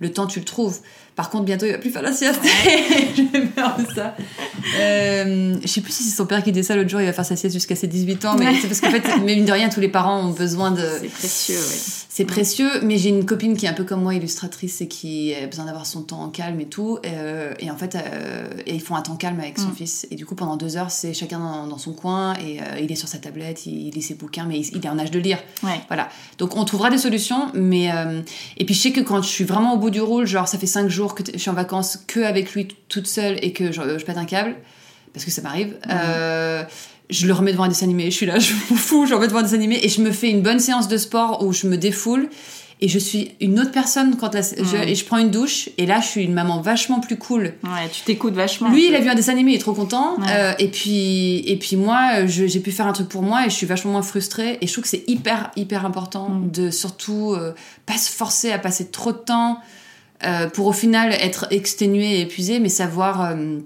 le 0.00 0.12
temps, 0.12 0.26
tu 0.26 0.38
le 0.38 0.44
trouves. 0.44 0.78
Par 1.16 1.30
contre, 1.30 1.44
bientôt, 1.44 1.66
il 1.66 1.72
va 1.72 1.78
plus 1.78 1.90
faire 1.90 2.02
la 2.02 2.12
sieste. 2.12 2.40
J'ai 3.16 3.24
peur 3.46 3.76
de 3.78 3.94
ça. 3.94 4.16
Euh, 4.80 5.56
je 5.62 5.66
sais 5.68 5.80
plus 5.80 5.92
si 5.92 6.02
c'est 6.02 6.16
son 6.16 6.26
père 6.26 6.42
qui 6.42 6.50
dit 6.52 6.64
ça 6.64 6.74
l'autre 6.74 6.88
jour, 6.90 7.00
il 7.00 7.06
va 7.06 7.12
faire 7.12 7.24
sa 7.24 7.36
sieste 7.36 7.54
jusqu'à 7.54 7.76
ses 7.76 7.86
18 7.86 8.24
ans, 8.24 8.36
mais 8.36 8.54
c'est 8.60 8.66
parce 8.66 8.80
qu'en 8.80 8.90
fait, 8.90 9.02
mais 9.24 9.36
mine 9.36 9.44
de 9.44 9.52
rien, 9.52 9.68
tous 9.68 9.80
les 9.80 9.88
parents 9.88 10.20
ont 10.20 10.30
besoin 10.30 10.70
de. 10.72 10.82
C'est 11.00 11.08
précieux, 11.08 11.58
oui. 11.58 11.76
C'est 12.08 12.24
précieux, 12.24 12.68
mais 12.82 12.96
j'ai 12.96 13.08
une 13.08 13.26
copine 13.26 13.56
qui 13.56 13.66
est 13.66 13.68
un 13.68 13.72
peu 13.74 13.82
comme 13.84 14.02
moi, 14.02 14.14
illustratrice, 14.14 14.80
et 14.80 14.88
qui 14.88 15.34
a 15.34 15.46
besoin 15.48 15.64
d'avoir 15.66 15.84
son 15.86 16.02
temps 16.02 16.22
en 16.22 16.28
calme 16.28 16.60
et 16.60 16.66
tout. 16.66 16.98
euh, 17.06 17.52
et 17.58 17.70
en 17.70 17.76
fait, 17.76 17.96
euh, 17.96 18.46
et 18.66 18.74
ils 18.74 18.80
font 18.80 18.94
un 18.94 19.02
temps 19.02 19.16
calme 19.16 19.40
avec 19.40 19.58
son 19.58 19.68
Mm. 19.68 19.74
fils. 19.74 20.06
Et 20.10 20.14
du 20.16 20.24
coup, 20.26 20.34
pendant 20.36 20.56
deux 20.56 20.76
heures, 20.76 20.90
c'est 20.92 21.12
chacun 21.24 21.38
dans, 21.38 21.78
son 21.78 21.92
coin, 21.92 22.34
et 22.34 22.60
euh, 22.60 22.80
il 22.80 22.92
est 22.92 22.96
sur 22.96 23.08
sa 23.08 23.18
tablette, 23.18 23.66
il, 23.66 23.88
il 23.88 23.94
lit 23.94 24.02
ses 24.02 24.14
bouquins, 24.14 24.44
mais 24.44 24.58
il, 24.58 24.76
il 24.76 24.84
est 24.84 24.88
en 24.88 24.98
âge 24.98 25.10
de 25.10 25.18
lire. 25.18 25.38
Ouais. 25.62 25.80
Voilà. 25.88 26.08
Donc 26.38 26.56
on 26.56 26.64
trouvera 26.64 26.90
des 26.90 26.98
solutions, 26.98 27.50
mais 27.54 27.90
euh, 27.92 28.20
et 28.56 28.64
puis 28.64 28.74
je 28.74 28.80
sais 28.80 28.92
que 28.92 29.00
quand 29.00 29.22
je 29.22 29.28
suis 29.28 29.44
vraiment 29.44 29.74
au 29.74 29.78
bout 29.78 29.90
du 29.90 30.00
rôle, 30.00 30.26
genre 30.26 30.48
ça 30.48 30.58
fait 30.58 30.66
cinq 30.66 30.88
jours 30.88 31.14
que 31.14 31.22
je 31.32 31.38
suis 31.38 31.50
en 31.50 31.54
vacances 31.54 31.98
que 32.06 32.20
avec 32.20 32.52
lui 32.52 32.68
toute 32.88 33.06
seule 33.06 33.38
et 33.42 33.52
que 33.52 33.72
je, 33.72 33.98
je 33.98 34.04
pète 34.04 34.18
un 34.18 34.24
câble, 34.24 34.56
parce 35.12 35.24
que 35.24 35.30
ça 35.30 35.42
m'arrive. 35.42 35.76
euh, 35.90 36.62
je 37.10 37.26
le 37.26 37.34
remets 37.34 37.52
devant 37.52 37.64
un 37.64 37.68
dessin 37.68 37.84
animé, 37.84 38.10
je 38.10 38.16
suis 38.16 38.26
là, 38.26 38.38
je 38.40 38.52
m'en 38.52 38.76
fous, 38.76 39.06
je 39.06 39.14
remets 39.14 39.28
devant 39.28 39.40
un 39.40 39.42
dessin 39.42 39.56
animé 39.56 39.78
et 39.82 39.88
je 39.88 40.00
me 40.00 40.10
fais 40.10 40.30
une 40.30 40.42
bonne 40.42 40.60
séance 40.60 40.88
de 40.88 40.96
sport 40.96 41.44
où 41.44 41.52
je 41.52 41.66
me 41.66 41.76
défoule 41.76 42.28
et 42.84 42.88
je 42.88 42.98
suis 42.98 43.30
une 43.40 43.58
autre 43.60 43.70
personne 43.72 44.16
quand 44.16 44.34
la- 44.34 44.42
je, 44.42 44.76
et 44.88 44.94
je 44.94 45.04
prends 45.04 45.18
une 45.18 45.30
douche 45.30 45.70
et 45.78 45.86
là 45.86 46.00
je 46.00 46.06
suis 46.06 46.22
une 46.24 46.34
maman 46.34 46.60
vachement 46.60 47.00
plus 47.00 47.16
cool. 47.16 47.54
Ouais, 47.64 47.88
tu 47.90 48.02
t'écoutes 48.02 48.34
vachement. 48.34 48.68
Lui, 48.70 48.88
il 48.88 48.94
a 48.94 49.00
vu 49.00 49.08
un 49.08 49.14
dessin 49.14 49.32
animé, 49.32 49.52
il 49.52 49.54
est 49.56 49.58
trop 49.58 49.72
content. 49.72 50.16
Ouais. 50.18 50.26
Euh, 50.30 50.52
et 50.58 50.68
puis, 50.68 51.38
et 51.46 51.56
puis 51.56 51.76
moi, 51.76 52.26
je- 52.26 52.46
j'ai 52.46 52.60
pu 52.60 52.72
faire 52.72 52.86
un 52.86 52.92
truc 52.92 53.08
pour 53.08 53.22
moi 53.22 53.46
et 53.46 53.50
je 53.50 53.54
suis 53.54 53.66
vachement 53.66 53.92
moins 53.92 54.02
frustrée. 54.02 54.58
Et 54.60 54.66
je 54.66 54.72
trouve 54.72 54.84
que 54.84 54.90
c'est 54.90 55.04
hyper, 55.06 55.50
hyper 55.56 55.86
important 55.86 56.28
Mm. 56.28 56.50
de 56.50 56.70
surtout 56.70 57.32
euh, 57.34 57.52
pas 57.86 57.96
se 57.96 58.10
forcer 58.10 58.52
à 58.52 58.58
passer 58.58 58.86
trop 58.90 59.12
de 59.12 59.18
temps 59.18 59.58
euh, 60.24 60.48
pour 60.48 60.66
au 60.66 60.72
final 60.72 61.12
être 61.12 61.46
exténué 61.50 62.18
et 62.18 62.20
épuisé, 62.22 62.58
mais 62.60 62.68
savoir 62.68 63.22
euh, 63.22 63.58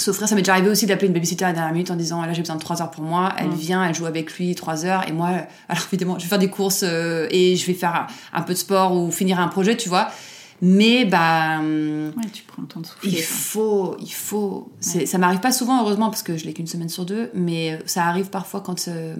s'offrir. 0.00 0.28
Ça 0.28 0.34
m'est 0.34 0.42
déjà 0.42 0.52
arrivé 0.52 0.68
aussi 0.68 0.86
d'appeler 0.86 1.08
une 1.08 1.12
babysitter 1.14 1.44
à 1.44 1.48
la 1.48 1.54
dernière 1.54 1.72
minute 1.72 1.90
en 1.90 1.96
disant 1.96 2.22
là 2.24 2.32
j'ai 2.32 2.42
besoin 2.42 2.56
de 2.56 2.60
3 2.60 2.82
heures 2.82 2.90
pour 2.90 3.04
moi. 3.04 3.32
Elle 3.38 3.48
Mm. 3.48 3.54
vient, 3.54 3.84
elle 3.84 3.94
joue 3.94 4.06
avec 4.06 4.32
lui 4.38 4.54
3 4.54 4.84
heures 4.86 5.08
et 5.08 5.12
moi, 5.12 5.28
euh, 5.30 5.40
alors 5.68 5.84
évidemment, 5.92 6.18
je 6.18 6.24
vais 6.24 6.28
faire 6.28 6.38
des 6.38 6.50
courses 6.50 6.82
euh, 6.84 7.26
et 7.30 7.56
je 7.56 7.66
vais 7.66 7.74
faire 7.74 7.94
un, 8.32 8.38
un 8.38 8.42
peu 8.42 8.52
de 8.54 8.58
sport 8.58 8.96
ou 8.96 9.10
finir 9.10 9.40
un 9.40 9.48
projet, 9.48 9.76
tu 9.76 9.88
vois. 9.88 10.08
Mais 10.62 11.04
bah. 11.04 11.58
hum, 11.58 12.12
Ouais, 12.16 12.30
tu 12.32 12.42
prends 12.44 12.62
le 12.62 12.68
temps 12.68 12.80
de 12.80 12.86
souffler. 12.86 13.10
il 13.10 13.22
faut, 13.22 13.96
il 14.00 14.12
faut. 14.12 14.72
Ça 14.80 15.18
m'arrive 15.18 15.40
pas 15.40 15.52
souvent, 15.52 15.82
heureusement, 15.82 16.08
parce 16.08 16.22
que 16.22 16.36
je 16.38 16.46
l'ai 16.46 16.54
qu'une 16.54 16.66
semaine 16.66 16.88
sur 16.88 17.04
deux, 17.04 17.30
mais 17.34 17.72
euh, 17.72 17.78
ça 17.84 18.06
arrive 18.06 18.30
parfois 18.30 18.62
quand 18.62 18.88
euh, 18.88 19.14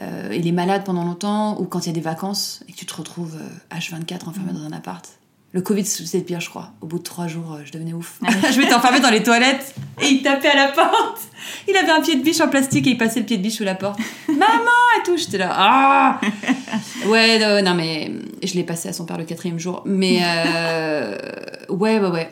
euh, 0.00 0.28
il 0.32 0.46
est 0.46 0.52
malade 0.52 0.84
pendant 0.84 1.02
longtemps 1.04 1.60
ou 1.60 1.64
quand 1.64 1.80
il 1.80 1.86
y 1.88 1.90
a 1.90 1.92
des 1.92 2.00
vacances 2.00 2.62
et 2.68 2.72
que 2.72 2.76
tu 2.76 2.86
te 2.86 2.94
retrouves 2.94 3.34
euh, 3.36 3.76
H24 3.76 4.28
enfermé 4.28 4.52
dans 4.52 4.62
un 4.64 4.70
appart. 4.72 5.04
Le 5.52 5.62
Covid, 5.62 5.84
c'est 5.84 6.18
le 6.18 6.24
pire, 6.24 6.40
je 6.40 6.50
crois. 6.50 6.72
Au 6.82 6.86
bout 6.86 6.98
de 6.98 7.02
trois 7.02 7.26
jours, 7.26 7.54
euh, 7.54 7.62
je 7.64 7.72
devenais 7.72 7.94
ouf. 7.94 8.18
je 8.52 8.60
m'étais 8.60 8.74
enfermée 8.74 9.00
dans 9.00 9.10
les 9.10 9.22
toilettes 9.22 9.74
et 10.00 10.06
il 10.06 10.22
tapait 10.22 10.48
à 10.48 10.56
la 10.56 10.68
porte. 10.68 11.20
Il 11.66 11.76
avait 11.76 11.90
un 11.90 12.00
pied 12.00 12.16
de 12.16 12.22
biche 12.22 12.40
en 12.40 12.48
plastique 12.48 12.86
et 12.86 12.90
il 12.90 12.98
passait 12.98 13.20
le 13.20 13.26
pied 13.26 13.38
de 13.38 13.42
biche 13.42 13.56
sous 13.56 13.64
la 13.64 13.74
porte. 13.74 13.98
Maman 14.28 14.44
et 14.98 15.02
tout. 15.04 15.16
J'étais 15.16 15.38
là, 15.38 15.50
ah 15.52 16.20
Ouais, 17.06 17.62
non, 17.62 17.74
mais 17.74 18.12
je 18.42 18.54
l'ai 18.54 18.64
passé 18.64 18.90
à 18.90 18.92
son 18.92 19.06
père 19.06 19.16
le 19.16 19.24
quatrième 19.24 19.58
jour. 19.58 19.82
Mais 19.86 20.20
euh, 20.22 21.16
ouais, 21.70 21.98
ouais, 21.98 22.08
ouais. 22.08 22.30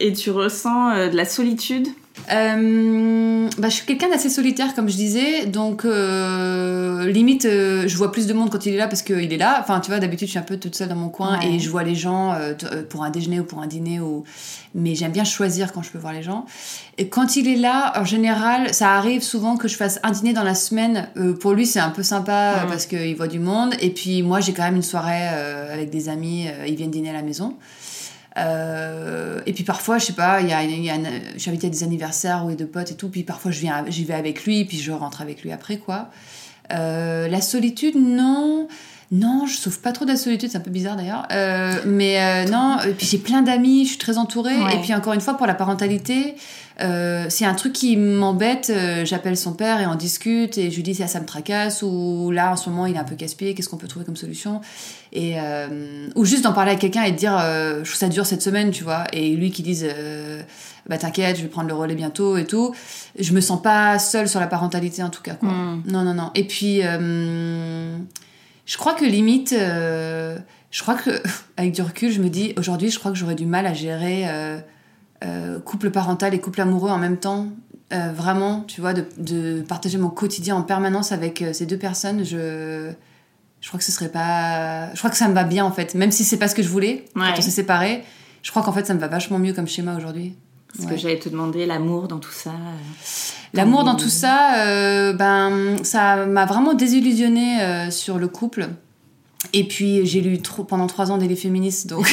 Et 0.00 0.12
tu 0.12 0.30
ressens 0.30 0.90
euh, 0.90 1.08
de 1.08 1.16
la 1.16 1.24
solitude? 1.24 1.88
Euh, 2.32 3.50
bah, 3.58 3.68
je 3.68 3.74
suis 3.74 3.86
quelqu'un 3.86 4.08
d'assez 4.08 4.30
solitaire, 4.30 4.74
comme 4.74 4.88
je 4.88 4.94
disais, 4.94 5.46
donc 5.46 5.84
euh, 5.84 7.10
limite, 7.10 7.44
euh, 7.44 7.88
je 7.88 7.96
vois 7.96 8.12
plus 8.12 8.26
de 8.26 8.32
monde 8.32 8.50
quand 8.50 8.64
il 8.66 8.74
est 8.74 8.78
là 8.78 8.86
parce 8.86 9.02
qu'il 9.02 9.32
est 9.32 9.36
là. 9.36 9.58
Enfin, 9.60 9.80
tu 9.80 9.90
vois, 9.90 9.98
d'habitude, 9.98 10.28
je 10.28 10.30
suis 10.30 10.38
un 10.38 10.42
peu 10.42 10.56
toute 10.56 10.74
seule 10.74 10.88
dans 10.88 10.96
mon 10.96 11.08
coin 11.08 11.40
et 11.40 11.58
je 11.58 11.68
vois 11.68 11.82
les 11.82 11.94
gens 11.94 12.34
pour 12.88 13.04
un 13.04 13.10
déjeuner 13.10 13.40
ou 13.40 13.44
pour 13.44 13.58
un 13.58 13.66
dîner. 13.66 14.00
Ou... 14.00 14.24
Mais 14.74 14.94
j'aime 14.94 15.12
bien 15.12 15.24
choisir 15.24 15.72
quand 15.72 15.82
je 15.82 15.90
peux 15.90 15.98
voir 15.98 16.12
les 16.12 16.22
gens. 16.22 16.46
Et 16.98 17.08
quand 17.08 17.36
il 17.36 17.48
est 17.48 17.56
là, 17.56 17.92
en 18.00 18.04
général, 18.04 18.72
ça 18.72 18.92
arrive 18.92 19.22
souvent 19.22 19.56
que 19.56 19.68
je 19.68 19.76
fasse 19.76 19.98
un 20.02 20.12
dîner 20.12 20.32
dans 20.32 20.44
la 20.44 20.54
semaine. 20.54 21.08
pour 21.40 21.52
lui, 21.52 21.66
c'est 21.66 21.80
un 21.80 21.90
peu 21.90 22.02
sympa 22.02 22.64
parce 22.68 22.86
qu'il 22.86 23.14
voit 23.16 23.28
du 23.28 23.40
monde. 23.40 23.74
Et 23.80 23.90
puis 23.90 24.22
moi, 24.22 24.40
j'ai 24.40 24.52
quand 24.52 24.64
même 24.64 24.76
une 24.76 24.82
soirée 24.82 25.26
avec 25.72 25.90
des 25.90 26.08
amis. 26.08 26.46
ils 26.66 26.76
viennent 26.76 26.90
dîner 26.90 27.10
à 27.10 27.14
la 27.14 27.22
maison. 27.22 27.54
Euh, 28.36 29.40
et 29.46 29.52
puis 29.52 29.64
parfois, 29.64 29.98
je 29.98 30.06
sais 30.06 30.12
pas, 30.12 30.40
il 30.40 30.48
y 30.48 30.52
a, 30.52 30.62
y 30.64 30.90
a 30.90 30.96
je 31.34 31.38
suis 31.38 31.50
invitée 31.50 31.68
à 31.68 31.70
des 31.70 31.84
anniversaires 31.84 32.44
ou 32.44 32.54
de 32.54 32.64
potes 32.64 32.90
et 32.90 32.94
tout, 32.94 33.08
puis 33.08 33.22
parfois 33.22 33.50
je 33.50 33.60
viens, 33.60 33.84
j'y 33.88 34.04
vais 34.04 34.14
avec 34.14 34.44
lui, 34.44 34.64
puis 34.64 34.78
je 34.78 34.92
rentre 34.92 35.22
avec 35.22 35.42
lui 35.42 35.52
après, 35.52 35.78
quoi. 35.78 36.10
Euh, 36.72 37.28
la 37.28 37.40
solitude, 37.40 37.96
non. 37.96 38.68
Non, 39.12 39.46
je 39.46 39.54
souffre 39.54 39.80
pas 39.80 39.92
trop 39.92 40.06
de 40.06 40.10
la 40.10 40.16
solitude, 40.16 40.50
c'est 40.50 40.56
un 40.56 40.62
peu 40.62 40.70
bizarre 40.70 40.96
d'ailleurs. 40.96 41.28
Euh, 41.30 41.76
mais 41.86 42.46
non, 42.46 42.78
et 42.84 42.92
puis 42.92 43.06
j'ai 43.06 43.18
plein 43.18 43.42
d'amis, 43.42 43.84
je 43.84 43.90
suis 43.90 43.98
très 43.98 44.18
entourée. 44.18 44.56
Et 44.72 44.80
puis 44.82 44.92
encore 44.94 45.12
une 45.12 45.20
fois, 45.20 45.34
pour 45.34 45.46
la 45.46 45.54
parentalité, 45.54 46.34
euh, 46.80 47.26
c'est 47.28 47.44
un 47.44 47.54
truc 47.54 47.72
qui 47.72 47.96
m'embête. 47.96 48.70
Euh, 48.70 49.04
j'appelle 49.04 49.36
son 49.36 49.52
père 49.52 49.80
et 49.80 49.86
on 49.86 49.94
discute 49.94 50.58
et 50.58 50.70
je 50.70 50.76
lui 50.76 50.82
dis 50.82 50.94
ça, 50.94 51.06
ça 51.06 51.20
me 51.20 51.26
tracasse 51.26 51.82
ou 51.82 52.30
là 52.32 52.50
en 52.50 52.56
ce 52.56 52.68
moment 52.68 52.86
il 52.86 52.96
est 52.96 52.98
un 52.98 53.04
peu 53.04 53.14
casse-pied, 53.14 53.54
qu'est-ce 53.54 53.68
qu'on 53.68 53.76
peut 53.76 53.86
trouver 53.86 54.04
comme 54.04 54.16
solution? 54.16 54.60
Et 55.12 55.34
euh, 55.38 56.08
ou 56.16 56.24
juste 56.24 56.42
d'en 56.42 56.52
parler 56.52 56.72
à 56.72 56.76
quelqu'un 56.76 57.04
et 57.04 57.12
de 57.12 57.16
dire 57.16 57.38
je 57.38 57.84
trouve 57.84 57.94
ça 57.94 58.08
dure 58.08 58.26
cette 58.26 58.42
semaine, 58.42 58.70
tu 58.70 58.82
vois? 58.82 59.04
Et 59.12 59.34
lui 59.36 59.50
qui 59.50 59.62
dise 59.62 59.86
bah 60.88 60.98
t'inquiète, 60.98 61.36
je 61.36 61.42
vais 61.42 61.48
prendre 61.48 61.68
le 61.68 61.74
relais 61.74 61.94
bientôt 61.94 62.36
et 62.36 62.44
tout. 62.44 62.74
Je 63.18 63.32
me 63.32 63.40
sens 63.40 63.62
pas 63.62 63.98
seule 63.98 64.28
sur 64.28 64.40
la 64.40 64.46
parentalité 64.48 65.02
en 65.02 65.10
tout 65.10 65.22
cas 65.22 65.34
quoi. 65.34 65.50
Mm. 65.50 65.82
Non 65.86 66.02
non 66.02 66.14
non. 66.14 66.30
Et 66.34 66.44
puis 66.44 66.80
je 66.80 68.78
crois 68.78 68.94
que 68.94 69.04
limite, 69.04 69.54
je 69.54 70.82
crois 70.82 70.94
que 70.94 71.22
avec 71.56 71.72
du 71.72 71.82
recul, 71.82 72.10
je 72.10 72.20
me 72.20 72.28
dis 72.28 72.52
aujourd'hui, 72.56 72.90
je 72.90 72.98
crois 72.98 73.12
que 73.12 73.16
j'aurais 73.16 73.36
du 73.36 73.46
mal 73.46 73.64
à 73.66 73.74
gérer 73.74 74.26
euh, 75.22 75.58
couple 75.60 75.90
parental 75.90 76.34
et 76.34 76.40
couple 76.40 76.60
amoureux 76.60 76.90
en 76.90 76.98
même 76.98 77.16
temps. 77.16 77.48
Euh, 77.92 78.12
vraiment, 78.12 78.64
tu 78.66 78.80
vois, 78.80 78.92
de, 78.92 79.62
partager 79.62 79.98
mon 79.98 80.10
quotidien 80.10 80.56
en 80.56 80.62
permanence 80.62 81.12
avec 81.12 81.42
euh, 81.42 81.52
ces 81.52 81.66
deux 81.66 81.78
personnes, 81.78 82.24
je, 82.24 82.90
je 83.60 83.68
crois 83.68 83.78
que 83.78 83.84
ce 83.84 83.92
serait 83.92 84.08
pas. 84.08 84.92
Je 84.92 84.98
crois 84.98 85.10
que 85.10 85.16
ça 85.16 85.28
me 85.28 85.34
va 85.34 85.44
bien 85.44 85.64
en 85.64 85.70
fait, 85.70 85.94
même 85.94 86.10
si 86.10 86.24
c'est 86.24 86.38
pas 86.38 86.48
ce 86.48 86.54
que 86.54 86.62
je 86.62 86.68
voulais 86.68 87.04
quand 87.14 87.22
on 87.36 87.40
s'est 87.40 87.50
séparés. 87.50 88.02
Je 88.42 88.50
crois 88.50 88.62
qu'en 88.62 88.72
fait, 88.72 88.86
ça 88.86 88.94
me 88.94 88.98
va 88.98 89.08
vachement 89.08 89.38
mieux 89.38 89.52
comme 89.52 89.68
schéma 89.68 89.96
aujourd'hui. 89.96 90.34
Ce 90.78 90.86
que 90.86 90.96
j'allais 90.96 91.20
te 91.20 91.28
demander, 91.28 91.66
l'amour 91.66 92.08
dans 92.08 92.18
tout 92.18 92.32
ça. 92.32 92.50
L'amour 93.52 93.84
dans 93.84 93.94
tout 93.94 94.08
ça, 94.08 95.12
ben, 95.12 95.76
ça 95.84 96.26
m'a 96.26 96.44
vraiment 96.44 96.74
désillusionné 96.74 97.90
sur 97.90 98.18
le 98.18 98.28
couple. 98.28 98.68
Et 99.56 99.62
puis 99.62 100.04
j'ai 100.04 100.20
lu 100.20 100.42
trop, 100.42 100.64
pendant 100.64 100.88
trois 100.88 101.12
ans 101.12 101.16
des 101.16 101.28
livres 101.28 101.40
féministes, 101.40 101.86
donc 101.86 102.12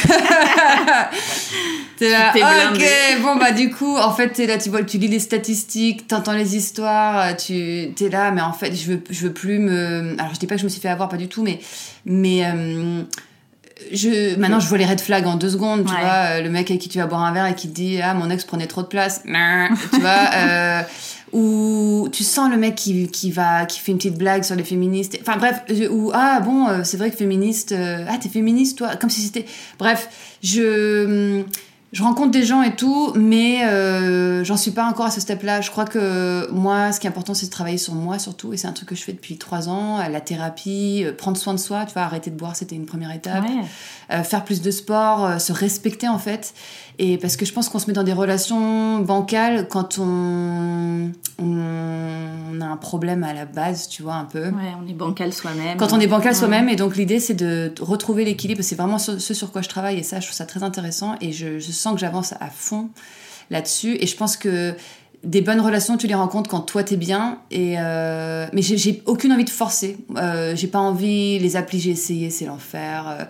t'es 1.98 2.08
là, 2.08 2.32
ok, 2.72 2.82
bon 3.20 3.34
bah 3.34 3.50
du 3.50 3.70
coup, 3.70 3.96
en 3.96 4.12
fait 4.12 4.28
t'es 4.28 4.46
là, 4.46 4.58
tu 4.58 4.70
vois, 4.70 4.84
tu 4.84 4.96
lis 4.98 5.08
les 5.08 5.18
statistiques, 5.18 6.06
t'entends 6.06 6.34
les 6.34 6.56
histoires, 6.56 7.36
tu 7.36 7.92
t'es 7.96 8.08
là, 8.08 8.30
mais 8.30 8.42
en 8.42 8.52
fait 8.52 8.72
je 8.76 8.92
veux, 8.92 9.02
je 9.10 9.26
veux 9.26 9.32
plus 9.32 9.58
me, 9.58 10.14
alors 10.20 10.32
je 10.32 10.38
dis 10.38 10.46
pas 10.46 10.54
que 10.54 10.60
je 10.60 10.66
me 10.66 10.70
suis 10.70 10.80
fait 10.80 10.88
avoir, 10.88 11.08
pas 11.08 11.16
du 11.16 11.26
tout, 11.26 11.42
mais 11.42 11.58
mais 12.06 12.44
euh, 12.44 13.02
je, 13.90 14.38
maintenant 14.38 14.60
je 14.60 14.68
vois 14.68 14.78
les 14.78 14.86
red 14.86 15.00
flags 15.00 15.26
en 15.26 15.34
deux 15.34 15.50
secondes, 15.50 15.84
tu 15.84 15.92
vois, 15.92 16.40
le 16.40 16.48
mec 16.48 16.70
avec 16.70 16.80
qui 16.80 16.88
tu 16.88 16.98
vas 16.98 17.06
boire 17.06 17.24
un 17.24 17.32
verre 17.32 17.46
et 17.46 17.56
qui 17.56 17.68
te 17.68 17.74
dit 17.74 18.00
ah 18.00 18.14
mon 18.14 18.30
ex 18.30 18.44
prenait 18.44 18.68
trop 18.68 18.82
de 18.82 18.86
place, 18.86 19.22
tu 19.24 20.00
vois. 20.00 20.30
Euh, 20.36 20.82
ou 21.32 22.08
tu 22.12 22.24
sens 22.24 22.50
le 22.50 22.56
mec 22.56 22.74
qui, 22.74 23.08
qui 23.08 23.30
va 23.30 23.64
qui 23.64 23.80
fait 23.80 23.92
une 23.92 23.98
petite 23.98 24.18
blague 24.18 24.44
sur 24.44 24.54
les 24.54 24.64
féministes 24.64 25.18
enfin 25.20 25.38
bref 25.38 25.62
ou 25.90 26.10
ah 26.12 26.40
bon 26.40 26.68
euh, 26.68 26.80
c'est 26.84 26.98
vrai 26.98 27.10
que 27.10 27.16
féministe 27.16 27.72
euh, 27.72 28.04
ah 28.08 28.18
t'es 28.20 28.28
féministe 28.28 28.78
toi 28.78 28.96
comme 28.96 29.10
si 29.10 29.22
c'était 29.22 29.46
bref 29.78 30.08
je 30.42 31.42
je 31.92 32.02
rencontre 32.02 32.30
des 32.30 32.42
gens 32.42 32.62
et 32.62 32.74
tout, 32.74 33.12
mais 33.16 33.66
euh, 33.66 34.44
j'en 34.44 34.56
suis 34.56 34.70
pas 34.70 34.86
encore 34.86 35.04
à 35.04 35.10
ce 35.10 35.20
step-là. 35.20 35.60
Je 35.60 35.70
crois 35.70 35.84
que 35.84 36.50
moi, 36.50 36.90
ce 36.90 36.98
qui 36.98 37.06
est 37.06 37.10
important, 37.10 37.34
c'est 37.34 37.44
de 37.44 37.50
travailler 37.50 37.76
sur 37.76 37.92
moi 37.92 38.18
surtout, 38.18 38.54
et 38.54 38.56
c'est 38.56 38.66
un 38.66 38.72
truc 38.72 38.88
que 38.88 38.94
je 38.94 39.02
fais 39.02 39.12
depuis 39.12 39.36
trois 39.36 39.68
ans. 39.68 39.98
La 39.98 40.22
thérapie, 40.22 41.04
prendre 41.18 41.36
soin 41.36 41.52
de 41.52 41.58
soi, 41.58 41.84
tu 41.84 41.92
vois, 41.92 42.00
arrêter 42.00 42.30
de 42.30 42.36
boire, 42.36 42.56
c'était 42.56 42.76
une 42.76 42.86
première 42.86 43.14
étape. 43.14 43.44
Faire 44.08 44.42
plus 44.42 44.62
de 44.62 44.70
sport, 44.70 45.38
se 45.38 45.52
respecter 45.52 46.08
en 46.08 46.18
fait. 46.18 46.54
Et 46.98 47.16
parce 47.18 47.36
que 47.36 47.44
je 47.44 47.52
pense 47.52 47.68
qu'on 47.68 47.78
se 47.78 47.86
met 47.86 47.92
dans 47.92 48.02
des 48.02 48.12
relations 48.12 48.98
bancales 48.98 49.66
quand 49.68 49.98
on, 49.98 51.10
on 51.38 52.60
a 52.60 52.64
un 52.64 52.76
problème 52.76 53.24
à 53.24 53.32
la 53.32 53.44
base, 53.44 53.88
tu 53.88 54.02
vois, 54.02 54.14
un 54.14 54.24
peu. 54.24 54.44
Ouais, 54.44 54.72
on 54.82 54.88
est 54.88 54.92
bancal 54.92 55.32
soi-même. 55.32 55.78
Quand 55.78 55.92
on 55.92 56.00
est 56.00 56.06
bancal 56.06 56.34
soi-même, 56.34 56.68
et 56.68 56.76
donc 56.76 56.96
l'idée 56.96 57.18
c'est 57.18 57.34
de 57.34 57.72
retrouver 57.80 58.24
l'équilibre. 58.24 58.62
C'est 58.62 58.76
vraiment 58.76 58.98
ce, 58.98 59.18
sur 59.18 59.52
quoi 59.52 59.62
je 59.62 59.68
travaille, 59.68 59.98
et 59.98 60.02
ça, 60.02 60.20
je 60.20 60.26
trouve 60.26 60.36
ça 60.36 60.46
très 60.46 60.62
intéressant. 60.62 61.16
Et 61.20 61.32
je, 61.32 61.58
je 61.58 61.72
sens 61.72 61.94
que 61.94 62.00
j'avance 62.00 62.34
à 62.40 62.48
fond 62.48 62.90
là-dessus. 63.50 63.96
Et 64.00 64.06
je 64.06 64.16
pense 64.16 64.36
que 64.36 64.74
des 65.24 65.40
bonnes 65.40 65.60
relations, 65.60 65.96
tu 65.96 66.06
les 66.06 66.14
rencontres 66.14 66.50
quand 66.50 66.60
toi 66.60 66.82
t'es 66.82 66.96
bien. 66.96 67.38
Et 67.50 67.76
euh, 67.78 68.46
mais 68.52 68.62
j'ai 68.62 69.02
aucune 69.06 69.32
envie 69.32 69.44
de 69.44 69.50
forcer. 69.50 69.96
Euh, 70.16 70.54
j'ai 70.56 70.66
pas 70.66 70.80
envie. 70.80 71.38
Les 71.38 71.56
applis, 71.56 71.80
j'ai 71.80 71.90
essayé, 71.90 72.30
c'est 72.30 72.46
l'enfer. 72.46 73.06
Euh, 73.08 73.24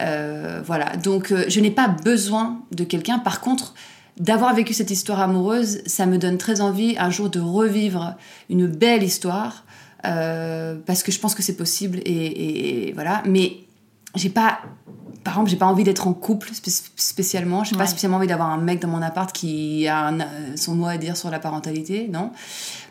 euh 0.00 0.62
voilà. 0.64 0.96
Donc 0.96 1.32
euh, 1.32 1.44
je 1.48 1.60
n'ai 1.60 1.70
pas 1.70 1.88
besoin 1.88 2.62
de 2.72 2.84
quelqu'un. 2.84 3.18
Par 3.18 3.40
contre, 3.40 3.74
d'avoir 4.18 4.54
vécu 4.54 4.72
cette 4.72 4.90
histoire 4.90 5.20
amoureuse, 5.20 5.80
ça 5.86 6.06
me 6.06 6.18
donne 6.18 6.38
très 6.38 6.60
envie 6.60 6.96
un 6.98 7.10
jour 7.10 7.28
de 7.30 7.40
revivre 7.40 8.14
une 8.48 8.66
belle 8.66 9.02
histoire. 9.02 9.64
parce 10.02 11.02
que 11.02 11.12
je 11.12 11.18
pense 11.18 11.34
que 11.34 11.42
c'est 11.42 11.56
possible 11.56 12.00
et, 12.04 12.88
et 12.88 12.92
voilà. 12.92 13.22
Mais 13.26 13.58
j'ai 14.14 14.30
pas 14.30 14.60
par 15.26 15.34
exemple, 15.34 15.50
j'ai 15.50 15.56
pas 15.56 15.66
envie 15.66 15.82
d'être 15.82 16.06
en 16.06 16.12
couple 16.12 16.50
spécialement. 16.94 17.64
J'ai 17.64 17.74
pas 17.74 17.88
spécialement 17.88 18.18
envie 18.18 18.28
d'avoir 18.28 18.48
un 18.48 18.58
mec 18.58 18.78
dans 18.78 18.86
mon 18.86 19.02
appart 19.02 19.32
qui 19.32 19.88
a 19.88 20.14
son 20.54 20.76
mot 20.76 20.86
à 20.86 20.98
dire 20.98 21.16
sur 21.16 21.32
la 21.32 21.40
parentalité, 21.40 22.06
non. 22.08 22.30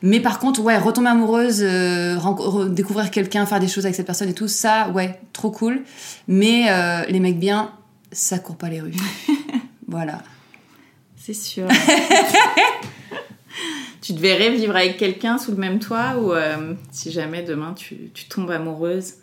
Mais 0.02 0.20
par 0.20 0.38
contre, 0.40 0.62
ouais, 0.62 0.78
retomber 0.78 1.08
amoureuse, 1.08 1.62
euh, 1.62 2.68
découvrir 2.68 3.10
quelqu'un, 3.10 3.46
faire 3.46 3.62
des 3.62 3.70
choses 3.70 3.86
avec 3.86 3.96
cette 3.96 4.06
personne 4.06 4.28
et 4.28 4.34
tout, 4.34 4.50
ça, 4.50 4.90
ouais, 4.90 5.18
trop 5.32 5.50
cool. 5.50 5.84
Mais 6.28 6.66
euh, 6.68 7.06
les 7.08 7.22
mecs 7.22 7.40
bien, 7.40 7.72
ça 8.12 8.38
court 8.38 8.58
pas 8.58 8.68
les 8.68 8.82
rues. 8.82 8.92
voilà. 9.88 10.22
C'est 11.16 11.34
sûr. 11.34 11.70
tu 14.02 14.14
te 14.14 14.20
verrais 14.20 14.50
vivre 14.50 14.76
avec 14.76 14.98
quelqu'un 14.98 15.38
sous 15.38 15.52
le 15.52 15.58
même 15.58 15.80
toit 15.80 16.18
ou 16.22 16.34
euh, 16.34 16.74
si 16.92 17.14
jamais 17.14 17.44
demain 17.44 17.72
tu, 17.78 18.12
tu 18.14 18.26
tombes 18.26 18.52
amoureuse? 18.52 19.14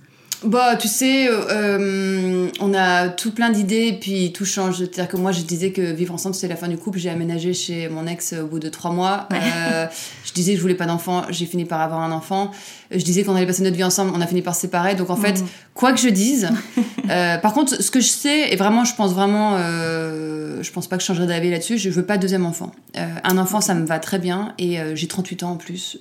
Bah, 0.44 0.76
tu 0.76 0.88
sais, 0.88 1.28
euh, 1.28 2.48
on 2.60 2.74
a 2.74 3.08
tout 3.08 3.32
plein 3.32 3.50
d'idées 3.50 3.88
et 3.88 3.92
puis 3.92 4.32
tout 4.32 4.44
change. 4.44 4.78
C'est-à-dire 4.78 5.08
que 5.08 5.16
moi, 5.16 5.32
je 5.32 5.42
disais 5.42 5.72
que 5.72 5.82
vivre 5.82 6.14
ensemble, 6.14 6.34
c'est 6.34 6.48
la 6.48 6.56
fin 6.56 6.68
du 6.68 6.76
couple. 6.76 6.98
J'ai 6.98 7.10
aménagé 7.10 7.54
chez 7.54 7.88
mon 7.88 8.06
ex 8.06 8.34
au 8.34 8.46
bout 8.46 8.58
de 8.58 8.68
trois 8.68 8.90
mois. 8.90 9.28
Euh, 9.32 9.86
je 10.24 10.32
disais 10.32 10.52
que 10.52 10.56
je 10.56 10.62
voulais 10.62 10.74
pas 10.74 10.86
d'enfant. 10.86 11.24
J'ai 11.30 11.46
fini 11.46 11.64
par 11.64 11.80
avoir 11.80 12.00
un 12.00 12.12
enfant. 12.12 12.50
Je 12.90 13.04
disais 13.04 13.22
qu'on 13.22 13.34
allait 13.34 13.46
passer 13.46 13.62
notre 13.62 13.76
vie 13.76 13.84
ensemble. 13.84 14.12
On 14.14 14.20
a 14.20 14.26
fini 14.26 14.42
par 14.42 14.54
se 14.54 14.62
séparer. 14.62 14.94
Donc, 14.94 15.10
en 15.10 15.16
fait, 15.16 15.40
mhm. 15.40 15.46
quoi 15.74 15.92
que 15.92 16.00
je 16.00 16.08
dise. 16.08 16.50
euh, 17.10 17.38
par 17.38 17.52
contre, 17.52 17.82
ce 17.82 17.90
que 17.90 18.00
je 18.00 18.08
sais, 18.08 18.52
et 18.52 18.56
vraiment, 18.56 18.84
je 18.84 18.94
pense 18.94 19.12
vraiment, 19.12 19.56
euh, 19.56 20.62
je 20.62 20.72
pense 20.72 20.88
pas 20.88 20.96
que 20.96 21.02
je 21.02 21.06
changerai 21.06 21.26
d'avis 21.26 21.50
là-dessus. 21.50 21.78
Je 21.78 21.90
veux 21.90 22.04
pas 22.04 22.16
de 22.16 22.22
deuxième 22.22 22.44
enfant. 22.44 22.72
Euh, 22.96 23.06
un 23.24 23.38
enfant, 23.38 23.60
ça 23.60 23.74
me 23.74 23.86
va 23.86 23.98
très 23.98 24.18
bien. 24.18 24.54
Et 24.58 24.78
euh, 24.78 24.94
j'ai 24.94 25.08
38 25.08 25.42
ans 25.42 25.52
en 25.52 25.56
plus. 25.56 25.98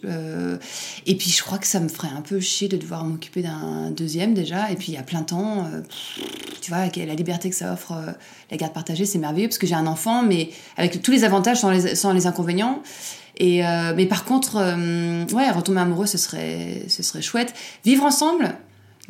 et 1.06 1.16
puis, 1.16 1.30
je 1.30 1.42
crois 1.44 1.58
que 1.58 1.68
ça 1.68 1.80
me 1.80 1.88
ferait 1.88 2.12
un 2.16 2.22
peu 2.22 2.40
chier 2.40 2.68
de 2.68 2.78
devoir 2.78 3.06
m'occuper 3.06 3.42
d'un 3.42 3.92
deuxième 3.92 4.31
déjà, 4.34 4.72
et 4.72 4.76
puis 4.76 4.98
à 4.98 5.04
plein 5.04 5.24
temps, 5.24 5.66
euh, 5.66 5.82
tu 6.62 6.72
vois, 6.72 6.86
la 6.86 7.16
liberté 7.16 7.50
que 7.50 7.56
ça 7.56 7.74
offre, 7.74 7.94
euh, 7.94 8.12
la 8.50 8.58
garde 8.58 8.74
partagée, 8.74 9.06
c'est 9.06 9.20
merveilleux 9.20 9.48
parce 9.48 9.58
que 9.58 9.68
j'ai 9.68 9.76
un 9.76 9.88
enfant, 9.88 10.24
mais 10.24 10.50
avec 10.78 11.02
tous 11.02 11.12
les 11.12 11.24
avantages 11.24 11.60
sans 11.60 11.72
les, 11.72 11.96
sans 11.96 12.14
les 12.14 12.28
inconvénients. 12.28 12.82
Et 13.38 13.66
euh, 13.66 13.94
mais 13.96 14.06
par 14.06 14.26
contre, 14.26 14.58
ouais, 15.34 15.52
retomber 15.52 15.80
amoureux, 15.80 16.06
ce 16.06 16.18
serait, 16.18 16.84
ce 16.88 17.02
serait 17.02 17.22
chouette. 17.22 17.54
Vivre 17.86 18.04
ensemble, 18.04 18.54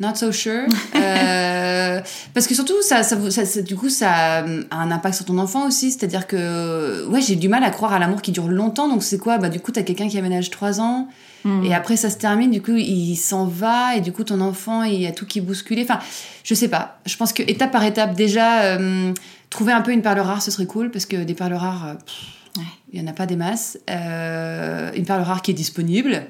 not 0.00 0.14
so 0.14 0.32
sure. 0.32 0.66
parce 0.92 2.46
que 2.46 2.54
surtout, 2.54 2.80
ça, 2.82 3.02
ça, 3.02 3.18
ça, 3.30 3.62
du 3.62 3.76
coup, 3.76 3.90
ça 3.90 4.38
a 4.38 4.44
un 4.44 4.90
impact 4.90 5.16
sur 5.16 5.24
ton 5.24 5.38
enfant 5.38 5.66
aussi. 5.66 5.90
C'est-à-dire 5.90 6.26
que, 6.26 7.06
ouais, 7.08 7.20
j'ai 7.20 7.36
du 7.36 7.48
mal 7.48 7.64
à 7.64 7.70
croire 7.70 7.92
à 7.92 7.98
l'amour 7.98 8.22
qui 8.22 8.32
dure 8.32 8.48
longtemps. 8.48 8.88
Donc 8.88 9.02
c'est 9.02 9.18
quoi? 9.18 9.38
Bah 9.38 9.48
du 9.48 9.60
coup, 9.60 9.72
t'as 9.72 9.82
quelqu'un 9.82 10.08
qui 10.08 10.16
aménage 10.18 10.50
trois 10.50 10.80
ans. 10.80 11.08
Hmm. 11.44 11.64
Et 11.64 11.74
après, 11.74 11.96
ça 11.96 12.10
se 12.10 12.16
termine, 12.16 12.50
du 12.50 12.62
coup, 12.62 12.76
il 12.76 13.16
s'en 13.16 13.46
va, 13.46 13.96
et 13.96 14.00
du 14.00 14.12
coup, 14.12 14.24
ton 14.24 14.40
enfant, 14.40 14.82
il 14.82 15.00
y 15.00 15.06
a 15.06 15.12
tout 15.12 15.26
qui 15.26 15.38
est 15.38 15.42
bousculé. 15.42 15.82
Enfin, 15.82 15.98
je 16.44 16.54
sais 16.54 16.68
pas. 16.68 16.98
Je 17.06 17.16
pense 17.16 17.32
que 17.32 17.42
étape 17.42 17.72
par 17.72 17.84
étape, 17.84 18.14
déjà, 18.14 18.62
euh, 18.62 19.12
trouver 19.50 19.72
un 19.72 19.80
peu 19.80 19.92
une 19.92 20.02
perle 20.02 20.20
rare, 20.20 20.42
ce 20.42 20.50
serait 20.50 20.66
cool, 20.66 20.90
parce 20.90 21.06
que 21.06 21.16
des 21.16 21.34
perles 21.34 21.54
rares, 21.54 21.88
euh, 21.88 21.94
Il 22.92 23.00
n'y 23.00 23.08
en 23.08 23.10
a 23.10 23.14
pas 23.14 23.24
des 23.24 23.36
masses. 23.36 23.78
Euh, 23.88 24.90
une 24.94 25.06
perle 25.06 25.22
rare 25.22 25.40
qui 25.40 25.50
est 25.50 25.54
disponible. 25.54 26.24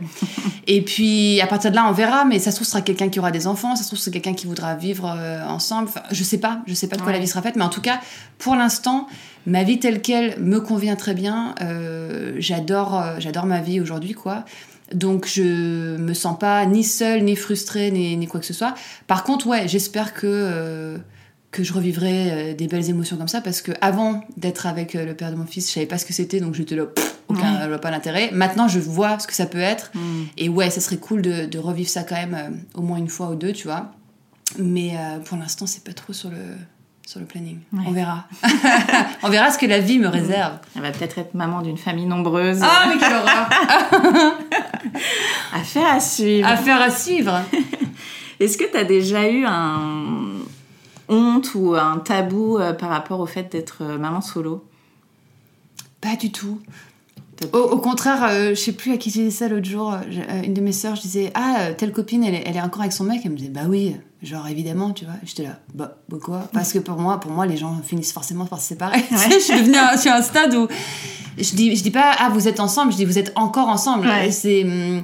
et 0.68 0.82
puis, 0.82 1.40
à 1.40 1.48
partir 1.48 1.72
de 1.72 1.76
là, 1.76 1.86
on 1.88 1.92
verra. 1.92 2.24
Mais 2.24 2.38
ça 2.38 2.52
se 2.52 2.56
trouve, 2.56 2.66
ce 2.66 2.72
sera 2.72 2.82
quelqu'un 2.82 3.08
qui 3.08 3.18
aura 3.18 3.32
des 3.32 3.48
enfants. 3.48 3.74
Ça 3.74 3.82
se 3.82 3.88
trouve, 3.88 3.98
c'est 3.98 4.12
quelqu'un 4.12 4.34
qui 4.34 4.46
voudra 4.46 4.76
vivre 4.76 5.12
euh, 5.16 5.44
ensemble. 5.46 5.88
Enfin, 5.88 6.02
je 6.12 6.22
sais 6.22 6.38
pas. 6.38 6.60
Je 6.66 6.74
sais 6.74 6.86
pas 6.86 6.96
de 6.96 7.02
quoi 7.02 7.10
la 7.10 7.18
vie 7.18 7.26
sera 7.26 7.42
faite. 7.42 7.56
Mais 7.56 7.64
en 7.64 7.68
tout 7.68 7.80
cas, 7.80 8.00
pour 8.38 8.54
l'instant, 8.54 9.08
ma 9.46 9.64
vie 9.64 9.80
telle 9.80 10.00
qu'elle 10.00 10.38
me 10.40 10.60
convient 10.60 10.94
très 10.94 11.14
bien. 11.14 11.56
Euh, 11.60 12.34
j'adore, 12.38 13.02
j'adore 13.18 13.46
ma 13.46 13.60
vie 13.60 13.80
aujourd'hui, 13.80 14.12
quoi. 14.12 14.44
Donc 14.94 15.26
je 15.26 15.96
me 15.96 16.14
sens 16.14 16.38
pas 16.38 16.64
ni 16.66 16.84
seule, 16.84 17.22
ni 17.22 17.36
frustrée, 17.36 17.90
ni, 17.90 18.16
ni 18.16 18.26
quoi 18.26 18.40
que 18.40 18.46
ce 18.46 18.54
soit. 18.54 18.74
Par 19.06 19.24
contre, 19.24 19.46
ouais, 19.46 19.68
j'espère 19.68 20.14
que 20.14 21.00
que 21.52 21.62
je 21.62 21.72
revivrai 21.72 22.30
euh, 22.30 22.54
des 22.54 22.66
belles 22.66 22.88
émotions 22.88 23.16
comme 23.16 23.28
ça 23.28 23.42
parce 23.42 23.60
que 23.60 23.72
avant 23.82 24.24
d'être 24.38 24.66
avec 24.66 24.96
euh, 24.96 25.04
le 25.04 25.14
père 25.14 25.30
de 25.30 25.36
mon 25.36 25.44
fils, 25.44 25.68
je 25.68 25.74
savais 25.74 25.86
pas 25.86 25.98
ce 25.98 26.06
que 26.06 26.14
c'était 26.14 26.40
donc 26.40 26.54
j'étais 26.54 26.74
là, 26.74 26.84
aucun, 27.28 27.62
je 27.62 27.68
vois 27.68 27.78
pas 27.78 27.90
l'intérêt. 27.90 28.30
Maintenant, 28.32 28.68
je 28.68 28.80
vois 28.80 29.18
ce 29.18 29.26
que 29.26 29.34
ça 29.34 29.46
peut 29.46 29.60
être 29.60 29.90
mm. 29.94 30.22
et 30.38 30.48
ouais, 30.48 30.70
ça 30.70 30.80
serait 30.80 30.96
cool 30.96 31.20
de, 31.20 31.44
de 31.44 31.58
revivre 31.58 31.90
ça 31.90 32.02
quand 32.02 32.16
même 32.16 32.34
euh, 32.34 32.78
au 32.78 32.82
moins 32.82 32.96
une 32.96 33.08
fois 33.08 33.28
ou 33.28 33.34
deux, 33.36 33.52
tu 33.52 33.68
vois. 33.68 33.92
Mais 34.58 34.94
pour 35.24 35.38
l'instant, 35.38 35.66
c'est 35.66 35.82
pas 35.82 35.94
trop 35.94 36.12
sur 36.12 36.28
le 36.28 36.36
sur 37.06 37.20
le 37.20 37.26
planning. 37.26 37.58
On 37.86 37.90
verra. 37.90 38.26
On 39.22 39.30
verra 39.30 39.50
ce 39.50 39.58
que 39.58 39.66
la 39.66 39.80
vie 39.80 39.98
me 39.98 40.08
réserve. 40.08 40.58
Elle 40.76 40.82
va 40.82 40.90
peut-être 40.90 41.18
être 41.18 41.34
maman 41.34 41.62
d'une 41.62 41.78
famille 41.78 42.06
nombreuse. 42.06 42.60
Ah, 42.62 42.86
mais 42.88 42.98
quelle 42.98 43.14
horreur 43.14 43.48
Affaire 45.52 45.86
à 45.86 46.00
suivre. 46.00 46.48
Affaire 46.48 46.80
à 46.80 46.90
suivre. 46.90 47.40
Est-ce 48.40 48.58
que 48.58 48.64
tu 48.70 48.76
as 48.76 48.84
déjà 48.84 49.28
eu 49.30 49.44
un, 49.46 50.42
honte 51.08 51.54
ou 51.54 51.74
un 51.74 51.98
tabou 51.98 52.58
euh, 52.58 52.72
par 52.72 52.88
rapport 52.88 53.20
au 53.20 53.26
fait 53.26 53.52
d'être 53.52 53.82
euh, 53.82 53.98
maman 53.98 54.20
solo? 54.20 54.64
Pas 56.00 56.16
du 56.16 56.32
tout. 56.32 56.58
Au, 57.52 57.78
contraire, 57.78 58.24
euh, 58.24 58.50
je 58.50 58.54
sais 58.60 58.72
plus 58.72 58.92
à 58.92 58.96
qui 58.96 59.10
j'ai 59.10 59.24
dit 59.24 59.32
ça 59.32 59.48
l'autre 59.48 59.68
jour. 59.68 59.96
une 60.44 60.54
de 60.54 60.60
mes 60.60 60.70
sœurs, 60.70 60.94
je 60.94 61.02
disais 61.02 61.32
Ah, 61.34 61.72
telle 61.76 61.90
copine, 61.90 62.22
elle, 62.22 62.34
est 62.34 62.60
encore 62.60 62.82
avec 62.82 62.92
son 62.92 63.02
mec. 63.02 63.20
Elle 63.24 63.32
me 63.32 63.36
disait 63.36 63.50
Bah 63.50 63.62
oui, 63.68 63.96
genre 64.22 64.46
évidemment, 64.46 64.92
tu 64.92 65.04
vois. 65.04 65.14
J'étais 65.24 65.42
là 65.42 65.58
Bah 65.74 65.96
pourquoi? 66.08 66.48
Parce 66.52 66.72
que 66.72 66.78
pour 66.78 66.98
moi, 66.98 67.18
pour 67.18 67.32
moi, 67.32 67.46
les 67.46 67.56
gens 67.56 67.80
finissent 67.82 68.12
forcément 68.12 68.46
par 68.46 68.60
se 68.60 68.68
séparer. 68.68 69.02
je 69.10 69.40
suis 69.40 69.60
devenue 69.60 69.76
à, 69.76 69.96
je 69.96 70.08
un 70.08 70.22
stade 70.22 70.54
où 70.54 70.68
je 71.38 71.54
dis, 71.54 71.76
je 71.76 71.82
dis 71.82 71.90
pas 71.90 72.14
Ah, 72.18 72.28
vous 72.28 72.48
êtes 72.48 72.60
ensemble, 72.60 72.92
je 72.92 72.96
dis 72.96 73.04
Vous 73.04 73.18
êtes 73.18 73.32
encore 73.34 73.68
ensemble. 73.68 74.08
C'est 74.30 74.64
hum, 74.64 75.02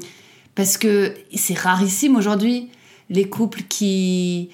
parce 0.55 0.77
que 0.77 1.15
c'est 1.35 1.59
rarissime 1.59 2.17
aujourd'hui 2.17 2.69
les 3.11 3.25
couples 3.25 3.63
qui 3.69 4.51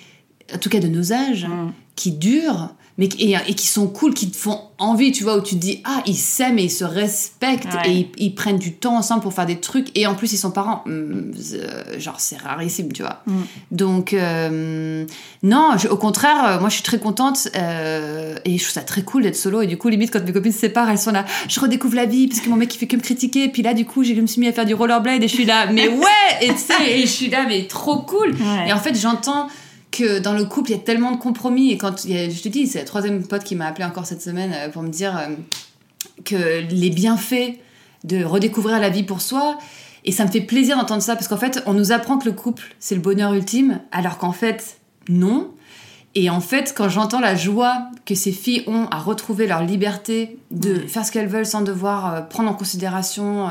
en 0.52 0.58
tout 0.58 0.68
cas 0.68 0.80
de 0.80 0.88
nos 0.88 1.12
âges, 1.12 1.46
mm. 1.46 1.72
qui 1.96 2.12
durent, 2.12 2.74
mais 2.96 3.08
et, 3.18 3.34
et, 3.48 3.54
qui 3.54 3.66
sont 3.66 3.88
cool, 3.88 4.14
qui 4.14 4.30
te 4.30 4.36
font 4.36 4.60
envie, 4.78 5.10
tu 5.10 5.24
vois, 5.24 5.36
où 5.36 5.40
tu 5.40 5.56
te 5.56 5.60
dis, 5.60 5.80
ah, 5.84 6.02
ils 6.06 6.16
s'aiment 6.16 6.58
et 6.58 6.64
ils 6.64 6.70
se 6.70 6.84
respectent 6.84 7.76
et 7.86 8.08
ils, 8.18 8.34
prennent 8.34 8.58
du 8.58 8.74
temps 8.74 8.96
ensemble 8.96 9.22
pour 9.22 9.32
faire 9.32 9.46
des 9.46 9.58
trucs 9.58 9.96
et 9.96 10.06
en 10.06 10.14
plus 10.14 10.32
ils 10.32 10.36
sont 10.36 10.52
parents. 10.52 10.82
Mm, 10.86 11.32
euh, 11.54 11.98
genre, 11.98 12.20
c'est 12.20 12.36
rarissime, 12.36 12.92
tu 12.92 13.02
vois. 13.02 13.22
Mm. 13.26 13.42
Donc, 13.72 14.12
euh, 14.12 15.04
non, 15.42 15.70
au 15.90 15.96
contraire, 15.96 16.44
euh, 16.44 16.60
moi 16.60 16.68
je 16.68 16.74
suis 16.74 16.82
très 16.84 16.98
contente 16.98 17.48
et 17.54 18.58
je 18.58 18.62
trouve 18.62 18.72
ça 18.72 18.82
très 18.82 19.02
cool 19.02 19.24
d'être 19.24 19.36
solo 19.36 19.62
et 19.62 19.66
du 19.66 19.76
coup, 19.76 19.88
limite, 19.88 20.12
quand 20.12 20.24
mes 20.24 20.32
copines 20.32 20.52
se 20.52 20.60
séparent, 20.60 20.90
elles 20.90 20.98
sont 20.98 21.12
là, 21.12 21.24
je 21.48 21.58
redécouvre 21.58 21.96
la 21.96 22.06
vie 22.06 22.28
parce 22.28 22.40
que 22.40 22.48
mon 22.48 22.56
mec 22.56 22.72
il 22.74 22.78
fait 22.78 22.86
que 22.86 22.96
me 22.96 23.02
critiquer. 23.02 23.48
Puis 23.48 23.62
là, 23.62 23.74
du 23.74 23.84
coup, 23.84 24.04
je 24.04 24.12
me 24.12 24.26
suis 24.26 24.40
mis 24.40 24.48
à 24.48 24.52
faire 24.52 24.66
du 24.66 24.74
rollerblade 24.74 25.22
et 25.22 25.28
je 25.28 25.34
suis 25.34 25.46
là, 25.46 25.66
mais 25.66 25.88
ouais, 25.88 26.04
et 26.42 26.48
tu 26.48 26.58
sais, 26.58 26.98
et 26.98 27.00
je 27.02 27.06
suis 27.06 27.28
là, 27.28 27.44
mais 27.48 27.66
trop 27.66 27.98
cool. 27.98 28.34
Et 28.68 28.72
en 28.72 28.78
fait, 28.78 28.94
j'entends 28.94 29.48
que 29.94 30.18
dans 30.18 30.32
le 30.32 30.44
couple, 30.44 30.70
il 30.70 30.76
y 30.76 30.78
a 30.78 30.82
tellement 30.82 31.12
de 31.12 31.16
compromis. 31.16 31.70
Et 31.70 31.78
quand, 31.78 32.02
je 32.02 32.42
te 32.42 32.48
dis, 32.48 32.66
c'est 32.66 32.80
la 32.80 32.84
troisième 32.84 33.24
pote 33.24 33.44
qui 33.44 33.54
m'a 33.54 33.66
appelé 33.66 33.84
encore 33.84 34.06
cette 34.06 34.22
semaine 34.22 34.52
euh, 34.52 34.68
pour 34.68 34.82
me 34.82 34.88
dire 34.88 35.16
euh, 35.16 35.34
que 36.24 36.68
les 36.68 36.90
bienfaits 36.90 37.58
de 38.02 38.24
redécouvrir 38.24 38.80
la 38.80 38.88
vie 38.88 39.04
pour 39.04 39.20
soi. 39.20 39.56
Et 40.04 40.10
ça 40.10 40.26
me 40.26 40.30
fait 40.30 40.40
plaisir 40.40 40.76
d'entendre 40.76 41.00
ça 41.00 41.14
parce 41.14 41.28
qu'en 41.28 41.36
fait, 41.36 41.62
on 41.66 41.74
nous 41.74 41.92
apprend 41.92 42.18
que 42.18 42.24
le 42.24 42.32
couple, 42.32 42.74
c'est 42.80 42.96
le 42.96 43.00
bonheur 43.00 43.32
ultime, 43.34 43.80
alors 43.92 44.18
qu'en 44.18 44.32
fait, 44.32 44.78
non. 45.08 45.52
Et 46.16 46.28
en 46.28 46.40
fait, 46.40 46.74
quand 46.76 46.88
j'entends 46.88 47.20
la 47.20 47.36
joie 47.36 47.88
que 48.04 48.16
ces 48.16 48.32
filles 48.32 48.64
ont 48.66 48.86
à 48.90 48.98
retrouver 48.98 49.46
leur 49.46 49.62
liberté 49.62 50.38
de 50.50 50.74
faire 50.74 51.06
ce 51.06 51.12
qu'elles 51.12 51.28
veulent 51.28 51.46
sans 51.46 51.62
devoir 51.62 52.14
euh, 52.14 52.20
prendre 52.20 52.50
en 52.50 52.54
considération 52.54 53.48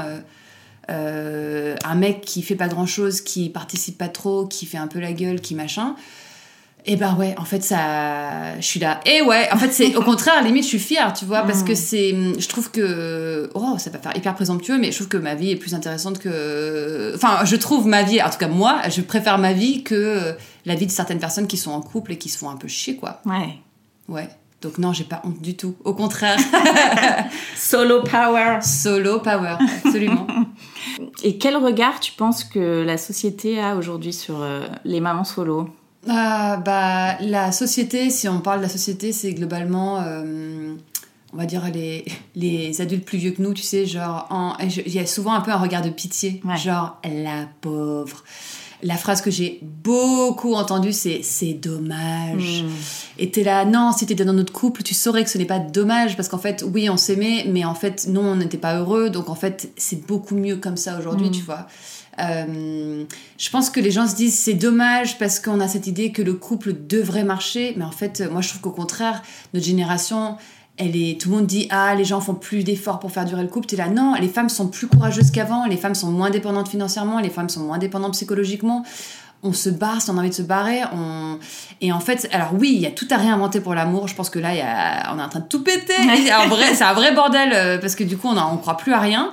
un 0.89 1.95
mec 1.95 2.21
qui 2.21 2.41
fait 2.41 2.55
pas 2.55 2.67
grand 2.67 2.85
chose, 2.85 3.21
qui 3.21 3.49
participe 3.49 3.97
pas 3.97 4.09
trop, 4.09 4.45
qui 4.45 4.65
fait 4.65 4.77
un 4.77 4.87
peu 4.87 4.99
la 4.99 5.13
gueule, 5.13 5.39
qui 5.39 5.55
machin, 5.55 5.95
et 6.86 6.95
ben 6.95 7.15
ouais, 7.15 7.34
en 7.38 7.45
fait 7.45 7.63
ça, 7.63 8.55
je 8.59 8.65
suis 8.65 8.79
là. 8.79 8.99
Et 9.05 9.21
ouais, 9.21 9.47
en 9.51 9.57
fait 9.57 9.71
c'est 9.71 9.95
au 9.95 10.01
contraire, 10.01 10.43
limite 10.43 10.63
je 10.63 10.69
suis 10.69 10.79
fière, 10.79 11.13
tu 11.13 11.25
vois, 11.25 11.43
parce 11.43 11.63
que 11.63 11.71
mm. 11.71 11.75
c'est, 11.75 12.39
je 12.39 12.47
trouve 12.49 12.71
que, 12.71 13.49
oh, 13.53 13.77
ça 13.77 13.89
va 13.89 13.99
faire 13.99 14.15
hyper 14.17 14.36
présomptueux, 14.36 14.77
mais 14.77 14.91
je 14.91 14.97
trouve 14.97 15.07
que 15.07 15.17
ma 15.17 15.36
vie 15.36 15.51
est 15.51 15.55
plus 15.55 15.73
intéressante 15.73 16.19
que, 16.19 17.13
enfin, 17.15 17.45
je 17.45 17.55
trouve 17.55 17.88
ma 17.88 18.03
vie, 18.03 18.21
en 18.21 18.29
tout 18.29 18.38
cas 18.38 18.49
moi, 18.49 18.81
je 18.89 19.01
préfère 19.01 19.38
ma 19.38 19.53
vie 19.53 19.84
que 19.84 20.36
la 20.65 20.75
vie 20.75 20.86
de 20.86 20.91
certaines 20.91 21.19
personnes 21.19 21.47
qui 21.47 21.57
sont 21.57 21.71
en 21.71 21.81
couple 21.81 22.13
et 22.13 22.17
qui 22.17 22.29
se 22.29 22.38
font 22.38 22.49
un 22.49 22.57
peu 22.57 22.67
chier, 22.67 22.95
quoi. 22.95 23.21
Ouais. 23.25 23.57
Ouais. 24.09 24.29
Donc 24.61 24.77
non, 24.77 24.93
j'ai 24.93 25.03
pas 25.03 25.21
honte 25.25 25.41
du 25.41 25.55
tout. 25.55 25.75
Au 25.84 25.93
contraire. 25.93 26.39
Solo 27.55 28.01
power. 28.01 28.59
Solo 28.61 29.19
power, 29.19 29.57
absolument. 29.84 30.25
Et 31.23 31.38
quel 31.38 31.57
regard 31.57 31.99
tu 31.99 32.13
penses 32.13 32.45
que 32.45 32.84
la 32.84 32.97
société 32.97 33.59
a 33.61 33.75
aujourd'hui 33.75 34.13
sur 34.13 34.41
euh, 34.41 34.65
les 34.86 35.01
mamans 35.01 35.25
solo? 35.25 35.69
Ah, 36.07 36.57
bah, 36.57 37.17
La 37.21 37.51
société, 37.51 38.09
si 38.09 38.27
on 38.27 38.39
parle 38.39 38.59
de 38.59 38.63
la 38.63 38.69
société, 38.69 39.11
c'est 39.11 39.33
globalement, 39.33 40.01
euh, 40.01 40.75
on 41.33 41.37
va 41.37 41.45
dire, 41.45 41.63
les, 41.73 42.05
les 42.35 42.81
adultes 42.81 43.05
plus 43.05 43.17
vieux 43.17 43.31
que 43.31 43.41
nous, 43.41 43.53
tu 43.53 43.63
sais, 43.63 43.85
genre, 43.85 44.57
il 44.59 44.93
y 44.93 44.99
a 44.99 45.05
souvent 45.05 45.33
un 45.33 45.41
peu 45.41 45.51
un 45.51 45.57
regard 45.57 45.81
de 45.81 45.89
pitié, 45.89 46.41
genre, 46.57 46.99
la 47.03 47.47
pauvre. 47.61 48.23
La 48.85 48.97
phrase 48.97 49.21
que 49.21 49.31
j'ai 49.31 49.59
beaucoup 49.61 50.55
entendue, 50.55 50.91
c'est 50.91 51.21
c'est 51.23 51.53
dommage. 51.53 52.63
Hmm. 52.63 52.69
Et 53.17 53.31
t'es 53.31 53.45
là, 53.45 53.63
non, 53.63 53.93
si 53.93 54.05
t'étais 54.05 54.25
dans 54.25 54.33
notre 54.33 54.51
couple, 54.51 54.83
tu 54.83 54.93
saurais 54.93 55.23
que 55.23 55.29
ce 55.29 55.37
n'est 55.37 55.45
pas 55.45 55.59
dommage 55.59 56.17
parce 56.17 56.27
qu'en 56.27 56.37
fait, 56.37 56.65
oui, 56.67 56.89
on 56.89 56.97
s'aimait, 56.97 57.45
mais 57.47 57.63
en 57.63 57.75
fait, 57.75 58.07
non, 58.09 58.31
on 58.31 58.35
n'était 58.35 58.57
pas 58.57 58.75
heureux. 58.75 59.09
Donc 59.09 59.29
en 59.29 59.35
fait, 59.35 59.71
c'est 59.77 60.05
beaucoup 60.05 60.35
mieux 60.35 60.57
comme 60.57 60.75
ça 60.75 60.99
aujourd'hui, 60.99 61.27
hmm. 61.27 61.31
tu 61.31 61.43
vois. 61.43 61.67
Euh, 62.20 63.05
je 63.38 63.49
pense 63.49 63.70
que 63.70 63.80
les 63.80 63.91
gens 63.91 64.07
se 64.07 64.16
disent 64.16 64.38
c'est 64.38 64.53
dommage 64.53 65.18
parce 65.18 65.39
qu'on 65.39 65.59
a 65.59 65.68
cette 65.68 65.88
idée 65.88 66.11
que 66.11 66.22
le 66.22 66.34
couple 66.34 66.74
devrait 66.88 67.24
marcher, 67.24 67.74
mais 67.78 67.86
en 67.86 67.91
fait, 67.91 68.24
moi 68.32 68.41
je 68.41 68.49
trouve 68.49 68.61
qu'au 68.61 68.72
contraire, 68.72 69.24
notre 69.53 69.66
génération, 69.66 70.38
elle 70.78 70.95
est, 70.95 71.20
tout 71.20 71.30
le 71.30 71.36
monde 71.38 71.47
dit 71.47 71.68
ah 71.70 71.95
les 71.95 72.05
gens 72.05 72.22
font 72.22 72.36
plus 72.36 72.64
d'efforts 72.64 72.99
pour 72.99 73.11
faire 73.11 73.26
durer 73.26 73.41
le 73.41 73.47
couple. 73.47 73.68
T'es 73.68 73.76
là 73.76 73.89
non, 73.89 74.16
les 74.20 74.28
femmes 74.28 74.49
sont 74.49 74.68
plus 74.68 74.88
courageuses 74.88 75.32
qu'avant, 75.32 75.66
les 75.66 75.78
femmes 75.78 75.95
sont 75.95 76.11
moins 76.11 76.30
dépendantes 76.30 76.70
financièrement, 76.70 77.20
les 77.20 77.30
femmes 77.30 77.49
sont 77.49 77.61
moins 77.61 77.78
dépendantes 77.78 78.14
psychologiquement. 78.14 78.84
On 79.45 79.51
se 79.51 79.70
barre 79.70 80.01
si 80.01 80.09
on 80.09 80.16
a 80.18 80.20
envie 80.22 80.30
de 80.30 80.36
se 80.36 80.41
barrer. 80.41 80.84
On... 80.93 81.38
Et 81.82 81.91
en 81.91 81.99
fait, 81.99 82.30
alors 82.32 82.53
oui, 82.57 82.72
il 82.76 82.80
y 82.80 82.86
a 82.86 82.91
tout 82.91 83.07
à 83.11 83.18
réinventer 83.18 83.59
pour 83.59 83.76
l'amour. 83.76 84.07
Je 84.07 84.16
pense 84.16 84.30
que 84.30 84.39
là, 84.39 84.55
y 84.55 84.61
a... 84.61 85.14
on 85.14 85.20
est 85.20 85.22
en 85.22 85.28
train 85.28 85.41
de 85.41 85.47
tout 85.47 85.61
péter. 85.61 85.93
c'est 86.24 86.32
un 86.32 86.47
vrai, 86.47 86.74
c'est 86.74 86.86
un 86.86 86.93
vrai 86.93 87.14
bordel 87.14 87.51
euh, 87.53 87.78
parce 87.78 87.95
que 87.95 88.05
du 88.05 88.16
coup, 88.16 88.30
on 88.30 88.34
ne 88.53 88.57
croit 88.57 88.78
plus 88.78 88.93
à 88.93 88.99
rien. 88.99 89.32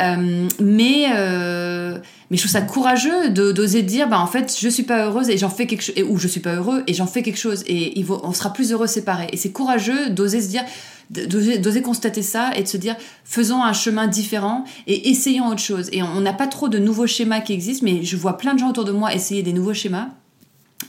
Euh, 0.00 0.48
mais 0.58 1.06
euh, 1.14 1.98
mais 2.32 2.38
je 2.38 2.44
trouve 2.44 2.52
ça 2.52 2.62
courageux 2.62 3.28
d'oser 3.28 3.82
dire, 3.82 4.08
bah 4.08 4.18
en 4.18 4.26
fait, 4.26 4.56
je 4.58 4.66
suis 4.70 4.84
pas 4.84 5.04
heureuse 5.04 5.28
et 5.28 5.36
j'en 5.36 5.50
fais 5.50 5.66
quelque 5.66 5.82
chose, 5.82 5.94
ou 6.08 6.16
je 6.16 6.26
suis 6.26 6.40
pas 6.40 6.54
heureux 6.54 6.82
et 6.86 6.94
j'en 6.94 7.06
fais 7.06 7.22
quelque 7.22 7.38
chose 7.38 7.62
et 7.66 8.00
il 8.00 8.10
on 8.10 8.32
sera 8.32 8.54
plus 8.54 8.72
heureux 8.72 8.86
séparés. 8.86 9.28
Et 9.32 9.36
c'est 9.36 9.52
courageux 9.52 10.08
d'oser 10.08 10.40
se 10.40 10.48
dire, 10.48 10.64
d'oser 11.10 11.82
constater 11.82 12.22
ça 12.22 12.52
et 12.56 12.62
de 12.62 12.68
se 12.68 12.78
dire, 12.78 12.96
faisons 13.26 13.62
un 13.62 13.74
chemin 13.74 14.06
différent 14.06 14.64
et 14.86 15.10
essayons 15.10 15.48
autre 15.48 15.60
chose. 15.60 15.90
Et 15.92 16.02
on 16.02 16.22
n'a 16.22 16.32
pas 16.32 16.46
trop 16.46 16.70
de 16.70 16.78
nouveaux 16.78 17.06
schémas 17.06 17.40
qui 17.40 17.52
existent, 17.52 17.84
mais 17.84 18.02
je 18.02 18.16
vois 18.16 18.38
plein 18.38 18.54
de 18.54 18.60
gens 18.60 18.70
autour 18.70 18.86
de 18.86 18.92
moi 18.92 19.14
essayer 19.14 19.42
des 19.42 19.52
nouveaux 19.52 19.74
schémas. 19.74 20.08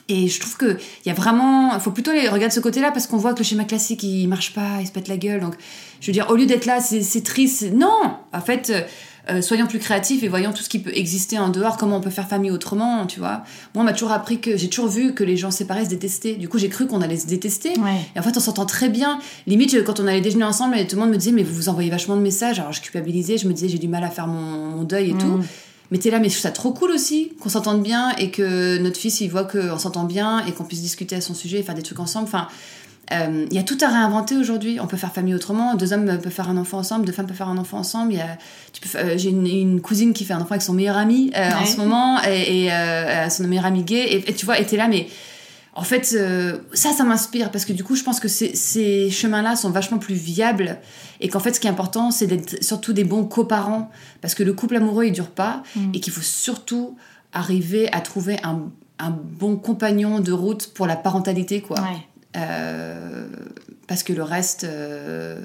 Et 0.07 0.29
je 0.29 0.39
trouve 0.39 0.57
qu'il 0.57 0.77
y 1.05 1.09
a 1.09 1.13
vraiment. 1.13 1.73
Il 1.73 1.81
faut 1.81 1.91
plutôt 1.91 2.11
regarder 2.11 2.47
de 2.47 2.53
ce 2.53 2.61
côté-là 2.61 2.91
parce 2.91 3.05
qu'on 3.05 3.17
voit 3.17 3.33
que 3.33 3.39
le 3.39 3.43
schéma 3.43 3.65
classique 3.65 4.01
il 4.03 4.27
marche 4.27 4.53
pas, 4.53 4.77
il 4.79 4.87
se 4.87 4.93
pète 4.93 5.09
la 5.09 5.17
gueule. 5.17 5.41
Donc, 5.41 5.55
je 5.99 6.07
veux 6.07 6.13
dire, 6.13 6.27
au 6.29 6.35
lieu 6.35 6.45
d'être 6.45 6.65
là, 6.65 6.79
c'est 6.79 7.23
triste. 7.23 7.65
Non 7.73 8.15
En 8.31 8.41
fait, 8.41 8.71
euh, 9.29 9.41
soyons 9.41 9.67
plus 9.67 9.79
créatifs 9.79 10.21
et 10.23 10.27
voyons 10.27 10.51
tout 10.51 10.63
ce 10.63 10.69
qui 10.69 10.79
peut 10.79 10.91
exister 10.93 11.39
en 11.39 11.47
dehors, 11.47 11.77
comment 11.77 11.97
on 11.97 12.01
peut 12.01 12.09
faire 12.09 12.27
famille 12.27 12.51
autrement, 12.51 13.05
tu 13.05 13.19
vois. 13.19 13.43
Moi, 13.73 13.83
on 13.83 13.83
m'a 13.83 13.93
toujours 13.93 14.11
appris 14.11 14.41
que 14.41 14.57
j'ai 14.57 14.67
toujours 14.67 14.89
vu 14.89 15.13
que 15.13 15.23
les 15.23 15.37
gens 15.37 15.49
séparés 15.49 15.85
se 15.85 15.89
détestaient. 15.89 16.35
Du 16.35 16.49
coup, 16.49 16.57
j'ai 16.57 16.67
cru 16.67 16.87
qu'on 16.87 17.01
allait 17.01 17.17
se 17.17 17.27
détester. 17.27 17.73
Et 18.15 18.19
en 18.19 18.21
fait, 18.21 18.35
on 18.35 18.41
s'entend 18.41 18.65
très 18.65 18.89
bien. 18.89 19.19
Limite, 19.47 19.83
quand 19.85 20.01
on 20.01 20.07
allait 20.07 20.19
déjeuner 20.19 20.43
ensemble, 20.43 20.75
tout 20.87 20.97
le 20.97 21.01
monde 21.01 21.11
me 21.11 21.17
disait, 21.17 21.31
mais 21.31 21.43
vous 21.43 21.53
vous 21.53 21.69
envoyez 21.69 21.89
vachement 21.89 22.17
de 22.17 22.21
messages. 22.21 22.59
Alors, 22.59 22.73
je 22.73 22.81
culpabilisais, 22.81 23.37
je 23.37 23.47
me 23.47 23.53
disais, 23.53 23.69
j'ai 23.69 23.77
du 23.77 23.87
mal 23.87 24.03
à 24.03 24.09
faire 24.09 24.27
mon, 24.27 24.83
deuil 24.83 25.11
et 25.11 25.17
tout. 25.17 25.25
Mm. 25.27 25.43
Mais 25.91 25.99
t'es 25.99 26.09
là, 26.09 26.19
mais 26.19 26.27
je 26.27 26.33
trouve 26.33 26.41
ça 26.41 26.51
trop 26.51 26.73
cool 26.73 26.91
aussi 26.91 27.31
qu'on 27.39 27.49
s'entende 27.49 27.83
bien 27.83 28.09
et 28.17 28.31
que 28.31 28.77
notre 28.79 28.97
fils 28.97 29.21
il 29.21 29.29
voit 29.29 29.43
qu'on 29.43 29.77
s'entend 29.77 30.05
bien 30.05 30.43
et 30.45 30.51
qu'on 30.51 30.63
puisse 30.63 30.81
discuter 30.81 31.15
à 31.15 31.21
son 31.21 31.35
sujet 31.35 31.59
et 31.59 31.63
faire 31.63 31.75
des 31.75 31.83
trucs 31.83 31.99
ensemble. 31.99 32.25
Enfin, 32.25 32.47
euh, 33.11 33.45
il 33.49 33.55
y 33.55 33.59
a 33.59 33.63
tout 33.63 33.77
à 33.81 33.87
réinventer 33.87 34.37
aujourd'hui. 34.37 34.79
On 34.79 34.87
peut 34.87 34.97
faire 34.97 35.11
famille 35.11 35.35
autrement. 35.35 35.75
Deux 35.75 35.93
hommes 35.93 36.05
peuvent 36.05 36.31
faire 36.31 36.49
un 36.49 36.57
enfant 36.57 36.77
ensemble, 36.77 37.05
deux 37.05 37.11
femmes 37.11 37.27
peuvent 37.27 37.35
faire 37.35 37.49
un 37.49 37.57
enfant 37.57 37.77
ensemble. 37.79 38.15
Euh, 38.95 39.17
j'ai 39.17 39.29
une, 39.29 39.81
cousine 39.81 40.13
qui 40.13 40.25
fait 40.25 40.33
un 40.33 40.41
enfant 40.41 40.51
avec 40.51 40.61
son 40.61 40.73
meilleur 40.73 40.97
ami 40.97 41.31
euh, 41.35 41.49
en 41.51 41.65
ce 41.65 41.77
moment 41.77 42.21
et, 42.23 42.69
son 43.29 43.43
meilleur 43.43 43.65
ami 43.65 43.83
gay. 43.83 44.23
Et, 44.27 44.33
tu 44.33 44.45
vois, 44.45 44.55
t'es 44.57 44.77
là, 44.77 44.87
mais 44.87 45.07
en 45.75 45.83
fait, 45.83 46.05
ça, 46.05 46.93
ça 46.93 47.03
m'inspire 47.03 47.51
parce 47.51 47.65
que 47.65 47.73
du 47.73 47.83
coup, 47.83 47.95
je 47.95 48.03
pense 48.03 48.19
que 48.19 48.27
ces, 48.27 49.09
chemins-là 49.09 49.55
sont 49.55 49.69
vachement 49.69 49.97
plus 49.97 50.15
viables 50.15 50.77
et 51.19 51.29
qu'en 51.29 51.39
fait, 51.39 51.53
ce 51.53 51.59
qui 51.59 51.67
est 51.67 51.71
important, 51.71 52.11
c'est 52.11 52.27
d'être 52.27 52.63
surtout 52.63 52.93
des 52.93 53.03
bons 53.03 53.25
coparents 53.25 53.89
parce 54.21 54.33
que 54.35 54.43
le 54.43 54.53
couple 54.53 54.77
amoureux, 54.77 55.05
il 55.05 55.11
dure 55.11 55.29
pas 55.29 55.63
Mm. 55.75 55.91
et 55.93 55.99
qu'il 55.99 56.13
faut 56.13 56.21
surtout 56.21 56.95
arriver 57.31 57.91
à 57.91 58.01
trouver 58.01 58.37
un, 58.43 58.69
un 58.99 59.09
bon 59.09 59.55
compagnon 59.55 60.19
de 60.19 60.31
route 60.31 60.67
pour 60.73 60.87
la 60.87 60.95
parentalité, 60.95 61.61
quoi. 61.61 61.79
Ouais. 61.81 62.07
Euh, 62.35 63.27
parce 63.87 64.03
que 64.03 64.13
le 64.13 64.23
reste, 64.23 64.63
euh, 64.63 65.39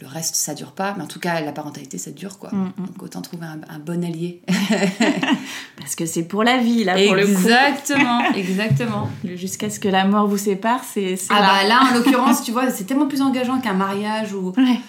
le 0.00 0.06
reste, 0.06 0.34
ça 0.34 0.54
dure 0.54 0.72
pas. 0.72 0.94
Mais 0.96 1.02
en 1.04 1.06
tout 1.06 1.20
cas, 1.20 1.40
la 1.40 1.52
parentalité, 1.52 1.98
ça 1.98 2.10
dure, 2.10 2.38
quoi. 2.38 2.50
Mm, 2.52 2.72
mm. 2.76 2.86
Donc 2.86 3.02
autant 3.02 3.20
trouver 3.22 3.46
un, 3.46 3.60
un 3.74 3.78
bon 3.78 4.02
allié. 4.04 4.42
Parce 5.78 5.94
que 5.94 6.06
c'est 6.06 6.22
pour 6.24 6.44
la 6.44 6.58
vie, 6.58 6.84
là, 6.84 6.94
pour 6.94 7.14
le 7.14 7.24
coup. 7.24 7.30
exactement, 7.30 8.22
exactement. 8.34 9.10
Jusqu'à 9.24 9.68
ce 9.70 9.78
que 9.80 9.88
la 9.88 10.04
mort 10.06 10.26
vous 10.26 10.38
sépare, 10.38 10.80
c'est 10.84 11.16
c'est 11.16 11.28
Ah 11.30 11.40
là. 11.40 11.46
bah 11.62 11.68
là, 11.68 11.80
en 11.90 11.94
l'occurrence, 11.94 12.42
tu 12.42 12.52
vois, 12.52 12.70
c'est 12.70 12.84
tellement 12.84 13.06
plus 13.08 13.20
engageant 13.22 13.60
qu'un 13.60 13.74
mariage 13.74 14.32
ou, 14.32 14.52
Ouais. 14.56 14.80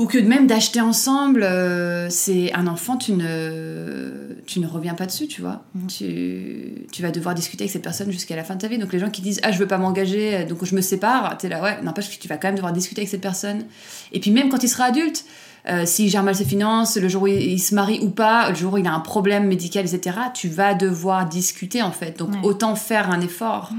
Ou 0.00 0.06
que 0.06 0.18
même 0.18 0.46
d'acheter 0.48 0.80
ensemble. 0.80 1.42
euh, 1.44 2.08
c'est 2.10 2.52
un 2.54 2.66
enfant, 2.66 2.96
tu 2.96 3.12
ne, 3.12 4.34
tu 4.46 4.58
ne 4.60 4.66
reviens 4.66 4.94
pas 4.94 5.06
dessus, 5.06 5.26
tu 5.28 5.40
vois. 5.42 5.62
Mhm. 5.74 5.86
Tu, 5.88 6.72
tu 6.90 7.02
vas 7.02 7.10
devoir 7.10 7.34
discuter 7.34 7.64
avec 7.64 7.72
cette 7.72 7.82
personne 7.82 8.10
jusqu'à 8.10 8.34
la 8.36 8.42
fin 8.44 8.54
de 8.56 8.60
ta 8.60 8.68
vie. 8.68 8.78
Donc 8.78 8.92
les 8.92 8.98
gens 8.98 9.10
qui 9.10 9.22
disent 9.22 9.40
ah 9.42 9.52
je 9.52 9.58
veux 9.58 9.66
pas 9.68 9.78
m'engager, 9.78 10.44
donc 10.44 10.64
je 10.64 10.74
me 10.74 10.80
sépare, 10.80 11.36
t'es 11.38 11.48
là 11.48 11.62
ouais, 11.62 11.80
n'empêche 11.82 12.08
que 12.10 12.20
tu 12.20 12.28
vas 12.28 12.36
quand 12.38 12.48
même 12.48 12.56
devoir 12.56 12.72
discuter 12.72 13.02
avec 13.02 13.08
cette 13.10 13.20
personne. 13.20 13.64
Et 14.12 14.20
puis 14.20 14.30
même 14.30 14.48
quand 14.48 14.62
il 14.62 14.68
sera 14.68 14.84
adulte. 14.84 15.24
euh, 15.68 15.84
s'il 15.84 16.08
gère 16.08 16.22
mal 16.22 16.34
ses 16.34 16.46
finances, 16.46 16.96
le 16.96 17.06
jour 17.08 17.22
où 17.24 17.26
il, 17.26 17.34
il 17.42 17.58
se 17.58 17.74
marie 17.74 17.98
ou 18.00 18.08
pas, 18.08 18.48
le 18.48 18.56
jour 18.56 18.72
où 18.72 18.78
il 18.78 18.86
a 18.86 18.92
un 18.94 19.00
problème 19.00 19.44
médical, 19.46 19.84
etc., 19.84 20.16
tu 20.32 20.48
vas 20.48 20.72
devoir 20.72 21.28
discuter 21.28 21.82
en 21.82 21.92
fait. 21.92 22.18
Donc 22.18 22.30
Ouais. 22.32 22.38
autant 22.42 22.74
faire 22.76 23.10
un 23.10 23.20
effort 23.20 23.70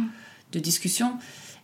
de 0.53 0.59
discussion. 0.59 1.13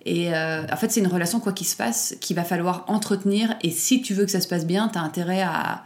Et 0.10 0.34
euh, 0.34 0.64
en 0.72 0.76
fait, 0.78 0.89
c'est 0.89 1.01
une 1.01 1.08
relation, 1.08 1.39
quoi 1.41 1.51
qu'il 1.51 1.68
se 1.68 1.76
passe, 1.76 2.16
qu'il 2.22 2.36
va 2.38 2.43
falloir 2.45 2.86
entretenir. 2.88 3.55
Et 3.62 3.72
si 3.72 4.01
tu 4.01 4.14
veux 4.14 4.24
que 4.24 4.32
ça 4.32 4.39
se 4.39 4.47
passe 4.47 4.66
bien, 4.66 4.88
tu 4.88 4.97
as 4.97 5.01
intérêt 5.01 5.41
à, 5.41 5.84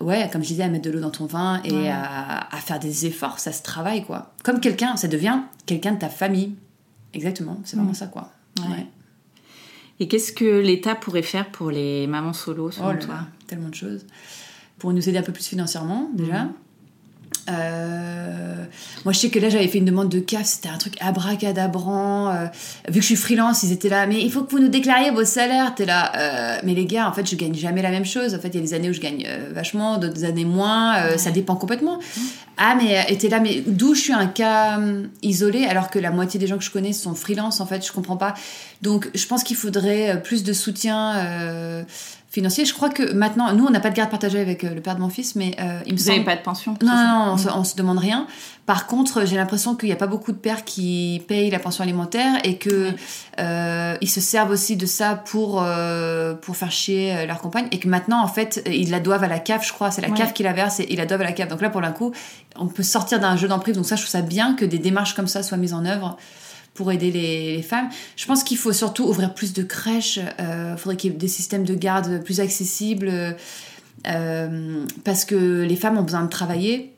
ouais, 0.00 0.28
comme 0.32 0.42
je 0.42 0.48
disais, 0.48 0.62
à 0.62 0.68
mettre 0.68 0.84
de 0.84 0.90
l'eau 0.90 1.00
dans 1.00 1.10
ton 1.10 1.26
vin 1.26 1.60
et 1.64 1.72
Ouais. 1.72 1.88
à, 1.90 2.46
à 2.54 2.56
faire 2.58 2.78
des 2.78 3.06
efforts. 3.06 3.40
Ça 3.40 3.50
se 3.52 3.62
travaille, 3.62 4.04
quoi. 4.04 4.32
Comme 4.44 4.60
quelqu'un, 4.60 4.96
ça 4.96 5.08
devient 5.08 5.40
quelqu'un 5.66 5.92
de 5.94 5.98
ta 5.98 6.08
famille. 6.08 6.54
Exactement, 7.12 7.58
c'est 7.64 7.76
vraiment 7.76 7.94
ça, 7.94 8.06
quoi. 8.06 8.30
Ouais. 8.60 8.68
Ouais. 8.68 8.86
Et 10.00 10.06
qu'est-ce 10.06 10.30
que 10.32 10.60
l'État 10.60 10.94
pourrait 10.94 11.22
faire 11.22 11.50
pour 11.50 11.72
les 11.72 12.06
mamans 12.06 12.32
solo, 12.32 12.70
selon 12.70 12.88
Oh 12.88 12.92
là 12.92 12.98
toi? 12.98 13.14
là, 13.14 13.26
tellement 13.48 13.68
de 13.70 13.74
choses. 13.74 14.06
Pour 14.78 14.92
nous 14.92 15.08
aider 15.08 15.18
un 15.18 15.22
peu 15.22 15.32
plus 15.32 15.46
financièrement, 15.46 16.08
déjà. 16.14 16.44
Mhm. 16.44 16.52
Euh, 17.48 18.64
moi, 19.04 19.12
je 19.12 19.18
sais 19.20 19.30
que 19.30 19.38
là, 19.38 19.48
j'avais 19.48 19.68
fait 19.68 19.78
une 19.78 19.84
demande 19.84 20.08
de 20.08 20.20
CAF, 20.20 20.44
c'était 20.44 20.68
un 20.68 20.76
truc 20.76 20.94
abracadabrant. 21.00 22.30
euh, 22.30 22.46
vu 22.88 22.94
que 22.94 23.00
je 23.00 23.06
suis 23.06 23.16
freelance, 23.16 23.62
ils 23.62 23.72
étaient 23.72 23.88
là, 23.88 24.06
mais 24.06 24.20
il 24.22 24.30
faut 24.30 24.42
que 24.42 24.50
vous 24.50 24.58
nous 24.58 24.68
déclariez 24.68 25.10
vos 25.10 25.24
salaires. 25.24 25.74
T'es 25.74 25.86
là, 25.86 26.12
euh, 26.16 26.60
mais 26.64 26.74
les 26.74 26.84
gars, 26.84 27.08
en 27.08 27.12
fait, 27.12 27.28
je 27.28 27.36
gagne 27.36 27.54
jamais 27.54 27.82
la 27.82 27.90
même 27.90 28.04
chose. 28.04 28.34
En 28.34 28.38
fait, 28.38 28.48
il 28.48 28.56
y 28.56 28.58
a 28.58 28.62
des 28.62 28.74
années 28.74 28.90
où 28.90 28.92
je 28.92 29.00
gagne 29.00 29.26
vachement, 29.52 29.98
d'autres 29.98 30.24
années 30.24 30.44
moins. 30.44 31.16
Ça 31.16 31.30
dépend 31.30 31.56
complètement. 31.56 31.98
Ah, 32.56 32.74
mais 32.74 33.16
t'es 33.16 33.28
là, 33.28 33.38
mais 33.38 33.62
d'où 33.66 33.94
je 33.94 34.00
suis 34.00 34.12
un 34.12 34.26
cas 34.26 34.78
hum, 34.78 35.08
isolé 35.22 35.64
alors 35.64 35.90
que 35.90 36.00
la 36.00 36.10
moitié 36.10 36.40
des 36.40 36.48
gens 36.48 36.58
que 36.58 36.64
je 36.64 36.70
connais 36.70 36.92
sont 36.92 37.14
freelance, 37.14 37.60
en 37.60 37.66
fait, 37.66 37.86
je 37.86 37.92
comprends 37.92 38.16
pas. 38.16 38.34
Donc, 38.82 39.08
je 39.14 39.26
pense 39.26 39.44
qu'il 39.44 39.56
faudrait 39.56 40.20
plus 40.22 40.42
de 40.42 40.52
soutien. 40.52 41.84
Financier. 42.38 42.64
Je 42.64 42.74
crois 42.74 42.88
que 42.88 43.12
maintenant, 43.12 43.52
nous, 43.52 43.66
on 43.66 43.70
n'a 43.70 43.80
pas 43.80 43.90
de 43.90 43.94
garde 43.96 44.10
partagée 44.10 44.40
avec 44.40 44.64
euh, 44.64 44.74
le 44.74 44.80
père 44.80 44.94
de 44.96 45.00
mon 45.00 45.08
fils, 45.08 45.34
mais 45.34 45.56
euh, 45.60 45.80
il 45.86 45.92
me 45.92 45.98
Vous 45.98 46.04
semble. 46.04 46.16
n'avez 46.18 46.24
pas 46.24 46.36
de 46.36 46.42
pension 46.42 46.74
Non, 46.82 46.94
non, 46.94 47.02
non, 47.26 47.32
on, 47.32 47.36
se, 47.36 47.48
on 47.48 47.64
se 47.64 47.76
demande 47.76 47.98
rien. 47.98 48.26
Par 48.66 48.86
contre, 48.86 49.24
j'ai 49.26 49.36
l'impression 49.36 49.74
qu'il 49.74 49.88
n'y 49.88 49.92
a 49.92 49.96
pas 49.96 50.06
beaucoup 50.06 50.32
de 50.32 50.36
pères 50.36 50.64
qui 50.64 51.22
payent 51.26 51.50
la 51.50 51.58
pension 51.58 51.82
alimentaire 51.82 52.34
et 52.44 52.56
que 52.58 52.92
euh, 53.40 53.96
ils 54.00 54.10
se 54.10 54.20
servent 54.20 54.50
aussi 54.50 54.76
de 54.76 54.84
ça 54.86 55.14
pour 55.16 55.62
euh, 55.62 56.34
pour 56.34 56.56
faire 56.56 56.70
chier 56.70 57.26
leur 57.26 57.38
compagne 57.38 57.66
et 57.70 57.78
que 57.78 57.88
maintenant, 57.88 58.22
en 58.22 58.28
fait, 58.28 58.62
ils 58.66 58.90
la 58.90 59.00
doivent 59.00 59.24
à 59.24 59.28
la 59.28 59.38
CAF, 59.38 59.66
je 59.66 59.72
crois. 59.72 59.90
C'est 59.90 60.02
la. 60.02 60.10
CAF 60.10 60.34
qui 60.34 60.42
la 60.42 60.52
verse 60.52 60.80
et 60.80 60.86
ils 60.90 60.98
la 60.98 61.06
doivent 61.06 61.22
à 61.22 61.24
la 61.24 61.32
CAF. 61.32 61.48
Donc 61.48 61.62
là, 61.62 61.70
pour 61.70 61.80
le 61.80 61.90
coup, 61.92 62.12
on 62.56 62.66
peut 62.66 62.82
sortir 62.82 63.20
d'un 63.20 63.36
jeu 63.36 63.48
d'emprise. 63.48 63.74
Donc 63.74 63.86
ça, 63.86 63.96
je 63.96 64.02
trouve 64.02 64.10
ça 64.10 64.22
bien 64.22 64.54
que 64.54 64.64
des 64.66 64.78
démarches 64.78 65.14
comme 65.14 65.28
ça 65.28 65.42
soient 65.42 65.56
mises 65.56 65.72
en 65.72 65.84
œuvre 65.86 66.18
pour 66.78 66.92
aider 66.92 67.10
les, 67.10 67.56
les 67.56 67.62
femmes. 67.62 67.88
Je 68.16 68.24
pense 68.26 68.44
qu'il 68.44 68.56
faut 68.56 68.72
surtout 68.72 69.04
ouvrir 69.04 69.34
plus 69.34 69.52
de 69.52 69.64
crèches. 69.64 70.20
Il 70.38 70.76
faudrait 70.78 70.96
qu'il 70.96 71.10
y 71.10 71.14
ait 71.14 71.18
des 71.18 71.26
systèmes 71.28 71.64
de 71.64 71.74
garde 71.74 72.22
plus 72.22 72.38
accessibles. 72.40 73.10
euh, 74.06 74.84
parce 75.02 75.24
que 75.24 75.62
les 75.62 75.76
femmes 75.76 75.98
ont 75.98 76.02
besoin 76.02 76.22
de 76.22 76.28
travailler. 76.30 76.92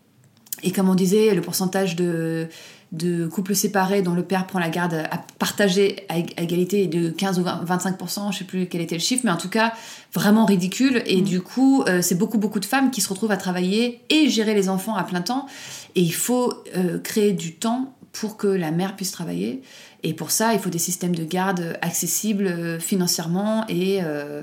Et 0.62 0.70
comme 0.72 0.88
on 0.90 0.94
disait, 0.94 1.34
le 1.34 1.40
pourcentage 1.40 1.96
de, 1.96 2.48
de 2.92 3.26
couples 3.26 3.54
séparés 3.54 4.02
dont 4.02 4.12
le 4.14 4.22
père 4.22 4.46
prend 4.46 4.58
la 4.58 4.68
garde 4.68 4.92
à 4.92 5.24
partager 5.38 6.04
à, 6.10 6.18
ég- 6.18 6.34
à 6.38 6.42
égalité 6.42 6.82
est 6.84 6.86
de 6.88 7.08
15 7.08 7.38
ou 7.38 7.44
20 7.44 7.64
25%, 7.64 8.32
je 8.32 8.38
sais 8.38 8.44
plus 8.44 8.66
quel 8.66 8.82
était 8.82 8.96
le 8.96 9.00
chiffre, 9.00 9.22
mais 9.24 9.30
en 9.30 9.38
tout 9.38 9.48
cas 9.48 9.72
vraiment 10.12 10.44
ridicule. 10.44 11.02
Et 11.06 11.22
du 11.22 11.40
coup, 11.40 11.82
euh, 11.88 12.02
c'est 12.02 12.16
beaucoup, 12.16 12.36
beaucoup 12.36 12.60
de 12.60 12.66
femmes 12.66 12.90
qui 12.90 13.00
se 13.00 13.08
retrouvent 13.08 13.30
à 13.32 13.38
travailler 13.38 14.02
et 14.10 14.28
gérer 14.28 14.52
les 14.54 14.68
enfants 14.68 14.96
à 14.96 15.04
plein 15.04 15.22
temps. 15.22 15.46
Et 15.94 16.02
il 16.02 16.12
faut 16.14 16.52
euh, 16.76 16.98
créer 16.98 17.32
du 17.32 17.54
temps 17.54 17.94
pour 18.12 18.36
que 18.36 18.46
la 18.48 18.70
mère 18.70 18.96
puisse 18.96 19.12
travailler. 19.12 19.62
Et 20.02 20.14
pour 20.14 20.30
ça, 20.30 20.52
il 20.54 20.58
faut 20.60 20.70
des 20.70 20.78
systèmes 20.78 21.14
de 21.14 21.24
garde 21.24 21.76
accessibles 21.82 22.46
euh, 22.46 22.78
financièrement 22.80 23.64
et, 23.68 24.00
euh, 24.02 24.42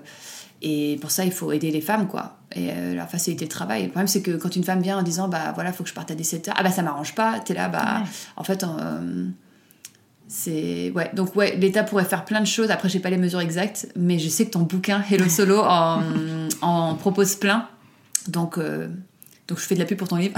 et 0.62 0.98
pour 1.02 1.12
ça, 1.12 1.26
il 1.26 1.32
faut 1.32 1.52
aider 1.52 1.70
les 1.72 1.82
femmes, 1.82 2.08
quoi. 2.08 2.38
Et 2.56 2.70
euh, 2.72 2.96
leur 2.96 3.10
faciliter 3.10 3.46
le 3.46 3.50
travail. 3.50 3.84
Le 3.84 3.90
problème, 3.90 4.08
c'est 4.08 4.22
que 4.22 4.32
quand 4.32 4.56
une 4.56 4.64
femme 4.64 4.82
vient 4.82 4.98
en 4.98 5.04
disant, 5.04 5.28
bah 5.28 5.52
voilà, 5.54 5.74
faut 5.74 5.84
que 5.84 5.90
je 5.90 5.94
parte 5.94 6.10
à 6.12 6.16
17h, 6.16 6.52
ah 6.56 6.64
bah 6.64 6.72
ça 6.72 6.82
m'arrange 6.82 7.14
pas, 7.14 7.40
t'es 7.40 7.54
là, 7.54 7.68
bah 7.70 8.00
Ouais. 8.02 8.08
en 8.38 8.44
fait, 8.44 8.64
euh, 8.64 9.28
c'est. 10.28 10.92
Ouais, 10.96 11.12
donc 11.14 11.36
ouais, 11.36 11.56
l'État 11.58 11.84
pourrait 11.84 12.06
faire 12.06 12.26
plein 12.26 12.40
de 12.42 12.46
choses. 12.48 12.72
Après, 12.72 12.90
j'ai 12.90 13.00
pas 13.00 13.10
les 13.10 13.18
mesures 13.18 13.40
exactes, 13.42 13.88
mais 13.96 14.18
je 14.20 14.30
sais 14.30 14.46
que 14.46 14.52
ton 14.52 14.62
bouquin, 14.62 15.04
Hello 15.10 15.28
Solo, 15.30 15.60
en, 15.60 16.02
en 16.62 16.96
propose 16.96 17.36
plein. 17.36 17.68
Donc, 18.28 18.58
donc 19.48 19.60
je 19.60 19.64
fais 19.66 19.76
de 19.76 19.80
la 19.80 19.86
pub 19.86 19.98
pour 19.98 20.08
ton 20.08 20.18
livre. 20.18 20.36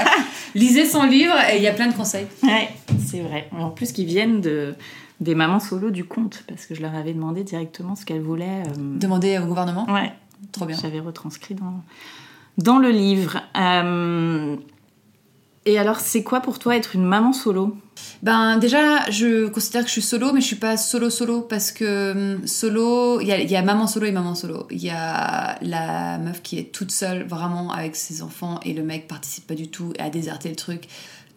Lisez 0.54 0.86
son 0.86 1.04
livre 1.04 1.34
et 1.52 1.56
il 1.56 1.62
y 1.62 1.66
a 1.68 1.72
plein 1.72 1.88
de 1.88 1.94
conseils. 1.94 2.26
Ouais, 2.42 2.68
c'est 3.06 3.20
vrai. 3.20 3.48
En 3.52 3.70
plus, 3.70 3.92
qu'ils 3.92 4.06
viennent 4.06 4.40
de, 4.40 4.74
des 5.20 5.34
mamans 5.34 5.60
solo 5.60 5.90
du 5.90 6.04
compte, 6.04 6.44
parce 6.48 6.66
que 6.66 6.74
je 6.74 6.82
leur 6.82 6.94
avais 6.94 7.12
demandé 7.12 7.44
directement 7.44 7.94
ce 7.94 8.04
qu'elles 8.04 8.22
voulaient. 8.22 8.62
euh, 8.66 8.98
Demandez 8.98 9.38
au 9.38 9.44
gouvernement? 9.46 9.86
Ouais, 9.92 10.12
Trop 10.52 10.64
bien. 10.66 10.76
j'avais 10.80 11.00
retranscrit 11.00 11.54
dans, 11.54 11.82
dans 12.58 12.78
le 12.78 12.90
livre. 12.90 13.40
Euh, 13.56 14.56
Et 15.68 15.78
alors, 15.78 16.00
c'est 16.00 16.22
quoi 16.22 16.40
pour 16.40 16.58
toi 16.58 16.76
être 16.76 16.96
une 16.96 17.04
maman 17.04 17.34
solo? 17.34 17.76
Ben 18.22 18.56
déjà, 18.56 19.10
je 19.10 19.48
considère 19.48 19.82
que 19.82 19.88
je 19.88 19.92
suis 19.92 20.00
solo, 20.00 20.32
mais 20.32 20.40
je 20.40 20.46
suis 20.46 20.56
pas 20.56 20.78
solo 20.78 21.10
solo 21.10 21.42
parce 21.42 21.72
que 21.72 22.12
hum, 22.36 22.46
solo, 22.46 23.20
il 23.20 23.26
y 23.26 23.32
a, 23.32 23.38
il 23.38 23.50
y 23.50 23.54
a 23.54 23.60
maman 23.60 23.86
solo 23.86 24.06
et 24.06 24.10
maman 24.10 24.34
solo. 24.34 24.66
Il 24.70 24.82
y 24.82 24.88
a 24.88 25.58
la 25.60 26.16
meuf 26.16 26.40
qui 26.40 26.58
est 26.58 26.72
toute 26.72 26.90
seule 26.90 27.24
vraiment 27.24 27.70
avec 27.70 27.96
ses 27.96 28.22
enfants 28.22 28.60
et 28.64 28.72
le 28.72 28.82
mec 28.82 29.08
participe 29.08 29.46
pas 29.46 29.54
du 29.54 29.68
tout 29.68 29.92
et 29.98 30.00
a 30.00 30.08
déserté 30.08 30.48
le 30.48 30.56
truc. 30.56 30.88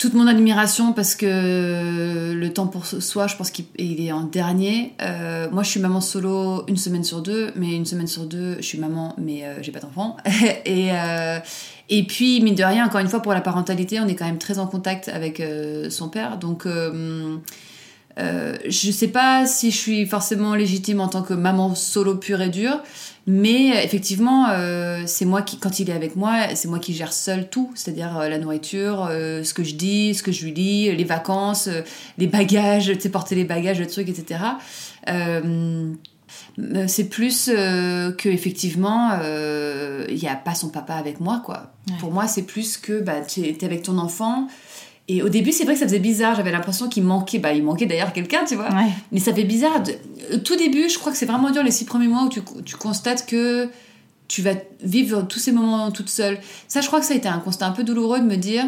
Toute 0.01 0.15
mon 0.15 0.25
admiration 0.25 0.93
parce 0.93 1.13
que 1.13 2.33
le 2.33 2.53
temps 2.53 2.65
pour 2.65 2.87
soi, 2.87 3.27
je 3.27 3.35
pense 3.35 3.51
qu'il 3.51 3.65
il 3.77 4.03
est 4.03 4.11
en 4.11 4.23
dernier. 4.23 4.95
Euh, 4.99 5.47
moi, 5.51 5.61
je 5.61 5.69
suis 5.69 5.79
maman 5.79 6.01
solo 6.01 6.63
une 6.67 6.77
semaine 6.77 7.03
sur 7.03 7.21
deux, 7.21 7.51
mais 7.55 7.75
une 7.75 7.85
semaine 7.85 8.07
sur 8.07 8.25
deux, 8.25 8.55
je 8.55 8.63
suis 8.63 8.79
maman, 8.79 9.13
mais 9.19 9.43
euh, 9.43 9.61
j'ai 9.61 9.71
pas 9.71 9.79
d'enfant. 9.79 10.17
et 10.65 10.89
euh, 10.91 11.37
et 11.89 12.07
puis, 12.07 12.41
mine 12.41 12.55
de 12.55 12.63
rien, 12.63 12.83
encore 12.83 12.99
une 12.99 13.09
fois, 13.09 13.21
pour 13.21 13.33
la 13.33 13.41
parentalité, 13.41 13.99
on 13.99 14.07
est 14.07 14.15
quand 14.15 14.25
même 14.25 14.39
très 14.39 14.57
en 14.57 14.65
contact 14.65 15.07
avec 15.07 15.39
son 15.91 16.09
père. 16.09 16.39
Donc, 16.39 16.65
je 18.17 18.91
sais 18.91 19.09
pas 19.09 19.45
si 19.45 19.69
je 19.69 19.77
suis 19.77 20.07
forcément 20.07 20.55
légitime 20.55 20.99
en 20.99 21.09
tant 21.09 21.21
que 21.21 21.35
maman 21.35 21.75
solo 21.75 22.15
pure 22.15 22.41
et 22.41 22.49
dure, 22.49 22.79
mais 23.27 23.71
euh, 23.71 23.81
effectivement, 23.83 24.47
euh, 24.49 25.03
c'est 25.05 25.25
moi 25.25 25.41
qui, 25.41 25.57
quand 25.57 25.79
il 25.79 25.89
est 25.89 25.93
avec 25.93 26.15
moi, 26.15 26.55
c'est 26.55 26.67
moi 26.67 26.79
qui 26.79 26.93
gère 26.93 27.13
seul 27.13 27.49
tout, 27.49 27.71
c'est-à-dire 27.75 28.17
euh, 28.17 28.29
la 28.29 28.39
nourriture, 28.39 29.07
euh, 29.09 29.43
ce 29.43 29.53
que 29.53 29.63
je 29.63 29.75
dis, 29.75 30.13
ce 30.15 30.23
que 30.23 30.31
je 30.31 30.43
lui 30.43 30.51
dis, 30.53 30.91
les 30.91 31.03
vacances, 31.03 31.69
les 32.17 32.27
bagages, 32.27 32.91
tu 32.93 32.99
sais, 32.99 33.09
porter 33.09 33.35
les 33.35 33.45
bagages, 33.45 33.79
le 33.79 33.87
truc, 33.87 34.09
etc. 34.09 34.39
C'est 36.87 37.09
plus 37.09 37.45
que 37.47 38.29
effectivement 38.29 39.11
il 40.09 40.15
n'y 40.15 40.27
a 40.27 40.35
pas 40.35 40.53
son 40.55 40.69
papa 40.69 40.95
avec 40.95 41.19
moi 41.19 41.41
quoi 41.43 41.71
Ouais. 41.89 41.95
pour 41.99 42.11
moi 42.11 42.27
c'est 42.27 42.43
plus 42.43 42.77
que 42.77 42.99
bah 43.01 43.21
tu 43.27 43.41
es 43.41 43.63
avec 43.63 43.81
ton 43.81 43.97
enfant 43.97 44.47
et 45.17 45.23
au 45.23 45.29
début 45.29 45.51
c'est 45.51 45.63
vrai 45.63 45.73
que 45.73 45.79
ça 45.79 45.85
faisait 45.85 45.99
bizarre 45.99 46.35
j'avais 46.35 46.51
l'impression 46.51 46.87
qu'il 46.89 47.03
manquait 47.03 47.39
bah 47.39 47.53
il 47.53 47.63
manquait 47.63 47.85
d'ailleurs 47.85 48.13
quelqu'un 48.13 48.43
tu 48.47 48.55
vois 48.55 48.69
Ouais. 48.73 48.89
mais 49.11 49.19
ça 49.19 49.33
fait 49.33 49.43
bizarre 49.43 49.81
au 50.33 50.37
tout 50.37 50.55
début 50.55 50.89
je 50.89 50.97
crois 50.99 51.11
que 51.11 51.17
c'est 51.17 51.25
vraiment 51.25 51.49
dur 51.51 51.63
les 51.63 51.71
six 51.71 51.85
premiers 51.85 52.07
mois 52.07 52.23
où 52.23 52.29
tu, 52.29 52.41
tu 52.65 52.75
constates 52.75 53.25
que 53.25 53.69
tu 54.27 54.41
vas 54.41 54.53
vivre 54.83 55.23
tous 55.23 55.39
ces 55.39 55.51
moments 55.51 55.91
toute 55.91 56.09
seule 56.09 56.37
ça 56.67 56.81
je 56.81 56.87
crois 56.87 56.99
que 56.99 57.05
ça 57.05 57.13
a 57.13 57.17
été 57.17 57.27
un 57.27 57.39
constat 57.39 57.67
un 57.67 57.71
peu 57.71 57.83
douloureux 57.83 58.19
de 58.19 58.25
me 58.25 58.37
dire 58.37 58.65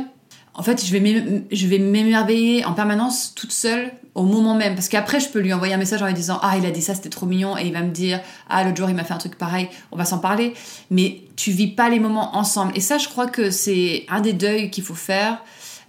en 0.55 0.61
fait, 0.61 0.85
je 0.85 0.91
vais 0.91 0.99
m'é- 0.99 1.45
je 1.51 1.65
vais 1.65 1.79
m'émerveiller 1.79 2.63
en 2.63 2.73
permanence 2.73 3.33
toute 3.33 3.51
seule 3.51 3.91
au 4.13 4.21
moment 4.21 4.53
même. 4.53 4.75
Parce 4.75 4.87
qu'après, 4.87 5.19
je 5.19 5.27
peux 5.29 5.39
lui 5.39 5.51
envoyer 5.51 5.73
un 5.73 5.77
message 5.77 6.03
en 6.03 6.05
lui 6.05 6.13
disant 6.13 6.37
Ah, 6.43 6.53
il 6.59 6.65
a 6.67 6.69
dit 6.69 6.79
ça, 6.83 6.93
c'était 6.93 7.09
trop 7.09 7.25
mignon. 7.25 7.57
Et 7.57 7.65
il 7.65 7.73
va 7.73 7.81
me 7.81 7.89
dire 7.89 8.19
Ah, 8.51 8.63
l'autre 8.63 8.77
jour, 8.77 8.87
il 8.87 8.95
m'a 8.95 9.03
fait 9.03 9.15
un 9.15 9.17
truc 9.17 9.35
pareil. 9.35 9.67
On 9.91 9.97
va 9.97 10.05
s'en 10.05 10.19
parler. 10.19 10.53
Mais 10.91 11.21
tu 11.35 11.49
vis 11.49 11.69
pas 11.69 11.89
les 11.89 11.97
moments 11.99 12.37
ensemble. 12.37 12.71
Et 12.75 12.81
ça, 12.81 12.99
je 12.99 13.09
crois 13.09 13.25
que 13.25 13.49
c'est 13.49 14.05
un 14.09 14.21
des 14.21 14.33
deuils 14.33 14.69
qu'il 14.69 14.83
faut 14.83 14.93
faire. 14.93 15.41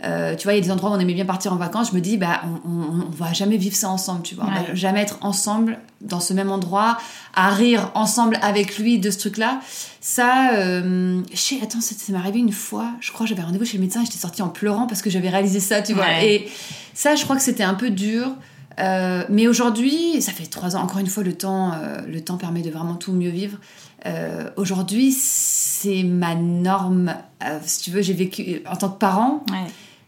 Euh, 0.04 0.36
tu 0.36 0.44
vois, 0.44 0.52
il 0.52 0.56
y 0.56 0.58
a 0.58 0.62
des 0.62 0.70
endroits 0.70 0.90
où 0.90 0.92
on 0.94 0.98
aimait 0.98 1.14
bien 1.14 1.24
partir 1.24 1.52
en 1.52 1.56
vacances. 1.56 1.90
Je 1.90 1.94
me 1.94 2.00
dis, 2.00 2.16
bah, 2.16 2.42
on, 2.66 2.70
on, 2.70 3.10
va 3.10 3.32
jamais 3.32 3.56
vivre 3.56 3.74
ça 3.74 3.88
ensemble, 3.88 4.22
tu 4.22 4.34
vois. 4.34 4.44
On 4.46 4.50
va 4.50 4.74
jamais 4.74 5.00
être 5.00 5.18
ensemble 5.22 5.78
dans 6.00 6.20
ce 6.20 6.34
même 6.34 6.50
endroit, 6.50 6.98
à 7.34 7.50
rire 7.50 7.90
ensemble 7.94 8.38
avec 8.42 8.78
lui 8.78 8.98
de 8.98 9.10
ce 9.10 9.18
truc-là. 9.18 9.60
Ça, 10.00 10.52
euh, 10.54 11.22
je 11.32 11.38
sais, 11.38 11.58
attends, 11.62 11.80
ça, 11.80 11.94
m'est 12.10 12.18
arrivé 12.18 12.38
une 12.40 12.52
fois. 12.52 12.90
Je 13.00 13.12
crois, 13.12 13.24
j'avais 13.24 13.42
rendez-vous 13.42 13.64
chez 13.64 13.78
le 13.78 13.82
médecin. 13.82 14.04
J'étais 14.04 14.18
sortie 14.18 14.42
en 14.42 14.48
pleurant 14.48 14.86
parce 14.86 15.00
que 15.00 15.10
j'avais 15.10 15.30
réalisé 15.30 15.60
ça, 15.60 15.80
tu 15.80 15.94
vois. 15.94 16.22
Et 16.22 16.48
ça, 16.92 17.14
je 17.14 17.24
crois 17.24 17.36
que 17.36 17.42
c'était 17.42 17.64
un 17.64 17.74
peu 17.74 17.90
dur. 17.90 18.34
Euh, 18.80 19.24
mais 19.28 19.46
aujourd'hui, 19.46 20.20
ça 20.20 20.32
fait 20.32 20.46
trois 20.46 20.76
ans. 20.76 20.82
Encore 20.82 20.98
une 20.98 21.06
fois, 21.06 21.22
le 21.22 21.34
temps, 21.34 21.72
euh, 21.72 22.00
le 22.06 22.20
temps 22.20 22.36
permet 22.36 22.62
de 22.62 22.70
vraiment 22.70 22.94
tout 22.94 23.12
mieux 23.12 23.30
vivre. 23.30 23.58
Euh, 24.06 24.50
aujourd'hui, 24.56 25.12
c'est 25.12 26.02
ma 26.02 26.34
norme. 26.34 27.14
si 27.64 27.82
tu 27.82 27.90
veux, 27.90 28.02
j'ai 28.02 28.12
vécu 28.12 28.62
en 28.70 28.76
tant 28.76 28.88
que 28.88 28.98
parent. 28.98 29.44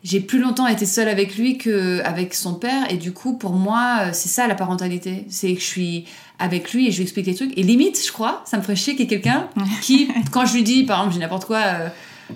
J'ai 0.07 0.21
plus 0.21 0.39
longtemps 0.39 0.69
été 0.69 0.87
seule 0.87 1.09
avec 1.09 1.37
lui 1.37 1.59
qu'avec 1.59 2.33
son 2.33 2.55
père. 2.55 2.91
Et 2.91 2.97
du 2.97 3.13
coup, 3.13 3.37
pour 3.37 3.55
moi, 3.55 4.13
c'est 4.13 4.29
ça 4.29 4.47
la 4.47 4.55
parentalité. 4.55 5.27
C'est 5.29 5.53
que 5.55 5.61
je 5.61 5.67
suis 5.67 6.05
avec 6.39 6.73
lui 6.73 6.87
et 6.87 6.93
je 6.93 6.99
lui 6.99 7.03
explique 7.03 7.27
les 7.27 7.35
trucs. 7.35 7.57
Et 7.59 7.63
limite, 7.65 8.01
je 8.07 8.13
crois, 8.13 8.43
ça 8.45 8.57
me 8.57 8.63
ferait 8.63 8.77
chier 8.77 8.95
qu'il 8.95 9.11
y 9.11 9.15
ait 9.15 9.19
quelqu'un 9.21 9.49
qui, 9.83 10.09
quand 10.31 10.47
je 10.47 10.55
lui 10.55 10.63
dis, 10.63 10.85
par 10.85 10.99
exemple, 10.99 11.15
j'ai 11.15 11.21
n'importe 11.21 11.47
quoi, 11.47 11.61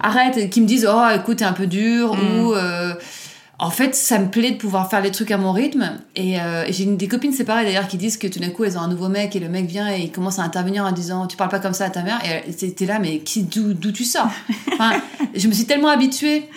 arrête, 0.00 0.50
qui 0.50 0.60
me 0.60 0.66
dise, 0.66 0.88
oh, 0.90 1.04
écoute, 1.14 1.38
t'es 1.38 1.44
un 1.44 1.52
peu 1.52 1.68
dur, 1.68 2.16
mm. 2.16 2.40
ou 2.40 2.54
en 3.60 3.70
fait, 3.70 3.94
ça 3.94 4.18
me 4.18 4.28
plaît 4.28 4.52
de 4.52 4.56
pouvoir 4.56 4.88
faire 4.88 5.02
les 5.02 5.10
trucs 5.10 5.30
à 5.30 5.36
mon 5.36 5.52
rythme. 5.52 6.00
Et, 6.16 6.40
euh, 6.40 6.64
j'ai 6.70 6.86
des 6.86 7.08
copines 7.08 7.32
séparées 7.32 7.64
d'ailleurs 7.64 7.88
qui 7.88 7.98
disent 7.98 8.16
que 8.16 8.26
tout 8.26 8.38
d'un 8.38 8.48
coup 8.48 8.64
elles 8.64 8.78
ont 8.78 8.80
un 8.80 8.88
nouveau 8.88 9.08
mec 9.08 9.36
et 9.36 9.38
le 9.38 9.50
mec 9.50 9.66
vient 9.66 9.92
et 9.92 10.00
il 10.00 10.10
commence 10.10 10.38
à 10.38 10.42
intervenir 10.42 10.86
en 10.86 10.92
disant 10.92 11.26
tu 11.26 11.36
parles 11.36 11.50
pas 11.50 11.60
comme 11.60 11.74
ça 11.74 11.84
à 11.84 11.90
ta 11.90 12.02
mère. 12.02 12.18
Et 12.24 12.52
c'était 12.52 12.86
là, 12.86 12.98
mais 12.98 13.22
d'où 13.52 13.92
tu 13.92 14.04
sors? 14.04 14.30
Enfin, 14.72 14.92
Je 15.34 15.46
me 15.46 15.52
suis 15.52 15.66
tellement 15.66 15.88
habituée 15.88 16.48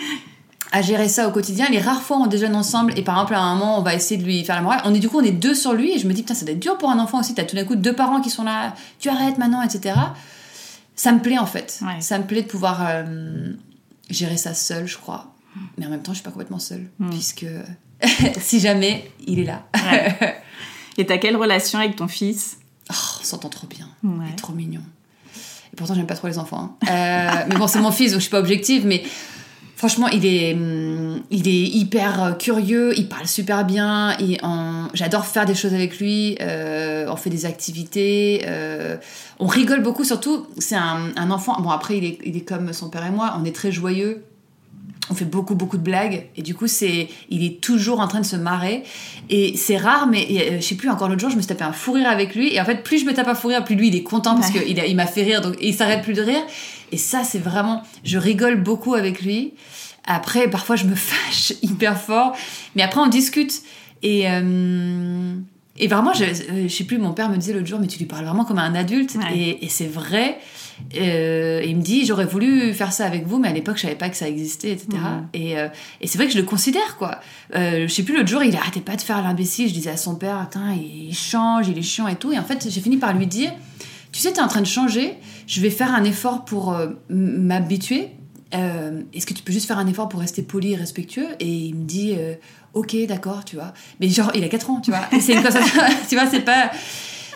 à 0.73 0.81
gérer 0.81 1.07
ça 1.07 1.27
au 1.27 1.31
quotidien. 1.31 1.67
Les 1.69 1.79
rares 1.79 2.01
fois 2.01 2.17
on 2.17 2.27
déjeune 2.27 2.55
ensemble 2.55 2.97
et 2.97 3.03
par 3.03 3.15
exemple 3.15 3.35
à 3.35 3.41
un 3.41 3.55
moment 3.55 3.79
on 3.79 3.83
va 3.83 3.93
essayer 3.93 4.19
de 4.19 4.25
lui 4.25 4.43
faire 4.43 4.55
la 4.55 4.61
morale. 4.61 4.81
On 4.83 4.93
est 4.93 4.99
du 4.99 5.07
coup 5.07 5.19
on 5.19 5.23
est 5.23 5.31
deux 5.31 5.55
sur 5.55 5.73
lui 5.73 5.93
et 5.93 5.99
je 5.99 6.07
me 6.07 6.13
dis 6.13 6.23
putain 6.23 6.33
ça 6.33 6.45
doit 6.45 6.53
être 6.53 6.59
dur 6.59 6.77
pour 6.77 6.89
un 6.89 6.99
enfant 6.99 7.19
aussi. 7.19 7.33
T'as 7.33 7.45
tout 7.45 7.55
d'un 7.55 7.63
coup 7.63 7.75
deux 7.75 7.95
parents 7.95 8.19
qui 8.19 8.29
sont 8.29 8.43
là, 8.43 8.73
tu 8.99 9.07
arrêtes 9.07 9.37
maintenant, 9.37 9.61
etc. 9.61 9.95
Ça 10.95 11.11
me 11.11 11.21
plaît 11.21 11.37
en 11.37 11.45
fait. 11.45 11.79
Ça 11.99 12.17
me 12.17 12.25
plaît 12.25 12.41
de 12.41 12.47
pouvoir 12.47 12.85
euh, 12.85 13.53
gérer 14.09 14.37
ça 14.37 14.53
seul, 14.53 14.87
je 14.87 14.97
crois. 14.97 15.33
Mais 15.77 15.85
en 15.85 15.89
même 15.89 16.01
temps, 16.01 16.13
je 16.13 16.17
suis 16.17 16.23
pas 16.23 16.31
complètement 16.31 16.57
seule, 16.57 16.89
hmm. 16.97 17.11
puisque 17.11 17.45
si 18.41 18.59
jamais, 18.59 19.11
il 19.27 19.39
est 19.39 19.43
là. 19.43 19.67
Et 20.97 21.05
t'as 21.05 21.19
quelle 21.19 21.37
relation 21.37 21.79
avec 21.79 21.95
ton 21.95 22.07
fils? 22.07 22.57
Oh, 22.89 22.95
On 23.21 23.23
s'entend 23.23 23.49
trop 23.49 23.67
bien. 23.67 23.87
Il 24.03 24.31
est 24.31 24.35
trop 24.35 24.53
mignon. 24.53 24.81
Et 25.71 25.75
pourtant, 25.75 25.93
j'aime 25.93 26.07
pas 26.07 26.15
trop 26.15 26.27
les 26.27 26.37
enfants. 26.37 26.77
Hein. 26.83 26.87
Euh, 26.89 27.45
mais 27.49 27.55
bon, 27.55 27.67
c'est 27.67 27.79
mon 27.79 27.91
fils, 27.91 28.11
donc 28.11 28.19
je 28.19 28.23
suis 28.23 28.31
pas 28.31 28.39
objective. 28.39 28.85
Mais 28.85 29.03
franchement, 29.83 30.07
il 30.07 30.25
est, 30.25 30.53
hmm, 30.53 31.23
il 31.29 31.45
est 31.49 31.67
hyper 31.75 32.37
curieux. 32.39 32.97
Il 32.97 33.09
parle 33.09 33.27
super 33.27 33.65
bien. 33.65 34.15
J'adore 34.93 35.25
faire 35.25 35.45
des 35.45 35.55
choses 35.55 35.73
avec 35.73 35.99
lui. 35.99 36.37
Euh, 36.39 37.05
on 37.09 37.17
fait 37.17 37.29
des 37.29 37.45
activités. 37.45 38.45
Euh, 38.47 38.95
on 39.39 39.45
rigole 39.45 39.83
beaucoup. 39.83 40.05
Surtout, 40.05 40.47
c'est 40.57 40.77
un, 40.77 41.11
un, 41.17 41.31
enfant. 41.31 41.59
Bon, 41.59 41.69
après, 41.69 41.97
il 41.97 42.05
est, 42.05 42.19
il 42.23 42.37
est 42.37 42.47
comme 42.47 42.71
son 42.71 42.89
père 42.89 43.05
et 43.05 43.11
moi. 43.11 43.37
On 43.37 43.43
est 43.43 43.53
très 43.53 43.73
joyeux 43.73 44.23
on 45.09 45.15
fait 45.15 45.25
beaucoup 45.25 45.55
beaucoup 45.55 45.77
de 45.77 45.83
blagues 45.83 46.27
et 46.37 46.41
du 46.41 46.55
coup 46.55 46.67
c'est 46.67 47.09
il 47.29 47.43
est 47.43 47.61
toujours 47.61 47.99
en 47.99 48.07
train 48.07 48.21
de 48.21 48.25
se 48.25 48.37
marrer 48.37 48.83
et 49.29 49.57
c'est 49.57 49.75
rare 49.75 50.07
mais 50.07 50.25
euh, 50.29 50.55
je 50.57 50.61
sais 50.61 50.75
plus 50.75 50.89
encore 50.89 51.09
l'autre 51.09 51.19
jour 51.19 51.29
je 51.29 51.35
me 51.35 51.41
suis 51.41 51.49
tapé 51.49 51.63
un 51.63 51.73
fou 51.73 51.91
rire 51.91 52.07
avec 52.07 52.35
lui 52.35 52.53
et 52.53 52.61
en 52.61 52.65
fait 52.65 52.83
plus 52.83 52.99
je 52.99 53.05
me 53.05 53.13
tape 53.13 53.27
un 53.27 53.35
fou 53.35 53.49
rire 53.49 53.65
plus 53.65 53.75
lui 53.75 53.89
il 53.89 53.95
est 53.95 54.03
content 54.03 54.35
parce 54.35 54.49
qu'il 54.49 54.77
il 54.77 54.95
m'a 54.95 55.05
fait 55.05 55.23
rire 55.23 55.41
donc 55.41 55.55
il 55.61 55.73
s'arrête 55.73 56.03
plus 56.03 56.13
de 56.13 56.21
rire 56.21 56.41
et 56.93 56.97
ça 56.97 57.23
c'est 57.23 57.39
vraiment 57.39 57.83
je 58.03 58.17
rigole 58.17 58.61
beaucoup 58.61 58.93
avec 58.93 59.21
lui 59.21 59.53
après 60.05 60.49
parfois 60.49 60.75
je 60.75 60.85
me 60.85 60.95
fâche 61.09 61.53
hyper 61.61 61.99
fort 61.99 62.35
mais 62.75 62.83
après 62.83 63.01
on 63.01 63.07
discute 63.07 63.61
et 64.01 64.29
euh, 64.29 65.35
et 65.75 65.87
vraiment, 65.87 66.13
je, 66.13 66.23
euh, 66.23 66.67
je 66.67 66.67
sais 66.67 66.83
plus, 66.83 66.99
mon 66.99 67.13
père 67.13 67.29
me 67.29 67.37
disait 67.37 67.53
l'autre 67.53 67.65
jour, 67.65 67.79
mais 67.79 67.87
tu 67.87 67.97
lui 67.97 68.05
parles 68.05 68.25
vraiment 68.25 68.45
comme 68.45 68.59
un 68.59 68.75
adulte. 68.75 69.17
Et, 69.33 69.67
c'est 69.69 69.87
vrai. 69.87 70.37
Euh, 70.95 71.63
il 71.65 71.77
me 71.77 71.81
dit, 71.81 72.05
j'aurais 72.05 72.25
voulu 72.25 72.73
faire 72.73 72.93
ça 72.93 73.05
avec 73.05 73.25
vous, 73.25 73.39
mais 73.39 73.47
à 73.47 73.53
l'époque, 73.53 73.77
je 73.77 73.83
savais 73.83 73.95
pas 73.95 74.09
que 74.09 74.15
ça 74.15 74.27
existait, 74.27 74.71
etc. 74.71 74.89
Et, 75.33 75.57
euh, 75.57 75.67
et 75.99 76.07
c'est 76.07 76.17
vrai 76.17 76.27
que 76.27 76.33
je 76.33 76.37
le 76.37 76.43
considère, 76.43 76.95
quoi. 76.97 77.19
Je 77.55 77.87
sais 77.87 78.03
plus, 78.03 78.15
l'autre 78.15 78.29
jour, 78.29 78.43
il 78.43 78.55
arrêtait 78.55 78.81
pas 78.81 78.95
de 78.95 79.01
faire 79.01 79.21
l'imbécile. 79.23 79.67
Je 79.67 79.73
disais 79.73 79.89
à 79.89 79.97
son 79.97 80.15
père, 80.15 80.37
attends, 80.37 80.69
il 80.71 81.13
change, 81.15 81.67
il 81.67 81.77
est 81.77 81.83
chiant 81.83 82.07
et 82.07 82.15
tout. 82.15 82.31
Et 82.31 82.37
en 82.37 82.43
fait, 82.43 82.67
j'ai 82.69 82.81
fini 82.81 82.97
par 82.97 83.13
lui 83.13 83.25
dire, 83.25 83.51
tu 84.11 84.19
sais, 84.19 84.31
tu 84.31 84.37
es 84.37 84.41
en 84.43 84.47
train 84.47 84.61
de 84.61 84.67
changer, 84.67 85.15
je 85.53 85.61
vais 85.61 85.69
faire 85.69 85.93
un 85.93 86.03
effort 86.03 86.45
pour 86.45 86.75
m'habituer. 87.09 88.09
Est-ce 88.51 89.25
que 89.25 89.33
tu 89.33 89.43
peux 89.43 89.53
juste 89.53 89.67
faire 89.67 89.77
un 89.77 89.87
effort 89.87 90.09
pour 90.09 90.19
rester 90.19 90.41
poli 90.41 90.73
et 90.73 90.75
respectueux? 90.75 91.27
Et 91.39 91.47
il 91.47 91.75
me 91.75 91.85
dit, 91.85 92.15
ok, 92.73 92.95
d'accord, 93.07 93.45
tu 93.45 93.55
vois. 93.55 93.73
Mais 93.99 94.09
genre, 94.09 94.31
il 94.35 94.43
a 94.43 94.49
4 94.49 94.69
ans, 94.69 94.81
tu 94.81 94.91
vois. 94.91 95.01
C'est 95.19 95.33
une 95.33 95.43
tu 96.09 96.15
vois, 96.15 96.27
c'est 96.29 96.41
pas. 96.41 96.71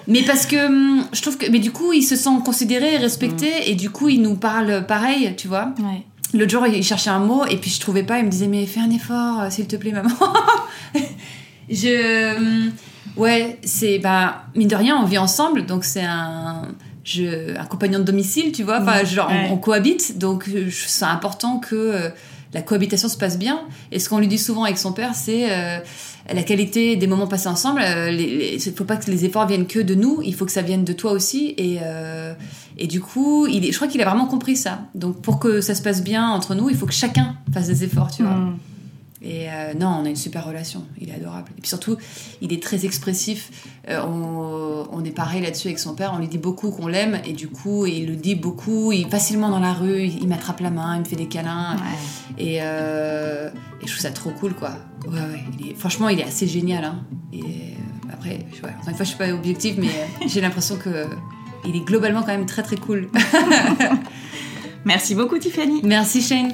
Mais 0.07 0.23
parce 0.23 0.45
que 0.45 0.67
hum, 0.67 1.05
je 1.13 1.21
trouve 1.21 1.37
que. 1.37 1.49
Mais 1.49 1.59
du 1.59 1.71
coup, 1.71 1.93
il 1.93 2.03
se 2.03 2.15
sent 2.15 2.29
considéré, 2.43 2.97
respecté, 2.97 3.47
mm. 3.47 3.63
et 3.67 3.75
du 3.75 3.89
coup, 3.89 4.09
il 4.09 4.21
nous 4.21 4.35
parle 4.35 4.85
pareil, 4.87 5.33
tu 5.37 5.47
vois. 5.47 5.73
Ouais. 5.79 6.03
L'autre 6.33 6.51
jour, 6.51 6.67
il 6.67 6.83
cherchait 6.83 7.09
un 7.09 7.19
mot, 7.19 7.45
et 7.45 7.57
puis 7.57 7.69
je 7.69 7.79
trouvais 7.79 8.03
pas, 8.03 8.19
il 8.19 8.25
me 8.25 8.29
disait, 8.29 8.47
mais 8.47 8.65
fais 8.65 8.81
un 8.81 8.89
effort, 8.89 9.41
euh, 9.41 9.49
s'il 9.49 9.67
te 9.67 9.75
plaît, 9.75 9.91
maman. 9.91 10.09
je. 11.69 12.37
Hum, 12.37 12.71
ouais, 13.17 13.59
c'est. 13.63 13.99
Bah, 13.99 14.45
mine 14.55 14.67
de 14.67 14.75
rien, 14.75 14.97
on 14.97 15.05
vit 15.05 15.17
ensemble, 15.17 15.65
donc 15.65 15.83
c'est 15.83 16.05
un. 16.05 16.69
Je, 17.07 17.57
un 17.57 17.63
compagnon 17.63 17.99
de 17.99 18.03
domicile, 18.03 18.51
tu 18.51 18.63
vois. 18.63 18.81
Enfin, 18.81 19.03
mm. 19.03 19.05
genre, 19.05 19.31
on, 19.49 19.55
cohabite, 19.55 20.17
donc 20.17 20.49
c'est 20.69 21.05
important 21.05 21.59
que 21.59 21.75
euh, 21.75 22.09
la 22.53 22.61
cohabitation 22.61 23.09
se 23.09 23.17
passe 23.17 23.37
bien. 23.37 23.61
Et 23.91 23.99
ce 23.99 24.09
qu'on 24.09 24.19
lui 24.19 24.27
dit 24.27 24.37
souvent 24.37 24.63
avec 24.63 24.77
son 24.77 24.93
père, 24.93 25.15
c'est 25.15 25.51
euh, 25.51 25.79
la 26.33 26.43
qualité 26.43 26.95
des 26.95 27.07
moments 27.07 27.27
passés 27.27 27.49
ensemble. 27.49 27.81
Euh, 27.81 28.11
il 28.11 28.55
ne 28.55 28.75
faut 28.75 28.85
pas 28.85 28.97
que 28.97 29.09
les 29.11 29.25
efforts 29.25 29.47
viennent 29.47 29.67
que 29.67 29.79
de 29.79 29.95
nous, 29.95 30.21
il 30.23 30.33
faut 30.33 30.45
que 30.45 30.51
ça 30.51 30.61
vienne 30.61 30.83
de 30.83 30.93
toi 30.93 31.11
aussi. 31.11 31.53
Et, 31.57 31.79
euh, 31.83 32.33
et 32.77 32.87
du 32.87 33.01
coup, 33.01 33.47
il 33.47 33.71
je 33.71 33.75
crois 33.75 33.87
qu'il 33.87 34.01
a 34.01 34.05
vraiment 34.05 34.27
compris 34.27 34.55
ça. 34.55 34.79
Donc 34.95 35.21
pour 35.21 35.39
que 35.39 35.61
ça 35.61 35.75
se 35.75 35.81
passe 35.81 36.03
bien 36.03 36.29
entre 36.29 36.55
nous, 36.55 36.69
il 36.69 36.75
faut 36.75 36.85
que 36.85 36.93
chacun 36.93 37.35
fasse 37.53 37.67
des 37.67 37.83
efforts, 37.83 38.11
tu 38.11 38.23
vois. 38.23 38.33
Mm. 38.33 38.57
Et 39.27 39.49
euh, 39.49 39.73
non, 39.73 39.87
on 39.87 40.05
a 40.05 40.09
une 40.09 40.15
super 40.15 40.45
relation. 40.45 40.85
Il 41.01 41.09
est 41.09 41.13
adorable. 41.15 41.49
Et 41.57 41.61
puis 41.61 41.67
surtout, 41.67 41.97
il 42.41 42.53
est 42.53 42.63
très 42.63 42.85
expressif. 42.85 43.51
Euh, 43.89 44.01
on, 44.01 45.03
est 45.03 45.11
pareil 45.11 45.41
là-dessus 45.41 45.67
avec 45.67 45.79
son 45.79 45.95
père. 45.95 46.13
On 46.15 46.19
lui 46.19 46.29
dit 46.29 46.37
beaucoup 46.37 46.71
qu'on 46.71 46.87
l'aime. 46.87 47.19
Et 47.25 47.33
du 47.33 47.49
coup, 47.49 47.85
il 47.85 48.07
le 48.07 48.15
dit 48.15 48.35
beaucoup. 48.35 48.93
Il 48.93 49.09
facilement 49.09 49.49
dans 49.49 49.59
la 49.59 49.73
rue. 49.73 50.03
Il, 50.03 50.29
m'attrape 50.29 50.61
la 50.61 50.69
main. 50.69 50.95
Il 50.95 50.99
me 51.01 51.05
fait 51.05 51.17
des 51.17 51.27
câlins. 51.27 51.75
Euh, 52.39 53.49
et, 53.81 53.85
je 53.85 53.91
trouve 53.91 54.01
ça 54.01 54.11
trop 54.11 54.31
cool, 54.31 54.53
quoi. 54.53 54.71
Ouais, 55.05 55.19
ouais. 55.19 55.75
franchement, 55.75 56.07
il 56.07 56.21
est 56.21 56.25
assez 56.25 56.47
génial. 56.47 56.85
Hein. 56.85 57.03
Et 57.33 57.43
après, 58.11 58.45
ouais, 58.63 58.73
une 58.87 58.95
fois, 58.95 59.03
je 59.03 59.09
suis 59.09 59.17
pas 59.17 59.29
objective, 59.33 59.75
mais 59.77 59.89
j'ai 60.27 60.39
l'impression 60.39 60.77
que 60.77 61.05
il 61.65 61.75
est 61.75 61.85
globalement 61.85 62.21
quand 62.21 62.27
même 62.27 62.45
très 62.45 62.63
très 62.63 62.77
cool. 62.77 63.09
Merci 64.85 65.15
beaucoup, 65.15 65.37
Tiffany. 65.37 65.81
Merci, 65.83 66.21
Shane. 66.21 66.53